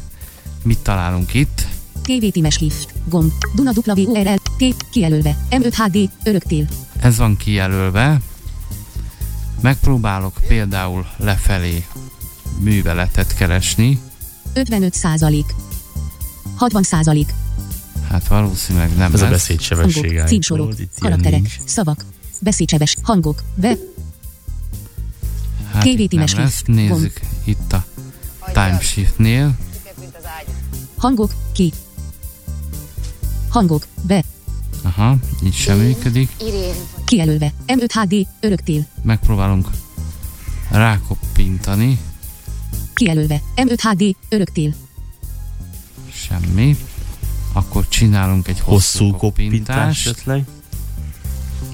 mit 0.64 0.80
találunk 0.80 1.34
itt. 1.34 1.68
TV 2.02 2.26
Times 2.32 2.58
hív, 2.58 2.74
gomb. 3.10 3.32
Duna 3.56 3.72
W 3.76 3.92
URL, 3.92 4.36
T, 4.58 4.90
kijelölve, 4.92 5.38
M5 5.50 5.74
HD, 5.78 6.10
öröktél. 6.24 6.68
Ez 7.00 7.18
van 7.18 7.38
kijelölve. 7.38 8.22
Megpróbálok 9.66 10.34
például 10.48 11.06
lefelé 11.18 11.86
műveletet 12.60 13.36
keresni. 13.36 14.00
55 14.54 14.94
százalék. 14.94 15.46
60 16.56 16.84
százalék. 16.84 17.34
Hát 18.10 18.28
valószínűleg 18.28 18.96
nem 18.98 19.14
Ez 19.14 19.22
a 19.22 19.24
lesz. 19.24 19.32
beszédsebesség 19.32 20.04
Hangok, 20.04 20.20
állítólag, 20.22 20.74
címsorok, 20.74 21.00
karakterek, 21.00 21.42
nincs. 21.42 21.58
szavak, 21.66 22.06
beszédsebes, 22.42 22.96
hangok, 23.02 23.44
be, 23.56 23.76
Hát 25.72 25.86
itt 25.86 26.12
nem 26.12 26.26
lesz. 26.36 26.62
Nézzük 26.66 27.20
itt 27.44 27.74
a 27.74 27.86
timeshiftnél. 28.54 29.56
hangok, 30.98 31.32
ki. 31.54 31.74
Hangok, 33.50 33.88
be, 34.02 34.24
Aha, 34.82 35.18
így 35.44 35.54
sem 35.56 35.78
működik. 35.78 36.30
Kijelölve, 37.06 37.54
M5 37.68 37.90
HD, 37.94 38.28
öröktél. 38.40 38.86
Megpróbálunk 39.04 39.68
rákoppintani. 40.72 42.00
Kijelölve, 42.94 43.42
M5 43.56 43.78
HD, 43.82 44.16
öröktél. 44.30 44.74
Semmi. 46.14 46.78
Akkor 47.54 47.88
csinálunk 47.88 48.48
egy 48.48 48.60
hosszú, 48.60 48.72
Hosszú 49.04 49.18
koppintás 49.18 49.50
koppintást. 49.50 50.08
esetleg. 50.08 50.46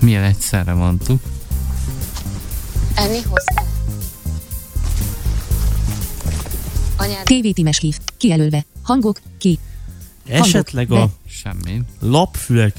Milyen 0.02 0.24
egyszerre 0.24 0.74
mondtuk. 0.74 1.22
Enni 2.96 3.20
hozzá? 3.22 3.64
Anyád 6.98 7.24
TV 7.24 7.48
Times 7.54 7.80
hív, 7.80 7.98
Kijelölve. 8.18 8.66
Hangok. 8.82 9.20
Ki. 9.38 9.60
Esetleg 10.28 10.88
Hangok. 10.88 11.06
a 11.06 11.08
Be. 11.24 11.30
Semmi. 11.30 11.82
lapfülek 12.00 12.76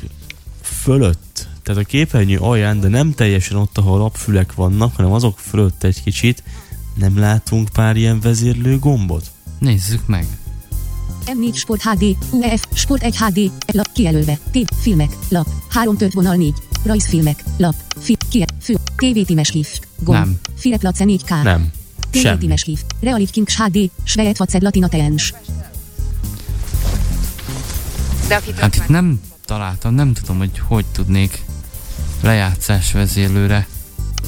fölött, 0.63 1.49
tehát 1.63 1.83
a 1.83 1.85
képernyő 1.85 2.39
alján, 2.39 2.81
de 2.81 2.89
nem 2.89 3.13
teljesen 3.13 3.57
ott, 3.57 3.79
ahol 3.79 3.99
lapfülek 3.99 4.55
vannak, 4.55 4.97
hanem 4.97 5.13
azok 5.13 5.39
fölött 5.39 5.83
egy 5.83 6.03
kicsit, 6.03 6.43
nem 6.95 7.19
látunk 7.19 7.69
pár 7.69 7.97
ilyen 7.97 8.21
vezérlő 8.21 8.79
gombot? 8.79 9.31
Nézzük 9.59 10.07
meg. 10.07 10.27
M4 11.27 11.55
Sport 11.55 11.83
HD, 11.83 12.17
UEF, 12.31 12.65
Sport 12.75 13.03
1 13.03 13.17
HD, 13.17 13.51
lap, 13.73 13.93
kijelölve, 13.93 14.39
TV, 14.51 14.75
filmek, 14.81 15.17
lap, 15.29 15.47
3 15.69 15.97
tört 15.97 16.13
vonal 16.13 16.35
4, 16.35 16.55
rajzfilmek, 16.85 17.45
lap, 17.57 17.75
fi, 18.01 18.17
ki, 18.29 18.45
fő, 18.61 18.75
TV 18.97 19.27
Times 19.27 19.51
Hif, 19.51 19.81
gomb, 19.99 20.19
Nem. 20.19 20.39
Fireplace 20.57 21.05
4K, 21.07 21.43
Nem. 21.43 21.71
TV. 22.11 22.39
Times 22.39 22.63
Hif, 22.63 22.83
Realit 23.01 23.31
Kings 23.31 23.57
HD, 23.57 23.91
Svet 24.05 24.37
Faced 24.37 24.63
Latina 24.63 24.89
Teens, 24.89 25.35
Hát 28.59 28.77
itt 28.77 28.89
nem 28.89 29.21
találtam, 29.45 29.95
nem 29.95 30.13
tudom, 30.13 30.39
hogy 30.39 30.59
hogy 30.59 30.85
tudnék 30.93 31.43
lejátszás 32.23 32.93
vezérlőre. 32.93 33.67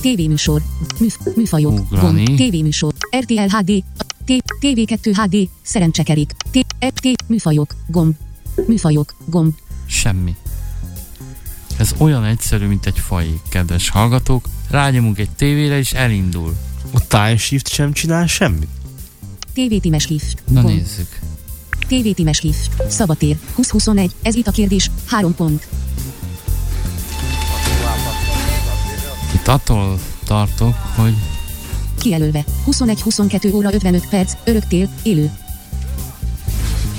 TV 0.01 0.21
műsor, 0.29 0.63
műf, 1.01 1.17
műfajok, 1.37 1.73
Ugrani. 1.81 2.25
gomb, 2.25 2.39
TV 2.39 2.55
műsor, 2.63 2.95
RTL 3.21 3.57
HD, 3.57 3.83
T, 4.25 4.43
TV2 4.61 5.13
HD, 5.23 5.49
szerencsekerik, 5.63 6.33
T, 6.51 6.67
E, 6.79 6.91
T, 6.91 7.29
műfajok, 7.29 7.75
gomb, 7.87 8.15
műfajok, 8.67 9.15
gomb, 9.25 9.55
Semmi. 9.87 10.35
Ez 11.79 11.95
olyan 11.99 12.25
egyszerű, 12.25 12.67
mint 12.67 12.87
egy 12.87 12.99
faj, 12.99 13.41
kedves 13.49 13.89
hallgatók. 13.89 14.49
Rányomunk 14.71 15.19
egy 15.19 15.31
tévére, 15.31 15.79
és 15.79 15.93
elindul. 15.93 16.55
A 16.93 17.07
Time 17.07 17.37
Shift 17.37 17.69
sem 17.69 17.93
csinál 17.93 18.27
semmit? 18.27 18.69
TV 19.53 19.75
Times 19.81 20.07
Hif, 20.07 20.23
Na 20.49 20.63
gomb, 20.63 20.75
nézzük. 20.75 21.19
TV 21.89 22.09
Times 22.15 22.41
Hif, 22.41 22.57
Szabatér, 22.89 23.39
2021, 23.55 24.11
ez 24.23 24.35
itt 24.35 24.47
a 24.47 24.51
kérdés, 24.51 24.91
3 25.07 25.35
pont. 25.35 25.67
Itt 29.45 29.51
attól 29.51 29.99
tartok, 30.27 30.75
hogy 30.97 31.15
Kijelölve. 31.99 32.45
21-22 32.67 33.55
óra 33.55 33.73
55 33.73 34.09
perc, 34.09 34.33
öröktél, 34.45 34.89
élő. 35.03 35.31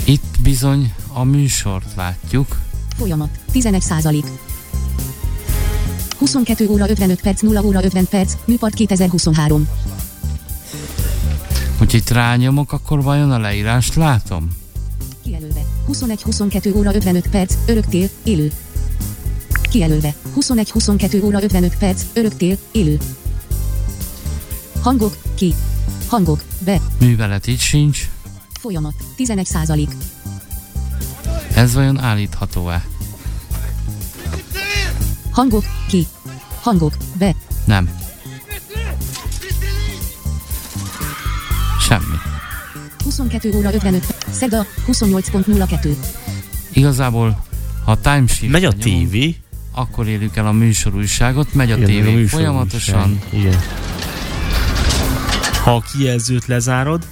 itt 0.03 0.37
bizony 0.43 0.93
a 1.13 1.23
műsort 1.23 1.95
látjuk. 1.95 2.59
Folyamat. 2.97 3.29
11 3.51 3.81
százalék. 3.81 4.25
22 6.17 6.67
óra 6.67 6.89
55 6.89 7.21
perc, 7.21 7.41
0 7.41 7.61
óra 7.63 7.83
50 7.83 8.07
perc, 8.07 8.33
műpart 8.45 8.73
2023. 8.73 9.67
Hogy 11.77 11.93
itt 11.93 12.09
rányomok, 12.09 12.71
akkor 12.71 13.03
vajon 13.03 13.31
a 13.31 13.39
leírást 13.39 13.95
látom? 13.95 14.49
Kijelölve. 15.23 15.61
21-22 15.91 16.75
óra 16.75 16.95
55 16.95 17.27
perc, 17.27 17.53
öröktél, 17.65 18.09
élő. 18.23 18.51
Kijelölve. 19.69 20.15
21-22 20.39 21.23
óra 21.23 21.43
55 21.43 21.77
perc, 21.77 22.01
öröktél, 22.13 22.57
élő. 22.71 22.97
Hangok, 24.81 25.17
ki. 25.35 25.53
Hangok, 26.07 26.43
be. 26.59 26.81
Művelet 26.99 27.47
itt 27.47 27.59
sincs. 27.59 28.09
Folyamat. 28.59 28.93
11 29.15 29.45
százalék. 29.45 29.89
Ez 31.55 31.73
vajon 31.73 31.99
állítható-e? 31.99 32.85
Hangok, 35.31 35.63
ki. 35.87 36.07
Hangok, 36.61 36.97
be. 37.17 37.35
Nem. 37.65 37.89
Semmi. 41.87 42.15
22 43.03 43.53
óra 43.55 43.73
55 43.73 44.05
perc, 44.05 44.35
Szega, 44.35 44.65
28.02. 44.87 45.95
Igazából, 46.73 47.45
ha 47.85 47.91
a 47.91 47.99
time 47.99 48.23
shift 48.27 48.51
Megy 48.51 48.65
a 48.65 48.71
TV. 48.71 49.15
Akkor 49.75 50.07
érjük 50.07 50.35
el 50.35 50.47
a 50.47 50.51
műsorújságot, 50.51 51.53
megy 51.53 51.71
a 51.71 51.75
Igen, 51.75 51.87
tévé 51.87 52.25
folyamatosan. 52.25 53.19
Igen. 53.29 53.59
Ha 55.63 55.75
a 55.75 55.83
kijelzőt 55.93 56.45
lezárod, 56.45 57.07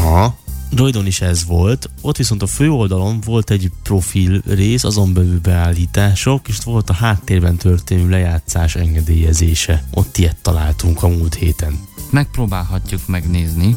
Ha? 0.00 0.34
Droidon 0.70 1.06
is 1.06 1.20
ez 1.20 1.44
volt, 1.44 1.90
ott 2.00 2.16
viszont 2.16 2.42
a 2.42 2.46
főoldalon 2.46 3.20
volt 3.20 3.50
egy 3.50 3.70
profil 3.82 4.42
rész, 4.46 4.84
azon 4.84 5.12
belül 5.12 5.40
beállítások, 5.40 6.48
és 6.48 6.58
volt 6.64 6.90
a 6.90 6.92
háttérben 6.92 7.56
történő 7.56 8.08
lejátszás 8.08 8.74
engedélyezése. 8.74 9.84
Ott 9.90 10.16
ilyet 10.16 10.36
találtunk 10.42 11.02
a 11.02 11.08
múlt 11.08 11.34
héten. 11.34 11.78
Megpróbálhatjuk 12.10 13.00
megnézni. 13.06 13.76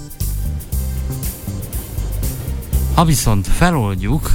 Ha 2.93 3.05
viszont 3.05 3.47
feloldjuk, 3.47 4.31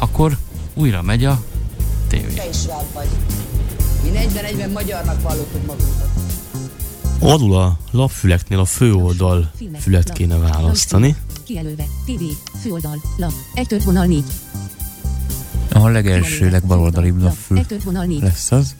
akkor 0.00 0.36
újra 0.74 1.02
megy 1.02 1.24
a 1.24 1.42
tévé. 2.08 2.34
Te 2.34 2.48
is 2.48 2.60
sváb 2.60 2.84
vagy. 2.94 3.08
Mi 4.02 4.10
41-ben 4.10 4.70
magyarnak 4.70 5.22
vallottuk 5.22 5.66
magunkat. 5.66 6.08
Alul 7.20 7.56
a 7.56 7.78
lapfüleknél 7.90 8.58
a 8.58 8.64
főoldal 8.64 9.50
fület 9.78 10.12
kéne 10.12 10.36
választani. 10.36 11.16
Kijelölve. 11.44 11.84
TV. 12.04 12.22
Főoldal. 12.60 13.02
Lap. 13.16 13.32
Egy 13.54 13.84
vonal 13.84 14.06
4. 14.06 14.24
A 15.72 15.88
legelső, 15.88 16.50
legbaloldalibb 16.50 17.22
lapfül 17.22 17.58
Egy 17.58 17.66
tört 17.66 17.82
vonal 17.82 18.04
4. 18.04 18.20
lesz 18.22 18.50
az. 18.52 18.74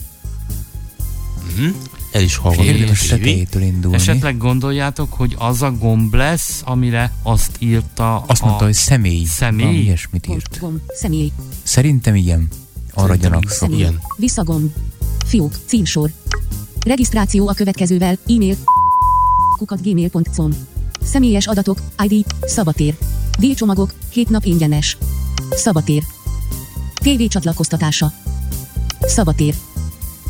El 2.11 2.23
is 2.23 2.41
Érdemes 2.59 3.07
tetejétől 3.07 3.63
indulni. 3.63 3.97
Esetleg 3.97 4.37
gondoljátok, 4.37 5.13
hogy 5.13 5.35
az 5.39 5.63
a 5.63 5.73
gomb 5.73 6.15
lesz, 6.15 6.63
amire 6.65 7.13
azt 7.23 7.57
írta 7.59 8.25
Azt 8.27 8.43
mondta, 8.43 8.63
a... 8.63 8.65
hogy 8.65 8.75
személy. 8.75 9.25
Személy? 9.25 9.65
Valami 9.65 9.83
ilyesmit 9.83 10.27
írt. 10.29 10.59
Gomb. 10.61 10.79
Személy. 10.89 11.33
Szerintem 11.63 12.15
igen. 12.15 12.49
Arra. 12.95 13.41
Személy. 13.47 13.79
Igen. 13.79 14.01
Visszagomb. 14.17 14.73
Fiók. 15.27 15.55
Címsor. 15.67 16.11
Regisztráció 16.87 17.49
a 17.49 17.53
következővel. 17.53 18.19
E-mail. 18.29 18.57
kukat 19.59 19.83
gmail.com. 19.83 20.51
Személyes 21.03 21.47
adatok. 21.47 21.79
ID. 22.09 22.25
Szabatér. 22.43 22.97
Díjcsomagok. 23.39 23.93
7 24.11 24.29
nap 24.29 24.45
ingyenes. 24.45 24.97
Szabatér. 25.51 26.03
TV 26.95 27.23
csatlakoztatása. 27.29 28.13
Szabatér. 29.01 29.55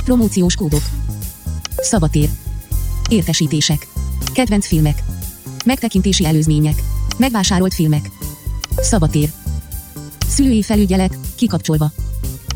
Promóciós 0.04 0.54
kódok. 0.54 0.82
Szabatér. 1.82 2.28
Értesítések. 3.08 3.86
Kedvenc 4.32 4.66
filmek. 4.66 5.02
Megtekintési 5.64 6.24
előzmények. 6.24 6.82
Megvásárolt 7.16 7.74
filmek. 7.74 8.10
Szabatér. 8.76 9.30
Szülői 10.28 10.62
felügyelet. 10.62 11.16
Kikapcsolva. 11.34 11.92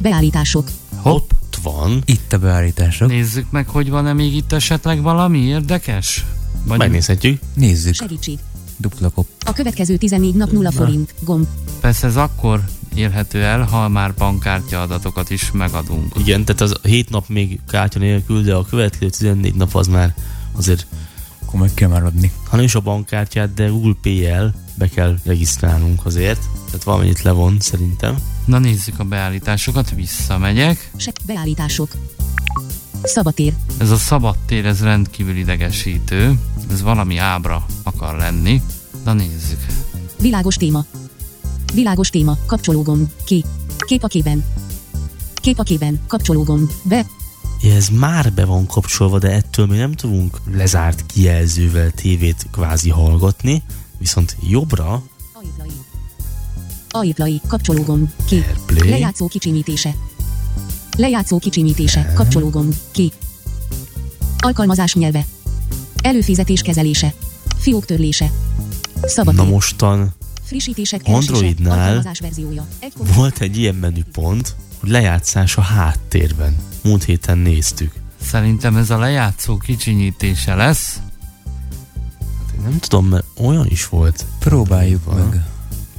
Beállítások. 0.01 0.71
Ott 1.03 1.59
van. 1.63 2.03
Itt 2.05 2.33
a 2.33 2.39
beállítások. 2.39 3.09
Nézzük 3.09 3.51
meg, 3.51 3.69
hogy 3.69 3.91
van-e 3.91 4.13
még 4.13 4.35
itt 4.35 4.53
esetleg 4.53 5.03
valami 5.03 5.39
érdekes? 5.39 6.25
Vagy 6.65 6.79
Megnézhetjük. 6.79 7.41
Nézzük. 7.55 7.95
Segítség. 7.95 8.39
Dupla 8.77 9.09
kop. 9.09 9.27
A 9.47 9.53
következő 9.53 9.97
14 9.97 10.35
nap 10.35 10.51
0 10.51 10.71
forint. 10.71 11.15
Gomb. 11.21 11.47
Persze 11.81 12.07
ez 12.07 12.17
akkor 12.17 12.65
érhető 12.95 13.43
el, 13.43 13.63
ha 13.63 13.89
már 13.89 14.15
bankkártya 14.15 14.81
adatokat 14.83 15.31
is 15.31 15.51
megadunk. 15.53 16.13
Igen, 16.19 16.45
tehát 16.45 16.61
az 16.61 16.75
7 16.83 17.11
nap 17.11 17.29
még 17.29 17.61
kártya 17.69 17.99
nélkül, 17.99 18.43
de 18.43 18.55
a 18.55 18.65
következő 18.65 19.09
14 19.11 19.55
nap 19.55 19.75
az 19.75 19.87
már 19.87 20.15
azért, 20.53 20.87
Akkor 21.47 21.61
meg 21.61 21.75
kell 21.75 21.89
már 21.89 22.05
adni. 22.05 22.33
ha 22.49 22.57
nem 22.57 22.65
is 22.65 22.75
a 22.75 22.81
bankkártyát, 22.81 23.55
de 23.55 23.67
Google 23.69 23.95
Pay-el 24.03 24.55
be 24.75 24.89
kell 24.89 25.19
regisztrálnunk 25.25 26.07
azért. 26.07 26.41
Tehát 26.67 26.85
valamennyit 26.85 27.23
levon 27.23 27.57
szerintem. 27.61 28.19
Na 28.45 28.59
nézzük 28.59 28.99
a 28.99 29.05
beállításokat, 29.05 29.91
visszamegyek. 29.91 30.91
Se. 30.97 31.13
Beállítások. 31.27 31.91
Szabatér. 33.03 33.53
Ez 33.79 33.91
a 33.91 33.97
szabadtér, 33.97 34.67
ez 34.67 34.83
rendkívül 34.83 35.37
idegesítő. 35.37 36.39
Ez 36.71 36.83
valami 36.83 37.17
ábra 37.17 37.67
akar 37.83 38.17
lenni. 38.17 38.63
Na 39.05 39.13
nézzük. 39.13 39.67
Világos 40.21 40.55
téma. 40.57 40.85
Világos 41.75 42.11
téma. 42.11 42.37
Kapcsológomb. 42.47 43.11
Ki. 43.25 43.45
Kép 43.79 44.03
a 44.03 44.07
képen. 44.07 44.45
Kép 45.35 45.59
a 45.59 45.63
képen. 45.63 46.01
Kapcsológomb. 46.07 46.71
Be. 46.83 47.07
Ez 47.63 47.89
már 47.89 48.33
be 48.33 48.45
van 48.45 48.67
kapcsolva, 48.67 49.19
de 49.19 49.31
ettől 49.31 49.67
mi 49.67 49.77
nem 49.77 49.93
tudunk 49.93 50.41
lezárt 50.53 51.07
kijelzővel 51.07 51.91
tévét 51.91 52.47
kvázi 52.51 52.91
hallgatni, 52.91 53.63
viszont 53.99 54.37
jobbra 54.49 55.03
Aiplai. 55.33 55.71
Aiplai. 56.91 57.41
Kapcsológomb. 57.49 58.11
Ki. 58.27 58.35
Airplay. 58.35 58.89
Lejátszó 58.89 59.27
kicsimítése. 59.29 59.95
Lejátszó 60.97 61.39
kicsimítése. 61.39 62.13
Kapcsológomb. 62.15 62.75
Ki. 62.91 63.13
Alkalmazás 64.39 64.95
nyelve. 64.95 65.27
Előfizetés 66.03 66.63
kezelése. 66.63 67.15
Fiók 67.57 67.85
törlése. 67.85 68.33
Szabatér. 69.03 69.41
na 69.41 69.45
mostan 69.45 70.15
Frissítések. 70.45 71.01
Androidnál 71.05 72.15
volt 73.15 73.41
egy 73.41 73.57
ilyen 73.57 73.75
menüpont, 73.75 74.57
hogy 74.81 74.89
lejátszás 74.89 75.57
a 75.57 75.61
háttérben. 75.61 76.57
Múlt 76.83 77.05
héten 77.05 77.39
néztük. 77.39 77.93
Szerintem 78.23 78.77
ez 78.77 78.91
a 78.91 78.99
lejátszó 78.99 79.57
kicsinyítése 79.57 80.55
lesz. 80.55 81.01
Nem 82.63 82.79
tudom, 82.79 83.07
mert 83.07 83.25
olyan 83.39 83.67
is 83.69 83.89
volt. 83.89 84.25
Próbáljuk 84.39 85.15
meg. 85.15 85.45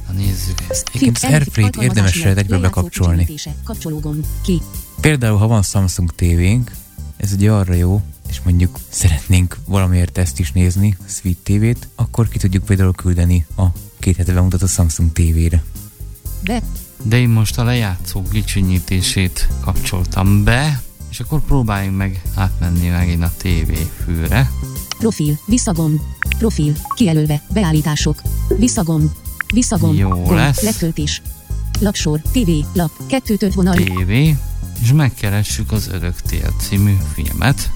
Na 0.06 0.12
nézzük. 0.12 0.60
Egyébként 0.68 1.16
az 1.16 1.24
Airplay-t 1.24 1.76
érdemes 1.76 2.22
lehet 2.22 2.38
egyből 2.38 2.60
bekapcsolni. 2.60 3.28
Ki. 4.42 4.62
Például, 5.00 5.38
ha 5.38 5.46
van 5.46 5.62
Samsung 5.62 6.14
tévénk, 6.14 6.72
ez 7.16 7.32
ugye 7.32 7.50
arra 7.52 7.74
jó, 7.74 8.02
és 8.28 8.40
mondjuk 8.44 8.78
szeretnénk 8.88 9.58
valamiért 9.64 10.18
ezt 10.18 10.38
is 10.38 10.52
nézni, 10.52 10.96
a 10.98 11.08
Sweet 11.08 11.36
TV-t, 11.42 11.88
akkor 11.94 12.28
ki 12.28 12.38
tudjuk 12.38 12.64
például 12.64 12.92
küldeni 12.92 13.46
a 13.56 13.64
két 13.98 14.16
hete 14.16 14.32
bemutatott 14.32 14.70
Samsung 14.70 15.12
tévére. 15.12 15.64
Be. 16.44 16.62
De 17.02 17.18
én 17.18 17.28
most 17.28 17.58
a 17.58 17.64
lejátszó 17.64 18.22
kicsinyítését 18.22 19.48
kapcsoltam 19.60 20.44
be, 20.44 20.82
és 21.10 21.20
akkor 21.20 21.40
próbáljunk 21.40 21.96
meg 21.96 22.22
átmenni 22.34 22.88
megint 22.88 23.22
a 23.22 23.32
TV 23.36 23.72
fűre. 24.04 24.50
Profil. 24.98 25.38
Visszagomb. 25.46 26.00
Profil. 26.38 26.72
Kijelölve. 26.94 27.42
Beállítások. 27.52 28.22
Visszagomb. 28.58 29.10
Visszagomb. 29.54 29.98
Jó 29.98 30.08
gomb. 30.08 30.30
lesz. 30.30 30.62
Letöltés. 30.62 31.22
Lapsor. 31.80 32.20
TV. 32.20 32.50
Lap. 32.72 32.90
Kettő 33.06 33.36
tört 33.36 33.54
vonal. 33.54 33.74
TV, 33.74 34.10
és 34.82 34.92
megkeressük 34.94 35.72
az 35.72 35.88
Örök 35.92 36.20
Tél 36.20 36.54
című 36.58 36.96
filmet. 37.12 37.70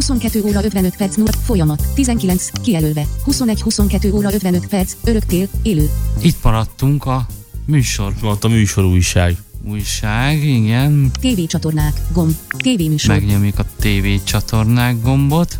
22 0.00 0.42
óra 0.44 0.64
55 0.64 0.96
perc 0.96 1.16
0. 1.16 1.30
Folyamat. 1.44 1.82
19. 1.94 2.50
Kijelölve. 2.62 3.06
21 3.24 3.60
22 3.60 4.12
óra 4.12 4.32
55 4.32 4.66
perc. 4.66 4.92
Öröktél. 5.04 5.48
Élő. 5.62 5.90
Itt 6.22 6.42
maradtunk 6.42 7.04
a 7.04 7.26
műsor 7.64 8.12
Volt 8.20 8.44
a 8.44 8.48
műsor 8.48 8.84
újság. 8.84 9.36
újság, 9.68 10.44
igen. 10.44 11.10
TV 11.20 11.40
csatornák. 11.46 12.00
Gomb. 12.12 12.34
TV 12.48 12.82
műsor. 12.88 13.14
Megnyomjuk 13.14 13.58
a 13.58 13.64
TV 13.80 14.24
csatornák 14.24 15.02
gombot. 15.02 15.58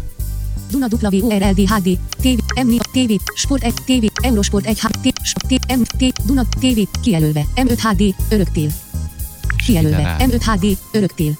Duna 0.71 0.87
W 1.01 1.25
URLD 1.27 1.59
HD. 1.69 1.99
TV. 2.21 2.61
M. 2.67 2.77
TV. 2.93 3.13
Sport 3.35 3.63
1. 3.63 3.73
TV. 3.85 4.05
Eurosport 4.23 4.67
1. 4.67 4.81
H. 4.81 4.87
T. 5.49 5.73
M. 5.73 5.83
T. 5.83 6.13
Duna 6.27 6.45
TV. 6.61 6.79
Kijelölve. 7.03 7.45
M5 7.55 7.79
HD. 7.83 8.15
Öröktél. 8.31 8.71
Kijelölve. 9.67 10.01
Ide 10.01 10.03
rá. 10.03 10.17
M5 10.27 10.41
HD. 10.45 10.79
Öröktél. 10.93 11.39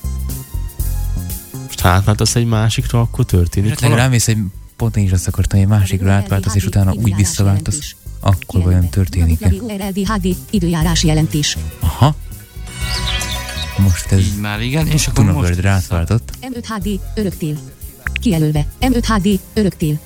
Most 1.83 1.95
átváltasz 1.95 2.35
egy 2.35 2.47
másikra, 2.47 3.01
akkor 3.01 3.25
történik 3.25 3.71
Esetleg 3.71 3.91
valami? 3.91 4.09
rámész 4.09 4.29
egy 4.29 4.39
pont 4.77 4.97
én 4.97 5.05
is 5.05 5.13
azt 5.13 5.29
akartam, 5.29 5.61
egy 5.61 5.67
másikra 5.67 6.13
átváltasz, 6.13 6.55
és 6.55 6.65
utána 6.65 6.93
úgy 6.93 7.15
visszaváltasz, 7.15 7.95
akkor 8.21 8.63
vajon 8.63 8.89
történik-e? 8.89 9.53
Időjárás 10.51 11.05
jelentés. 11.05 11.57
Aha. 11.81 12.15
Most 13.79 14.13
ez 14.13 14.19
Így 14.19 14.41
már 14.41 14.61
igen, 14.61 14.87
és 14.87 15.07
akkor 15.07 15.25
most 15.25 15.37
Tunabird 15.37 15.65
átváltott. 15.65 16.33
M5 16.41 16.65
HD. 16.69 17.01
Öröktél. 17.15 17.59
Kijelölve. 18.21 18.67
M5 18.81 19.03
HD. 19.07 19.41
Öröktél. 19.55 19.99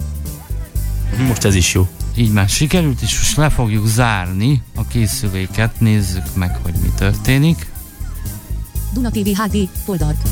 Most 1.29 1.45
ez 1.45 1.55
is 1.55 1.75
jó. 1.75 1.89
így 2.17 2.33
már 2.33 2.49
sikerült, 2.49 3.01
és 3.01 3.19
most 3.19 3.37
le 3.37 3.51
fogjuk 3.51 3.87
zárni 3.87 4.63
a 4.75 4.87
készüléket, 4.87 5.81
nézzük 5.81 6.35
meg, 6.35 6.59
hogy 6.63 6.75
mi 6.83 6.89
történik. 6.97 7.67
Duna 8.93 9.11
TV 9.11 9.29
HD. 9.29 9.69
Foldart. 9.85 10.29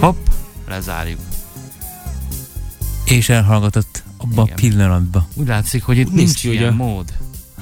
Hopp, 0.00 0.26
lezárjuk. 0.68 1.18
És 3.04 3.28
elhallgatott 3.28 4.02
abba 4.16 4.42
a 4.42 4.44
Igen. 4.44 4.56
pillanatba. 4.56 5.28
Úgy 5.34 5.46
látszik, 5.46 5.82
hogy 5.82 5.98
itt 5.98 6.12
nincs 6.12 6.42
hogy 6.42 6.52
ilyen 6.52 6.72
a- 6.72 6.76
mód. 6.84 7.12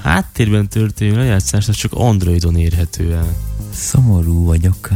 Háttérben 0.01 0.67
történő 0.69 1.15
lejátszás, 1.17 1.67
az 1.67 1.75
csak 1.75 1.91
Androidon 1.93 2.55
érhető 2.57 3.13
el. 3.13 3.35
Szomorú 3.73 4.45
vagyok. 4.45 4.89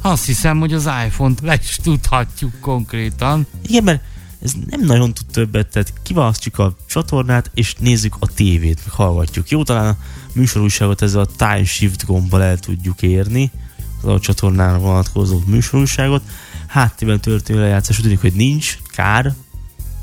Azt 0.00 0.24
hiszem, 0.24 0.58
hogy 0.58 0.72
az 0.72 0.88
iPhone-t 1.06 1.40
le 1.40 1.58
is 1.62 1.78
tudhatjuk 1.82 2.60
konkrétan. 2.60 3.46
Igen, 3.66 3.84
mert 3.84 4.02
ez 4.42 4.52
nem 4.70 4.80
nagyon 4.80 5.12
tud 5.14 5.26
többet, 5.26 5.66
tehát 5.68 5.92
kiválasztjuk 6.02 6.58
a 6.58 6.76
csatornát, 6.86 7.50
és 7.54 7.74
nézzük 7.78 8.16
a 8.18 8.26
tévét, 8.26 8.80
meg 8.84 8.94
hallgatjuk. 8.94 9.48
Jó, 9.50 9.62
talán 9.62 9.86
a 9.88 9.96
műsorújságot 10.32 11.02
ezzel 11.02 11.20
a 11.20 11.26
Time 11.36 11.64
Shift 11.64 12.06
gombbal 12.06 12.42
el 12.42 12.58
tudjuk 12.58 13.02
érni, 13.02 13.50
az 14.02 14.08
a 14.12 14.20
csatornára 14.20 14.78
vonatkozó 14.78 15.40
műsorújságot. 15.46 16.22
Háttérben 16.74 17.20
történő 17.20 17.60
lejátszás 17.60 17.96
úgy 17.96 18.02
tűnik, 18.02 18.20
hogy 18.20 18.32
nincs, 18.32 18.78
kár, 18.90 19.34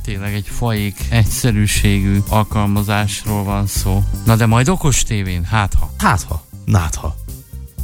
Tényleg 0.04 0.34
egy 0.34 0.48
faik 0.48 1.06
egyszerűségű 1.10 2.20
alkalmazásról 2.30 3.44
van 3.44 3.68
szó. 3.68 4.04
Na 4.26 4.36
de 4.36 4.46
majd 4.46 4.70
okos 4.70 5.04
tévén, 5.04 5.44
hát 5.44 5.74
ha. 5.74 5.92
Hát 5.98 6.22
ha, 6.22 6.46
nátha. 6.66 7.16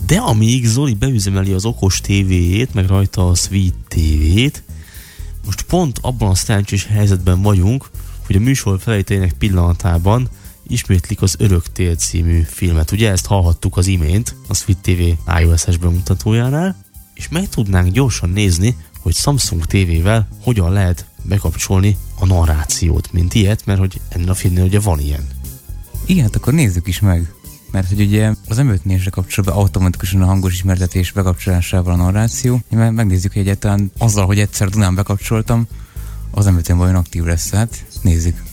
De 0.05 0.17
amíg 0.17 0.65
Zoli 0.65 0.93
beüzemeli 0.93 1.51
az 1.51 1.65
okos 1.65 2.01
tévéjét, 2.01 2.73
meg 2.73 2.87
rajta 2.87 3.29
a 3.29 3.35
Sweet 3.35 3.73
tévét, 3.87 4.63
most 5.45 5.61
pont 5.61 5.99
abban 6.01 6.29
a 6.29 6.35
szerencsés 6.35 6.85
helyzetben 6.85 7.41
vagyunk, 7.41 7.89
hogy 8.25 8.35
a 8.35 8.39
műsor 8.39 8.79
felejtének 8.79 9.33
pillanatában 9.33 10.29
ismétlik 10.67 11.21
az 11.21 11.35
Öröktél 11.39 11.95
című 11.95 12.41
filmet. 12.41 12.91
Ugye 12.91 13.11
ezt 13.11 13.25
hallhattuk 13.25 13.77
az 13.77 13.87
imént 13.87 14.35
a 14.47 14.53
Sweet 14.53 14.79
TV 14.81 15.31
iOS-es 15.39 15.77
bemutatójánál, 15.77 16.85
és 17.17 17.27
meg 17.29 17.49
tudnánk 17.49 17.91
gyorsan 17.91 18.29
nézni, 18.29 18.75
hogy 19.01 19.15
Samsung 19.15 19.65
TV-vel 19.65 20.27
hogyan 20.41 20.71
lehet 20.71 21.05
bekapcsolni 21.23 21.97
a 22.19 22.25
narrációt, 22.25 23.11
mint 23.11 23.33
ilyet, 23.33 23.65
mert 23.65 23.79
hogy 23.79 24.01
ennél 24.09 24.29
a 24.29 24.33
filmnél 24.33 24.63
ugye 24.63 24.79
van 24.79 24.99
ilyen. 24.99 25.27
Igen, 26.05 26.23
hát 26.23 26.35
akkor 26.35 26.53
nézzük 26.53 26.87
is 26.87 26.99
meg. 26.99 27.31
Mert 27.71 27.87
hogy 27.87 28.01
ugye 28.01 28.33
az 28.47 28.57
m 28.57 28.71
kapcsolatban 29.09 29.59
automatikusan 29.59 30.21
a 30.21 30.25
hangos 30.25 30.53
ismertetés 30.53 31.11
bekapcsolásával 31.11 31.93
a 31.93 32.03
narráció, 32.03 32.61
mert 32.69 32.93
megnézzük, 32.93 33.33
hogy 33.33 33.41
egyáltalán 33.41 33.91
azzal, 33.97 34.25
hogy 34.25 34.39
egyszer 34.39 34.69
Dunán 34.69 34.95
bekapcsoltam, 34.95 35.67
az 36.31 36.45
m 36.45 36.77
vajon 36.77 36.95
aktív 36.95 37.23
lesz, 37.23 37.49
hát 37.49 37.85
nézzük. 38.01 38.43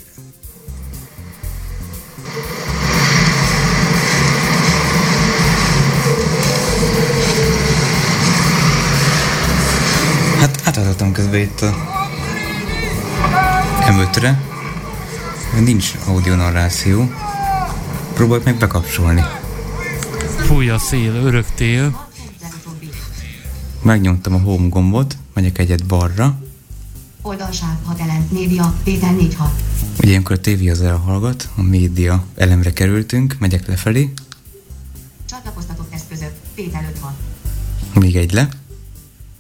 Átálltam 10.77 11.13
közben 11.13 11.41
itt 11.41 11.61
a 11.61 11.75
M5-re, 13.81 14.43
nincs 15.61 15.95
audio 16.07 16.35
narráció. 16.35 17.11
Próbálj 18.15 18.41
meg 18.45 18.57
bekapcsolni. 18.57 19.23
Fúj 20.37 20.71
a 20.71 20.79
szél, 20.79 21.15
örök 21.15 21.47
tél. 21.55 22.09
Megnyomtam 23.83 24.35
a 24.35 24.39
home 24.39 24.69
gombot, 24.69 25.17
megyek 25.35 25.59
egyet 25.59 25.87
balra. 25.87 26.39
Oldalság 27.23 27.77
6 27.85 28.01
elem, 28.01 28.29
média, 28.31 28.75
Péter 28.85 29.11
46. 29.11 29.51
Ugye 29.99 30.09
ilyenkor 30.09 30.37
a 30.37 30.41
tévé 30.41 30.69
az 30.69 30.81
elhallgat, 30.81 31.49
a 31.57 31.63
média 31.63 32.25
elemre 32.37 32.73
kerültünk, 32.73 33.37
megyek 33.39 33.67
lefelé, 33.67 34.13
Csatlakoztatott 35.29 35.95
eszközök, 35.95 36.33
Péter 36.55 36.89
56. 36.95 37.13
még 37.93 38.17
egy 38.17 38.33
le. 38.33 38.49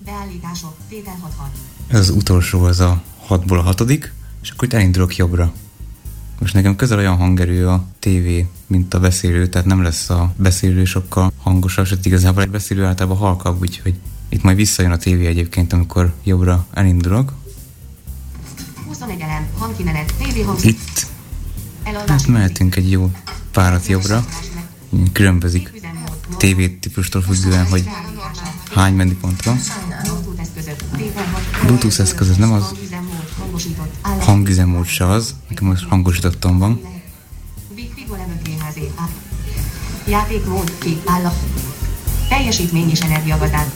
Beállítások, 0.05 0.75
Péter 0.89 1.15
66. 1.21 1.51
Ez 1.87 1.99
az 1.99 2.11
utolsó, 2.11 2.63
az 2.63 2.81
a 2.81 3.03
6-ból 3.29 3.59
a 3.59 3.63
hatodik, 3.63 4.13
és 4.43 4.51
akkor 4.51 4.65
itt 4.69 4.75
elindulok 4.75 5.17
jobbra. 5.17 5.53
Most 6.41 6.55
nekem 6.55 6.77
közel 6.77 6.99
olyan 6.99 7.17
hangerő 7.17 7.69
a 7.69 7.85
tévé, 7.99 8.47
mint 8.67 8.95
a 8.95 9.01
beszélő, 9.01 9.47
tehát 9.47 9.67
nem 9.67 9.83
lesz 9.83 10.11
a 10.11 10.33
beszélő 10.37 10.85
sokkal 10.85 11.33
hangosabb, 11.43 11.87
sőt 11.87 12.07
igazából 12.07 12.43
egy 12.43 12.51
beszélő 12.51 12.85
általában 12.85 13.17
halkabb, 13.19 13.61
úgyhogy 13.61 13.95
itt 14.29 14.43
majd 14.43 14.57
visszajön 14.57 14.91
a 14.91 14.97
tévé 14.97 15.27
egyébként, 15.27 15.73
amikor 15.73 16.15
jobbra 16.25 16.67
elindulok. 16.73 17.33
21 18.87 19.21
elem, 19.21 19.49
hangkimenet, 19.59 20.15
TV 20.19 20.45
hang. 20.45 20.65
Itt 20.65 21.07
hát 22.07 22.27
mehetünk 22.27 22.77
egy 22.77 22.91
jó 22.91 23.11
párat 23.53 23.87
jobbra, 23.87 24.25
különbözik 25.13 25.83
TV 26.39 26.63
típustól 26.81 27.23
függően, 27.23 27.67
hogy 27.67 27.89
hány 28.75 28.95
menüpont 28.95 29.45
van. 29.45 29.59
Bluetooth 30.03 30.41
eszközök, 30.41 30.77
Péter 30.97 31.27
6. 31.33 31.67
Bluetooth 31.67 32.01
eszköz, 32.01 32.29
ez 32.29 32.37
nem 32.37 32.53
az 32.53 32.75
hangüzemmód 34.21 34.87
se 34.87 35.07
az, 35.07 35.35
nekem 35.49 35.67
most 35.67 35.85
hangosítottam 35.89 36.59
van. 36.59 36.81
Játékmód, 40.09 40.79
ki, 40.79 41.01
állap. 41.05 41.35
Teljesítmény 42.29 42.91
és 42.91 43.01
energiagazdát. 43.01 43.71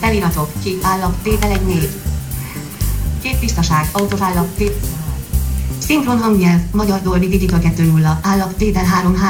Feliratok, 0.00 0.52
ki, 0.62 0.78
állap, 0.82 1.22
tétel 1.22 1.50
egy 1.50 1.66
név. 1.66 1.88
Két 3.22 3.38
tisztaság, 3.38 3.88
autofállap, 3.92 4.54
tét. 4.56 4.86
Szinkron 5.88 6.18
hangnyelv, 6.18 6.60
magyar 6.72 7.02
Dolby 7.02 7.28
Digital 7.28 7.60
2.0, 7.60 8.16
állap, 8.22 8.56
tétel 8.56 8.84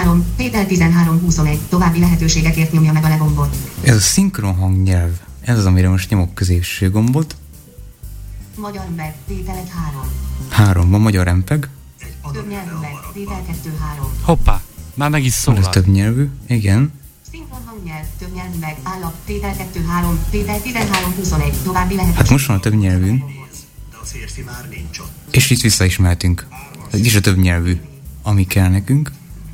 3.3, 0.05 0.21
tétel 0.37 0.67
13.21, 0.67 1.59
további 1.69 1.99
lehetőségekért 1.99 2.73
nyomja 2.73 2.93
meg 2.93 3.05
a 3.05 3.09
legombot. 3.09 3.57
Ez 3.83 3.97
a 3.97 4.01
szinkron 4.01 4.55
hangnyelv, 4.55 5.11
ez 5.41 5.59
az, 5.59 5.67
amire 5.67 5.89
most 5.89 6.11
nyomok 6.11 6.35
középső 6.35 6.91
gombot. 6.91 7.37
Magyar 8.57 8.85
meg, 8.97 9.15
tétel 9.29 9.57
1 9.57 9.63
3. 9.85 10.01
Három 10.49 10.91
van 10.91 11.01
magyar 11.01 11.29
empeg, 11.29 11.69
Több 12.33 12.49
nyelvűleg, 12.49 12.93
tétel 13.13 13.43
2 13.47 13.77
3. 13.81 14.07
Hoppá, 14.23 14.63
már 14.95 15.11
meg 15.11 15.25
is 15.25 15.33
ez 15.33 15.39
szólal. 15.39 15.69
több 15.69 15.87
nyelvű, 15.87 16.29
igen. 16.47 16.93
Szinkron 17.31 17.61
hangnyelv, 17.67 18.05
több 18.19 18.35
nyelvűleg, 18.35 18.77
állap, 18.83 19.15
tétel 19.25 19.57
2 19.57 19.85
3, 19.89 20.19
tétel 20.31 20.61
13 20.61 21.13
21, 21.17 21.53
további 21.65 21.95
lehetőség. 21.95 22.21
Hát 22.21 22.31
most 22.31 22.47
van 22.47 22.57
a 22.57 22.61
több 22.61 22.75
nyelvű. 22.75 23.19
Férfi 24.09 24.43
már 24.43 24.69
nincs 24.69 24.99
ott. 24.99 25.13
És 25.31 25.51
itt 25.51 25.61
vissza 25.61 25.85
is 25.85 25.97
mehetünk. 25.97 26.47
Ez 26.91 27.01
is 27.01 27.15
a 27.15 27.21
több 27.21 27.39
nyelvű, 27.39 27.81
ami 28.23 28.47
kell 28.47 28.69
nekünk. 28.69 29.13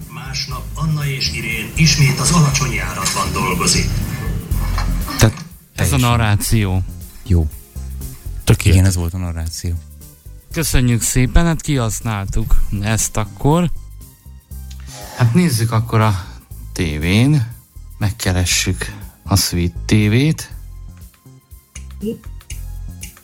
Másnap 0.08 0.64
Anna 0.74 1.06
és 1.06 1.32
Irén 1.32 1.70
ismét 1.76 2.18
az 2.18 2.30
alacsony 2.30 2.72
járatban 2.72 3.32
dolgozik. 3.32 3.86
Tehát 5.18 5.44
Ez 5.74 5.92
a 5.92 5.96
narráció. 5.96 6.82
Jó. 7.26 7.48
Tökéletes. 8.44 8.74
Igen, 8.74 8.84
ez 8.84 8.96
volt 8.96 9.14
a 9.14 9.18
narráció. 9.18 9.74
Köszönjük 10.52 11.02
szépen, 11.02 11.44
hát 11.44 11.60
kihasználtuk 11.60 12.62
ezt 12.80 13.16
akkor. 13.16 13.70
Hát 15.16 15.34
nézzük 15.34 15.72
akkor 15.72 16.00
a 16.00 16.26
tévén, 16.72 17.52
megkeressük 17.98 18.92
a 19.22 19.36
Sweet 19.36 19.72
TV-t. 19.86 20.52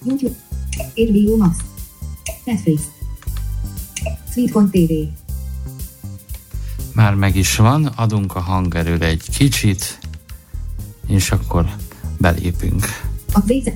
YouTube. 0.04 0.49
HBO 0.94 1.36
Max. 1.36 1.56
Netflix. 2.44 2.82
Sweet.tv. 4.30 4.92
Már 6.94 7.14
meg 7.14 7.36
is 7.36 7.56
van, 7.56 7.86
adunk 7.86 8.34
a 8.34 8.40
hangerőre 8.40 9.06
egy 9.06 9.30
kicsit, 9.30 9.98
és 11.06 11.30
akkor 11.30 11.76
belépünk. 12.18 12.86
A 13.32 13.40
végze. 13.40 13.74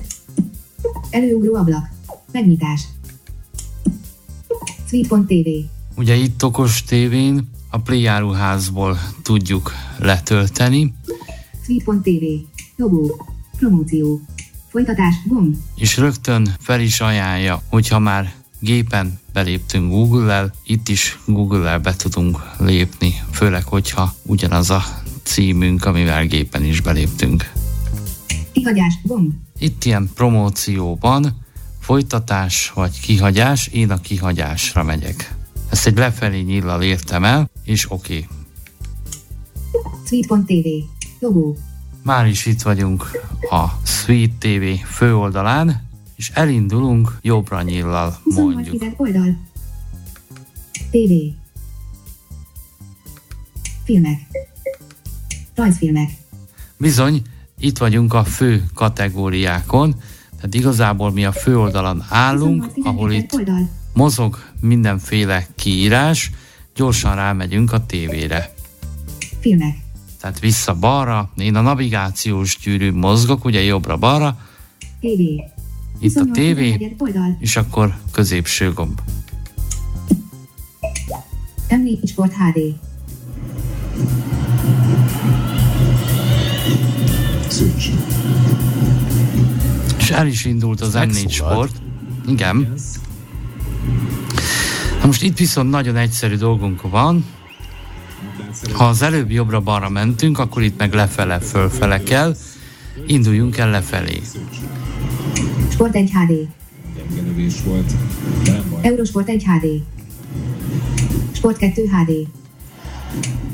Előugró 1.09 1.55
ablak. 1.55 1.89
Megnyitás. 2.31 2.81
Sweet.tv. 4.87 5.49
Ugye 5.97 6.15
itt 6.15 6.43
okos 6.43 6.83
tévén 6.83 7.49
a 7.69 7.77
Play 7.77 8.05
áruházból 8.05 8.97
tudjuk 9.21 9.71
letölteni, 9.99 10.93
Sweet.tv. 11.65 12.23
Logó. 12.75 13.25
Promóció. 13.57 14.19
Folytatás. 14.75 15.15
Gomb. 15.25 15.55
és 15.75 15.97
rögtön 15.97 16.55
fel 16.59 16.81
is 16.81 16.99
ajánlja, 16.99 17.61
hogyha 17.69 17.99
már 17.99 18.33
gépen 18.59 19.19
beléptünk 19.33 19.89
Google-el, 19.89 20.53
itt 20.65 20.89
is 20.89 21.19
Google-el 21.25 21.79
be 21.79 21.95
tudunk 21.95 22.39
lépni, 22.59 23.13
főleg, 23.31 23.63
hogyha 23.63 24.13
ugyanaz 24.25 24.69
a 24.69 24.83
címünk, 25.23 25.85
amivel 25.85 26.25
gépen 26.25 26.63
is 26.63 26.81
beléptünk. 26.81 27.51
Kihagyás. 28.51 28.93
Gomb. 29.03 29.33
Itt 29.57 29.85
ilyen 29.85 30.09
promócióban 30.15 31.45
folytatás 31.79 32.71
vagy 32.75 32.99
kihagyás, 32.99 33.67
én 33.67 33.91
a 33.91 34.01
kihagyásra 34.01 34.83
megyek. 34.83 35.35
Ezt 35.69 35.87
egy 35.87 35.97
lefelé 35.97 36.41
nyillal 36.41 36.81
értem 36.81 37.23
el, 37.23 37.49
és 37.63 37.91
oké. 37.91 38.27
Okay. 39.71 39.97
Sweet.tv. 40.05 40.67
Logó. 41.19 41.57
Már 42.05 42.27
is 42.27 42.45
itt 42.45 42.61
vagyunk 42.61 43.11
a 43.49 43.65
Sweet 43.83 44.31
TV 44.39 44.85
főoldalán, 44.85 45.87
és 46.15 46.29
elindulunk 46.33 47.17
jobbra 47.21 47.61
nyillal, 47.61 48.19
28 48.23 48.53
mondjuk. 48.53 48.99
oldal. 48.99 49.37
TV. 50.91 51.11
Filmek. 53.83 54.19
Rajzfilmek. 55.55 56.09
Bizony, 56.77 57.21
itt 57.59 57.77
vagyunk 57.77 58.13
a 58.13 58.23
fő 58.23 58.63
kategóriákon, 58.73 59.95
tehát 60.35 60.53
igazából 60.53 61.11
mi 61.11 61.25
a 61.25 61.31
főoldalon 61.31 62.03
állunk, 62.09 62.63
28 62.63 62.87
ahol 62.87 63.11
itt 63.11 63.33
Oldal. 63.33 63.69
mozog 63.93 64.37
mindenféle 64.59 65.47
kiírás, 65.55 66.31
gyorsan 66.75 67.15
rámegyünk 67.15 67.71
a 67.71 67.85
tévére. 67.85 68.53
Filmek. 69.39 69.84
Tehát 70.25 70.39
vissza 70.39 70.73
balra, 70.73 71.29
én 71.37 71.55
a 71.55 71.61
navigációs 71.61 72.57
gyűrű 72.63 72.91
mozgok, 72.91 73.45
ugye 73.45 73.61
jobbra-balra, 73.61 74.37
TV. 74.99 75.05
itt 75.99 76.15
a 76.15 76.23
28 76.23 76.37
tévé, 76.37 76.95
és 77.39 77.55
akkor 77.55 77.97
középső 78.11 78.73
gomb. 78.73 79.01
M4 81.69 82.07
Sport 82.07 82.33
HD. 82.33 82.59
És 89.97 90.09
el 90.09 90.27
is 90.27 90.45
indult 90.45 90.81
az 90.81 90.93
M4 90.93 90.97
megszólalt. 90.97 91.69
sport. 91.69 91.81
Igen. 92.27 92.73
Na 94.99 95.05
most 95.05 95.23
itt 95.23 95.37
viszont 95.37 95.69
nagyon 95.69 95.95
egyszerű 95.95 96.35
dolgunk 96.35 96.81
van. 96.81 97.25
Ha 98.73 98.85
az 98.85 99.01
előbb 99.01 99.31
jobbra-balra 99.31 99.89
mentünk, 99.89 100.39
akkor 100.39 100.61
itt 100.61 100.77
meg 100.77 100.93
lefele, 100.93 101.39
fölfele 101.39 102.03
kell. 102.03 102.35
Induljunk 103.07 103.57
el 103.57 103.69
lefelé. 103.69 104.21
Sport 105.69 105.95
1 105.95 106.11
HD. 106.11 106.47
Eurosport 108.81 109.29
1 109.29 109.43
HD. 109.43 109.81
Sport 111.31 111.57
2 111.57 111.81
HD. 111.85 112.27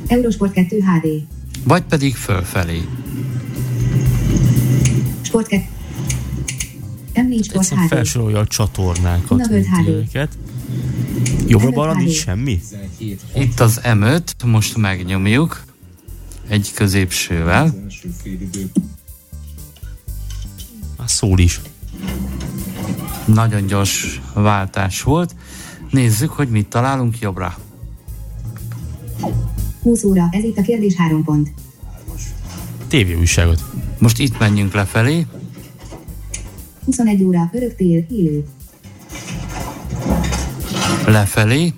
Eurosport 0.07 0.53
2 0.53 0.79
HD. 0.79 1.07
Vagy 1.63 1.81
pedig 1.81 2.15
fölfelé. 2.15 2.81
Sport 5.21 5.47
2. 5.47 5.63
M4 7.13 7.43
Sport 7.43 7.55
Egyszerűen 7.55 7.87
HD. 7.87 7.93
felsorolja 7.93 8.39
a 8.39 8.45
csatornákat, 8.47 9.37
Na, 9.37 9.87
őket. 9.87 10.37
Jobbra 11.47 11.65
Nem, 11.65 11.73
balra 11.73 11.91
HD. 11.93 11.97
nincs 11.97 12.15
semmi? 12.15 12.61
Itt 13.35 13.59
az 13.59 13.79
M5, 13.83 14.21
most 14.45 14.77
megnyomjuk. 14.77 15.63
Egy 16.47 16.71
középsővel. 16.73 17.75
Már 20.97 21.09
szól 21.09 21.39
is. 21.39 21.61
Nagyon 23.25 23.65
gyors 23.65 24.21
váltás 24.33 25.01
volt. 25.01 25.35
Nézzük, 25.89 26.31
hogy 26.31 26.49
mit 26.49 26.67
találunk 26.67 27.19
jobbra. 27.19 27.57
20 29.81 30.03
óra, 30.03 30.29
ez 30.31 30.43
itt 30.43 30.57
a 30.57 30.61
kérdés 30.61 30.95
3 30.95 31.23
pont. 31.23 31.53
Tévéújságot. 32.87 33.63
Most 33.99 34.19
itt 34.19 34.39
menjünk 34.39 34.73
lefelé. 34.73 35.25
21 36.85 37.23
óra, 37.23 37.49
örök 37.53 37.75
tél, 37.75 38.05
élő. 38.09 38.45
Lefelé. 41.05 41.73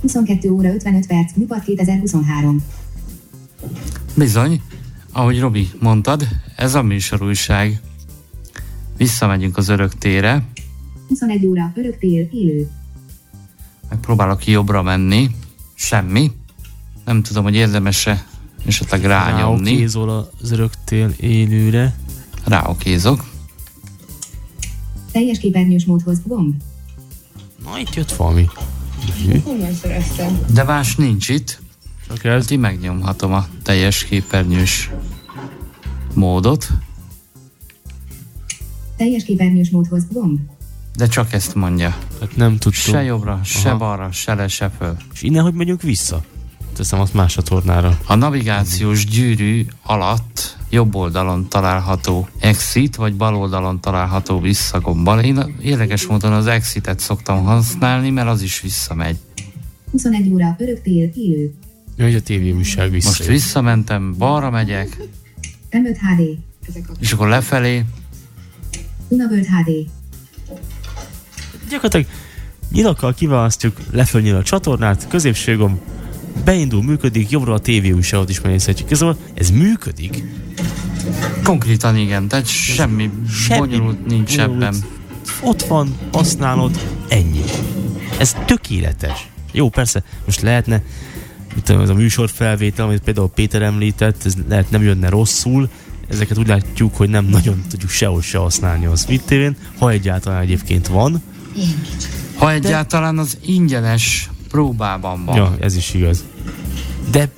22 0.00 0.50
óra 0.50 0.74
55 0.74 1.06
perc, 1.06 1.32
Nyugat 1.34 1.64
2023. 1.64 2.64
Bizony, 4.16 4.62
ahogy 5.12 5.40
Robi 5.40 5.68
mondtad, 5.80 6.28
ez 6.56 6.74
a 6.74 6.82
műsorújság. 6.82 7.80
Visszamegyünk 8.96 9.56
az 9.56 9.68
örök 9.68 9.94
tére, 9.94 10.44
21 11.08 11.46
óra, 11.46 11.72
örök 11.74 11.98
tél, 11.98 12.28
élő. 12.32 12.70
megpróbálok 13.88 14.46
jobbra 14.46 14.82
menni, 14.82 15.30
semmi. 15.74 16.30
Nem 17.04 17.22
tudom, 17.22 17.42
hogy 17.42 17.54
érdemes-e 17.54 18.26
esetleg 18.66 19.04
rányomni. 19.04 19.70
Ráokézol 19.70 20.30
az 20.42 20.50
öröktél 20.50 21.12
élőre. 21.16 21.96
Ráokézok. 22.44 23.28
Teljes 25.12 25.38
képernyős 25.38 25.84
módhoz, 25.84 26.22
gomb. 26.26 26.54
Na, 27.70 27.78
itt 27.78 27.94
jött 27.94 28.12
valami. 28.12 28.48
De 30.52 30.62
más 30.62 30.96
nincs 30.96 31.28
itt. 31.28 31.60
Csak 32.06 32.24
ez. 32.24 32.42
Hát 32.42 32.50
így 32.50 32.58
megnyomhatom 32.58 33.32
a 33.32 33.46
teljes 33.62 34.04
képernyős 34.04 34.90
módot, 36.14 36.68
Teljes 38.96 39.24
képernyős 39.24 39.70
módhoz, 39.70 40.06
gomb. 40.12 40.38
de 40.96 41.06
csak 41.06 41.32
ezt 41.32 41.54
mondja. 41.54 41.96
Tehát 42.18 42.36
nem 42.36 42.50
tudtam. 42.56 42.92
Se 42.94 43.02
jobbra, 43.02 43.40
se 43.44 43.68
Aha. 43.68 43.78
balra, 43.78 44.12
se 44.12 44.34
le, 44.34 44.48
se 44.48 44.70
föl. 44.78 44.96
És 45.12 45.22
innen 45.22 45.42
hogy 45.42 45.54
megyünk 45.54 45.82
vissza? 45.82 46.24
Teszem 46.76 47.00
azt 47.00 47.14
más 47.14 47.32
csatornára. 47.32 47.98
A 48.06 48.14
navigációs 48.14 49.04
gyűrű 49.04 49.66
alatt 49.82 50.56
jobb 50.70 50.94
oldalon 50.94 51.48
található 51.48 52.28
exit, 52.38 52.96
vagy 52.96 53.14
bal 53.14 53.34
oldalon 53.34 53.80
található 53.80 54.40
visszagombbal. 54.40 55.20
Én 55.20 55.54
érdekes 55.62 56.06
módon 56.06 56.32
az 56.32 56.46
exitet 56.46 56.98
szoktam 56.98 57.44
használni, 57.44 58.10
mert 58.10 58.28
az 58.28 58.42
is 58.42 58.60
visszamegy. 58.60 59.16
21 59.90 60.32
óra, 60.32 60.56
örök 60.58 60.82
tél, 60.82 61.10
élő. 61.14 61.52
Hogy 61.98 62.14
a 62.14 62.20
tévéújság 62.20 62.90
vissza. 62.90 63.08
Most 63.08 63.26
visszamentem, 63.26 64.14
balra 64.18 64.50
megyek, 64.50 64.96
M5 65.70 65.96
HD. 66.00 66.38
és 67.00 67.12
akkor 67.12 67.28
lefelé, 67.28 67.84
Dunavöld 69.08 69.46
HD. 69.46 69.86
Gyakorlatilag 71.68 72.06
nyilakkal 72.72 73.14
kiválasztjuk, 73.14 73.76
lefölnyíl 73.90 74.36
a 74.36 74.42
csatornát, 74.42 75.08
középső 75.08 75.56
gomb, 75.56 75.78
beindul, 76.44 76.82
működik, 76.82 77.30
jobbra 77.30 77.54
a 77.54 77.58
tévéújságot 77.58 78.28
is 78.28 78.40
megnézhetjük. 78.40 78.90
Ez, 78.90 79.00
ez 79.34 79.50
működik? 79.50 80.22
Konkrétan 81.42 81.96
igen, 81.96 82.28
tehát 82.28 82.46
semmi, 82.46 83.10
Semmi 83.30 83.58
bonyolult 83.60 84.06
nincs 84.06 84.36
bonyolult. 84.36 84.62
ebben. 84.62 84.74
Ott 85.42 85.62
van, 85.62 85.94
használod, 86.12 86.80
ennyi. 87.08 87.42
Ez 88.18 88.36
tökéletes. 88.44 89.28
Jó, 89.52 89.68
persze, 89.68 90.02
most 90.24 90.40
lehetne, 90.40 90.82
mit 91.54 91.64
tudom, 91.64 91.80
ez 91.80 91.88
a 91.88 91.94
műsorfelvétel, 91.94 92.84
amit 92.84 93.00
például 93.00 93.28
Péter 93.28 93.62
említett, 93.62 94.24
ez 94.24 94.34
lehet 94.48 94.70
nem 94.70 94.82
jönne 94.82 95.08
rosszul, 95.08 95.68
ezeket 96.08 96.38
úgy 96.38 96.46
látjuk, 96.46 96.96
hogy 96.96 97.08
nem 97.08 97.24
nagyon 97.24 97.62
tudjuk 97.68 97.90
sehol 97.90 98.22
se 98.22 98.38
használni 98.38 98.86
a 98.86 98.96
Sweet 98.96 99.22
TV-n, 99.24 99.56
ha 99.78 99.90
egyáltalán 99.90 100.40
egyébként 100.40 100.86
van. 100.86 101.22
Ha 102.34 102.52
egyáltalán 102.52 103.18
az 103.18 103.38
ingyenes 103.46 104.30
próbában 104.48 105.24
van. 105.24 105.36
Ja, 105.36 105.56
ez 105.60 105.76
is 105.76 105.94
igaz. 105.94 106.24
De 107.10 107.28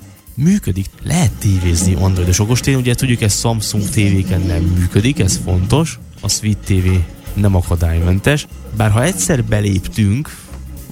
működik, 0.43 0.87
lehet 1.03 1.33
tévézni 1.33 1.95
androidos 1.95 2.39
okostén, 2.39 2.77
ugye 2.77 2.95
tudjuk, 2.95 3.21
ez 3.21 3.39
Samsung 3.39 3.89
tévéken 3.89 4.41
nem 4.41 4.63
működik, 4.63 5.19
ez 5.19 5.41
fontos, 5.45 5.99
a 6.21 6.29
Sweet 6.29 6.59
TV 6.59 6.87
nem 7.35 7.55
akadálymentes, 7.57 8.47
bár 8.77 8.91
ha 8.91 9.03
egyszer 9.03 9.45
beléptünk, 9.45 10.37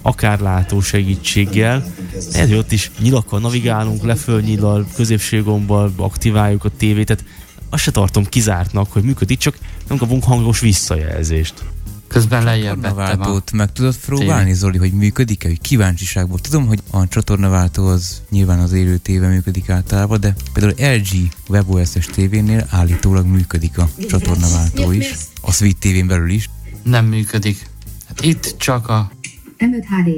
akár 0.02 0.40
látó 0.40 0.80
segítséggel, 0.80 1.94
hogy 2.34 2.54
ott 2.54 2.72
is 2.72 2.90
nyilakkal 3.00 3.40
navigálunk, 3.40 4.04
lefölnyillal, 4.04 4.86
középségombbal 4.94 5.92
aktiváljuk 5.96 6.64
a 6.64 6.70
tévét, 6.76 7.06
tehát 7.06 7.24
azt 7.70 7.82
se 7.82 7.90
tartom 7.90 8.24
kizártnak, 8.24 8.92
hogy 8.92 9.02
működik, 9.02 9.38
csak 9.38 9.58
nem 9.88 9.98
kapunk 9.98 10.24
hangos 10.24 10.60
visszajelzést. 10.60 11.64
Közben 12.10 12.44
lejjebb 12.44 12.80
vettem 12.80 12.98
a... 12.98 13.06
Csatornaváltót 13.06 13.52
meg 13.52 13.72
tudod 13.72 13.96
próbálni, 13.96 14.52
Zoli, 14.52 14.78
hogy 14.78 14.92
működik-e, 14.92 15.48
hogy 15.48 15.60
kíváncsiságból. 15.60 16.38
Tudom, 16.38 16.66
hogy 16.66 16.80
a 16.90 17.08
csatornaváltó 17.08 17.86
az 17.86 18.22
nyilván 18.30 18.58
az 18.58 18.72
élő 18.72 18.96
téve 18.96 19.28
működik 19.28 19.68
általában, 19.68 20.20
de 20.20 20.34
például 20.52 20.94
LG 20.96 21.08
WebOS-es 21.48 22.06
tévénél 22.06 22.66
állítólag 22.70 23.26
működik 23.26 23.78
a 23.78 23.88
csatornaváltó 24.08 24.92
is, 24.92 25.14
a 25.40 25.52
Sweet 25.52 25.76
tévén 25.76 26.06
belül 26.06 26.30
is. 26.30 26.50
Nem 26.82 27.06
működik. 27.06 27.68
Hát 28.08 28.24
itt 28.24 28.54
csak 28.58 28.88
a 28.88 29.10
M5 29.58 29.84
HD. 29.88 30.10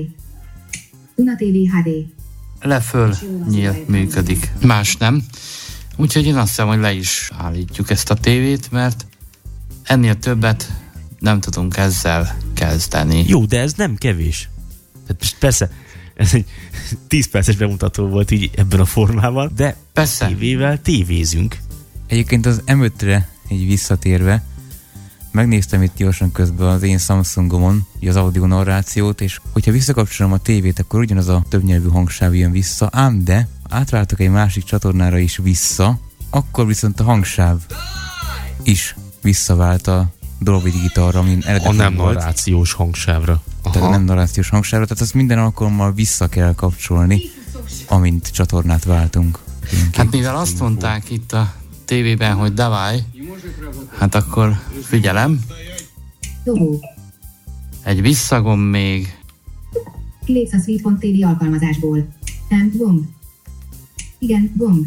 Una 1.14 1.34
TV 1.36 1.76
HD. 1.76 1.88
leföl 2.60 3.16
nyíl 3.48 3.84
működik. 3.86 4.52
Más 4.62 4.96
nem. 4.96 5.24
Úgyhogy 5.96 6.26
én 6.26 6.36
azt 6.36 6.48
hiszem, 6.48 6.66
hogy 6.66 6.78
le 6.78 6.92
is 6.92 7.30
állítjuk 7.38 7.90
ezt 7.90 8.10
a 8.10 8.14
tévét, 8.14 8.70
mert 8.70 9.06
ennél 9.82 10.18
többet 10.18 10.81
nem 11.22 11.40
tudunk 11.40 11.76
ezzel 11.76 12.36
kezdeni. 12.54 13.24
Jó, 13.26 13.44
de 13.44 13.60
ez 13.60 13.72
nem 13.72 13.96
kevés. 13.96 14.48
Tehát 15.06 15.36
persze, 15.38 15.70
ez 16.14 16.34
egy 16.34 16.44
10 17.08 17.30
perces 17.30 17.56
bemutató 17.56 18.06
volt 18.06 18.30
így 18.30 18.50
ebben 18.56 18.80
a 18.80 18.84
formában, 18.84 19.52
de 19.56 19.76
Persze. 19.92 20.26
tévével 20.26 20.80
tévézünk. 20.80 21.58
Egyébként 22.06 22.46
az 22.46 22.62
M5-re 22.66 23.28
egy 23.48 23.66
visszatérve, 23.66 24.44
megnéztem 25.30 25.82
itt 25.82 25.96
gyorsan 25.96 26.32
közben 26.32 26.68
az 26.68 26.82
én 26.82 26.98
Samsungomon 26.98 27.86
így 28.00 28.08
az 28.08 28.16
audio 28.16 28.46
narrációt, 28.46 29.20
és 29.20 29.40
hogyha 29.52 29.72
visszakapcsolom 29.72 30.32
a 30.32 30.38
tévét, 30.38 30.78
akkor 30.78 31.00
ugyanaz 31.00 31.28
a 31.28 31.44
többnyelvű 31.48 31.88
hangsáv 31.88 32.34
jön 32.34 32.50
vissza, 32.50 32.88
ám 32.92 33.24
de 33.24 33.48
átváltok 33.68 34.20
egy 34.20 34.30
másik 34.30 34.64
csatornára 34.64 35.18
is 35.18 35.36
vissza, 35.36 35.98
akkor 36.30 36.66
viszont 36.66 37.00
a 37.00 37.04
hangsáv 37.04 37.58
is 38.62 38.96
visszavált 39.22 39.86
a 39.86 40.12
Dolby 40.42 40.70
Digitalra, 40.70 41.18
amin 41.18 41.40
A 41.64 41.72
nem 41.72 41.94
volt. 41.94 42.14
narrációs 42.14 42.72
hangsávra. 42.72 43.42
Tehát 43.62 43.88
a 43.88 43.90
nem 43.90 44.04
narrációs 44.04 44.48
hangsávra, 44.48 44.86
tehát 44.86 45.02
azt 45.02 45.14
minden 45.14 45.38
alkalommal 45.38 45.92
vissza 45.92 46.26
kell 46.28 46.54
kapcsolni, 46.54 47.20
amint 47.88 48.30
csatornát 48.30 48.84
váltunk. 48.84 49.38
Hát 49.92 50.10
mivel 50.10 50.36
azt 50.36 50.60
mondták 50.60 51.10
itt 51.10 51.32
a 51.32 51.54
tévében, 51.84 52.34
hogy 52.36 52.54
davaj, 52.54 53.04
hát 53.98 54.14
akkor 54.14 54.60
figyelem, 54.82 55.40
egy 57.82 58.00
visszagom 58.02 58.60
még, 58.60 59.16
Kilépsz 60.24 60.52
a 60.52 60.58
Sweet.tv 60.58 61.26
alkalmazásból. 61.26 62.06
Nem, 62.48 62.72
gomb. 62.76 63.04
Igen, 64.18 64.52
gomb. 64.56 64.86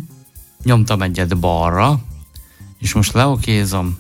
nyomtam 0.64 1.02
egyet 1.02 1.40
balra, 1.40 2.02
és 2.80 2.94
most 2.94 3.14
leokézom, 3.14 3.98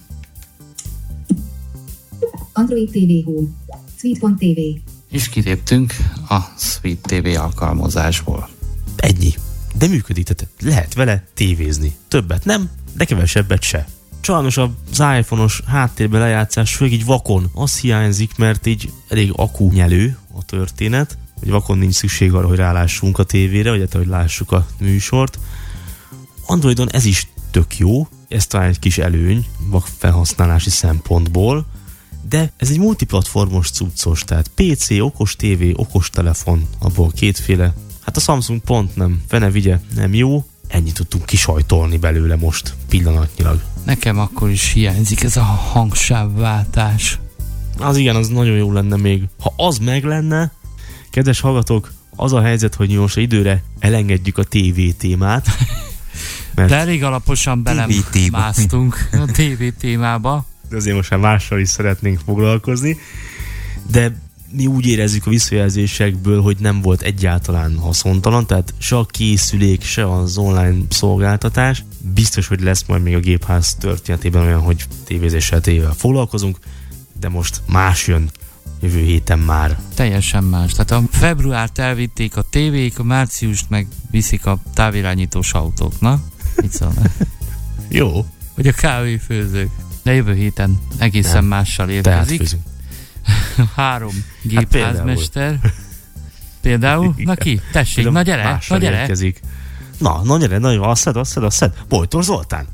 Android 2.57 2.89
TV 2.89 3.25
Home. 3.25 3.47
Sweet.tv. 3.97 4.59
és 5.11 5.29
kiléptünk 5.29 5.93
a 6.29 6.39
Sweet 6.57 6.99
TV 7.01 7.39
alkalmazásból. 7.39 8.49
Ennyi. 8.95 9.33
De 9.77 9.87
működik, 9.87 10.25
tehát 10.25 10.53
lehet 10.61 10.93
vele 10.93 11.27
tévézni. 11.33 11.95
Többet 12.07 12.45
nem, 12.45 12.69
de 12.97 13.05
kevesebbet 13.05 13.61
se. 13.61 13.87
Sajnos 14.21 14.57
az 14.57 14.69
iPhone-os 15.17 15.61
háttérbe 15.67 16.19
lejátszás, 16.19 16.75
főleg 16.75 16.93
így 16.93 17.05
vakon, 17.05 17.49
az 17.53 17.79
hiányzik, 17.79 18.37
mert 18.37 18.65
így 18.65 18.91
elég 19.07 19.31
akúnyelő 19.35 20.17
a 20.33 20.43
történet, 20.45 21.17
hogy 21.39 21.49
vakon 21.49 21.77
nincs 21.77 21.93
szükség 21.93 22.33
arra, 22.33 22.47
hogy 22.47 22.57
rálássunk 22.57 23.17
a 23.17 23.23
tévére, 23.23 23.69
vagy 23.69 23.79
hát, 23.79 23.93
hogy 23.93 24.07
lássuk 24.07 24.51
a 24.51 24.67
műsort. 24.79 25.39
Androidon 26.45 26.89
ez 26.91 27.05
is 27.05 27.27
tök 27.51 27.77
jó, 27.77 28.07
ez 28.27 28.47
talán 28.47 28.67
egy 28.67 28.79
kis 28.79 28.97
előny 28.97 29.45
vak 29.59 29.87
felhasználási 29.97 30.69
szempontból, 30.69 31.65
de 32.29 32.51
ez 32.57 32.69
egy 32.69 32.79
multiplatformos 32.79 33.69
cuccos, 33.69 34.23
tehát 34.23 34.47
PC, 34.55 34.89
okos 34.99 35.35
TV, 35.35 35.63
okos 35.73 36.09
telefon, 36.09 36.67
abból 36.79 37.11
kétféle. 37.11 37.73
Hát 38.01 38.17
a 38.17 38.19
Samsung 38.19 38.61
pont 38.61 38.95
nem, 38.95 39.21
fene 39.27 39.49
vigye, 39.49 39.79
nem 39.95 40.13
jó, 40.13 40.45
ennyit 40.67 40.93
tudtunk 40.93 41.25
kisajtolni 41.25 41.97
belőle 41.97 42.35
most, 42.35 42.73
pillanatnyilag. 42.89 43.61
Nekem 43.83 44.19
akkor 44.19 44.49
is 44.49 44.71
hiányzik 44.71 45.23
ez 45.23 45.37
a 45.37 45.43
hangsávváltás. 45.43 47.19
Az 47.79 47.97
igen, 47.97 48.15
az 48.15 48.27
nagyon 48.27 48.55
jó 48.55 48.71
lenne 48.71 48.95
még. 48.95 49.23
Ha 49.39 49.53
az 49.57 49.77
meg 49.77 50.03
lenne, 50.03 50.51
kedves 51.11 51.39
hallgatók, 51.39 51.93
az 52.15 52.33
a 52.33 52.41
helyzet, 52.41 52.75
hogy 52.75 52.89
most 52.89 53.17
időre 53.17 53.63
elengedjük 53.79 54.37
a 54.37 54.43
TV 54.43 54.79
témát. 54.97 55.47
Mert 56.55 56.69
De 56.69 56.75
elég 56.75 57.03
alaposan 57.03 57.63
belem 57.63 57.89
TV 57.89 58.09
téma. 58.11 58.37
másztunk 58.37 59.09
a 59.11 59.25
TV 59.31 59.63
témába. 59.79 60.45
Azért 60.75 60.95
most 60.95 61.09
már 61.09 61.19
mással 61.19 61.59
is 61.59 61.69
szeretnénk 61.69 62.19
foglalkozni. 62.25 62.97
De 63.91 64.15
mi 64.51 64.67
úgy 64.67 64.87
érezzük 64.87 65.25
a 65.25 65.29
visszajelzésekből, 65.29 66.41
hogy 66.41 66.57
nem 66.59 66.81
volt 66.81 67.01
egyáltalán 67.01 67.77
haszontalan, 67.77 68.47
tehát 68.47 68.73
se 68.77 68.97
a 68.97 69.05
készülék, 69.05 69.83
se 69.83 70.11
az 70.11 70.37
online 70.37 70.77
szolgáltatás. 70.89 71.83
Biztos, 72.13 72.47
hogy 72.47 72.61
lesz 72.61 72.83
majd 72.87 73.03
még 73.03 73.15
a 73.15 73.19
gépház 73.19 73.75
történetében 73.75 74.41
olyan, 74.41 74.61
hogy 74.61 74.85
tévézéssel 75.03 75.61
tévével 75.61 75.93
foglalkozunk, 75.93 76.57
de 77.19 77.29
most 77.29 77.61
más 77.67 78.07
jön 78.07 78.29
jövő 78.81 78.99
héten 78.99 79.39
már. 79.39 79.79
Teljesen 79.93 80.43
más. 80.43 80.71
Tehát 80.71 80.91
a 80.91 81.17
februárt 81.17 81.79
elvitték 81.79 82.37
a 82.37 82.41
tévék, 82.41 82.99
a 82.99 83.03
márciust 83.03 83.69
meg 83.69 83.87
viszik 84.11 84.45
a 84.45 84.59
távirányítós 84.73 85.53
autók. 85.53 85.99
Na, 85.99 86.19
mit 86.55 86.71
szólnak? 86.71 87.11
Jó, 87.89 88.25
Vagy 88.55 88.67
a 88.67 88.71
kávéfőzők. 88.71 89.69
De 90.05 90.13
jövő 90.13 90.33
héten 90.33 90.79
egészen 90.97 91.33
Nem. 91.33 91.45
mással 91.45 91.89
érkezik. 91.89 92.49
Három 93.75 94.11
Hát 94.11 94.69
gépházmester. 94.69 95.59
Például? 96.61 97.15
Na 97.23 97.35
ki? 97.35 97.61
Tessék, 97.71 98.09
na 98.09 98.21
gyere, 98.21 98.59
na 98.69 98.77
gyere. 98.77 98.99
Érkezik. 99.01 99.39
Na, 99.97 100.21
na 100.23 100.37
gyere, 100.37 100.57
na 100.57 100.71
jó, 100.71 100.83
azt 100.83 101.01
szed, 101.01 101.15
azt 101.15 101.31
szed, 101.31 101.43
azt 101.43 101.57
szed. 101.57 101.73
Bojtor 101.87 102.23
Zoltán. 102.23 102.67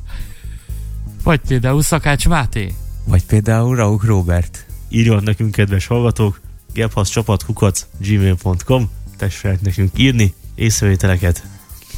Vagy 1.23 1.39
például 1.47 1.81
Szakács 1.81 2.27
Máté. 2.27 2.73
Vagy 3.03 3.25
például 3.25 3.75
Rauch 3.75 4.05
Robert. 4.05 4.65
írjon 4.89 5.23
nekünk, 5.23 5.51
kedves 5.51 5.87
hallgatók, 5.87 6.41
gebhasz 6.73 7.09
csapat 7.09 7.43
kukac 7.45 7.85
gmail.com, 7.97 8.89
tessék 9.17 9.61
nekünk 9.61 9.91
írni 9.95 10.33
észrevételeket, 10.55 11.43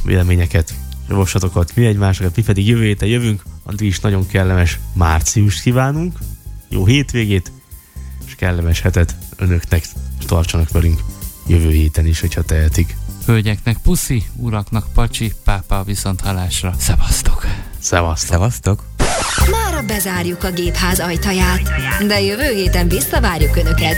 véleményeket, 0.03 0.73
javaslatokat, 1.09 1.75
mi 1.75 1.85
egymásokat, 1.85 2.35
mi 2.35 2.43
pedig 2.43 2.67
jövő 2.67 2.83
héten 2.83 3.07
jövünk, 3.07 3.43
addig 3.63 3.87
is 3.87 3.99
nagyon 3.99 4.27
kellemes 4.27 4.79
márciust 4.93 5.61
kívánunk, 5.61 6.17
jó 6.69 6.85
hétvégét, 6.85 7.51
és 8.25 8.35
kellemes 8.35 8.81
hetet 8.81 9.15
önöknek, 9.37 9.83
és 10.19 10.25
tartsanak 10.25 10.69
velünk 10.69 10.99
jövő 11.47 11.69
héten 11.69 12.05
is, 12.05 12.19
hogyha 12.19 12.41
tehetik. 12.41 12.95
Hölgyeknek 13.25 13.77
puszi, 13.77 14.23
uraknak 14.35 14.87
pacsi, 14.93 15.33
pápá 15.43 15.83
viszont 15.83 16.21
halásra. 16.21 16.73
Szevasztok! 16.77 17.45
Szevasztok! 17.79 18.29
Szevasztok! 18.29 18.92
Mára 19.51 19.81
bezárjuk 19.87 20.43
a 20.43 20.51
gépház 20.51 20.99
ajtaját, 20.99 21.61
de 22.07 22.21
jövő 22.21 22.53
héten 22.53 22.87
visszavárjuk 22.87 23.55
Önöket. 23.55 23.95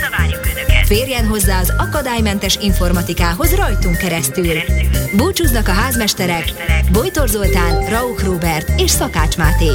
Férjen 0.84 1.26
hozzá 1.26 1.60
az 1.60 1.72
akadálymentes 1.78 2.58
informatikához 2.62 3.54
rajtunk 3.54 3.96
keresztül. 3.96 4.54
Búcsúznak 5.16 5.68
a 5.68 5.72
házmesterek, 5.72 6.52
Bojtor 6.92 7.28
Zoltán, 7.28 7.88
Rauch 7.88 8.24
Robert 8.24 8.80
és 8.80 8.90
Szakács 8.90 9.36
Máté. 9.36 9.70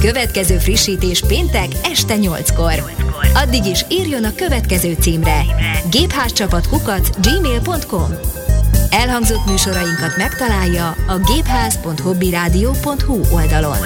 Következő 0.00 0.58
frissítés 0.58 1.22
péntek 1.26 1.68
este 1.82 2.14
8-kor. 2.16 2.92
Addig 3.34 3.64
is 3.64 3.84
írjon 3.88 4.24
a 4.24 4.34
következő 4.34 4.96
címre 5.00 5.44
gépházcsapatkukac 5.90 7.08
gmail.com 7.20 8.10
Elhangzott 8.90 9.46
műsorainkat 9.46 10.16
megtalálja 10.16 10.88
a 10.88 11.18
gépház.hobbyradio.hu 11.18 13.20
oldalon. 13.34 13.78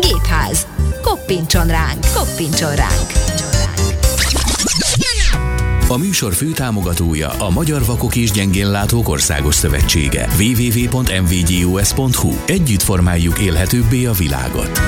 Gépház. 0.00 0.66
Koppintson 1.02 1.66
ránk, 1.66 2.04
koppintson 2.14 2.74
ránk. 2.74 3.12
A 5.88 5.96
műsor 5.96 6.34
főtámogatója 6.34 7.28
a 7.28 7.50
Magyar 7.50 7.84
Vakok 7.84 8.16
és 8.16 8.30
Gyengénlátók 8.30 9.08
Országos 9.08 9.54
Szövetsége. 9.54 10.28
www.mvgus.hu 10.38 12.32
Együtt 12.46 12.82
formáljuk 12.82 13.38
élhetőbbé 13.38 14.04
a 14.04 14.12
világot. 14.12 14.80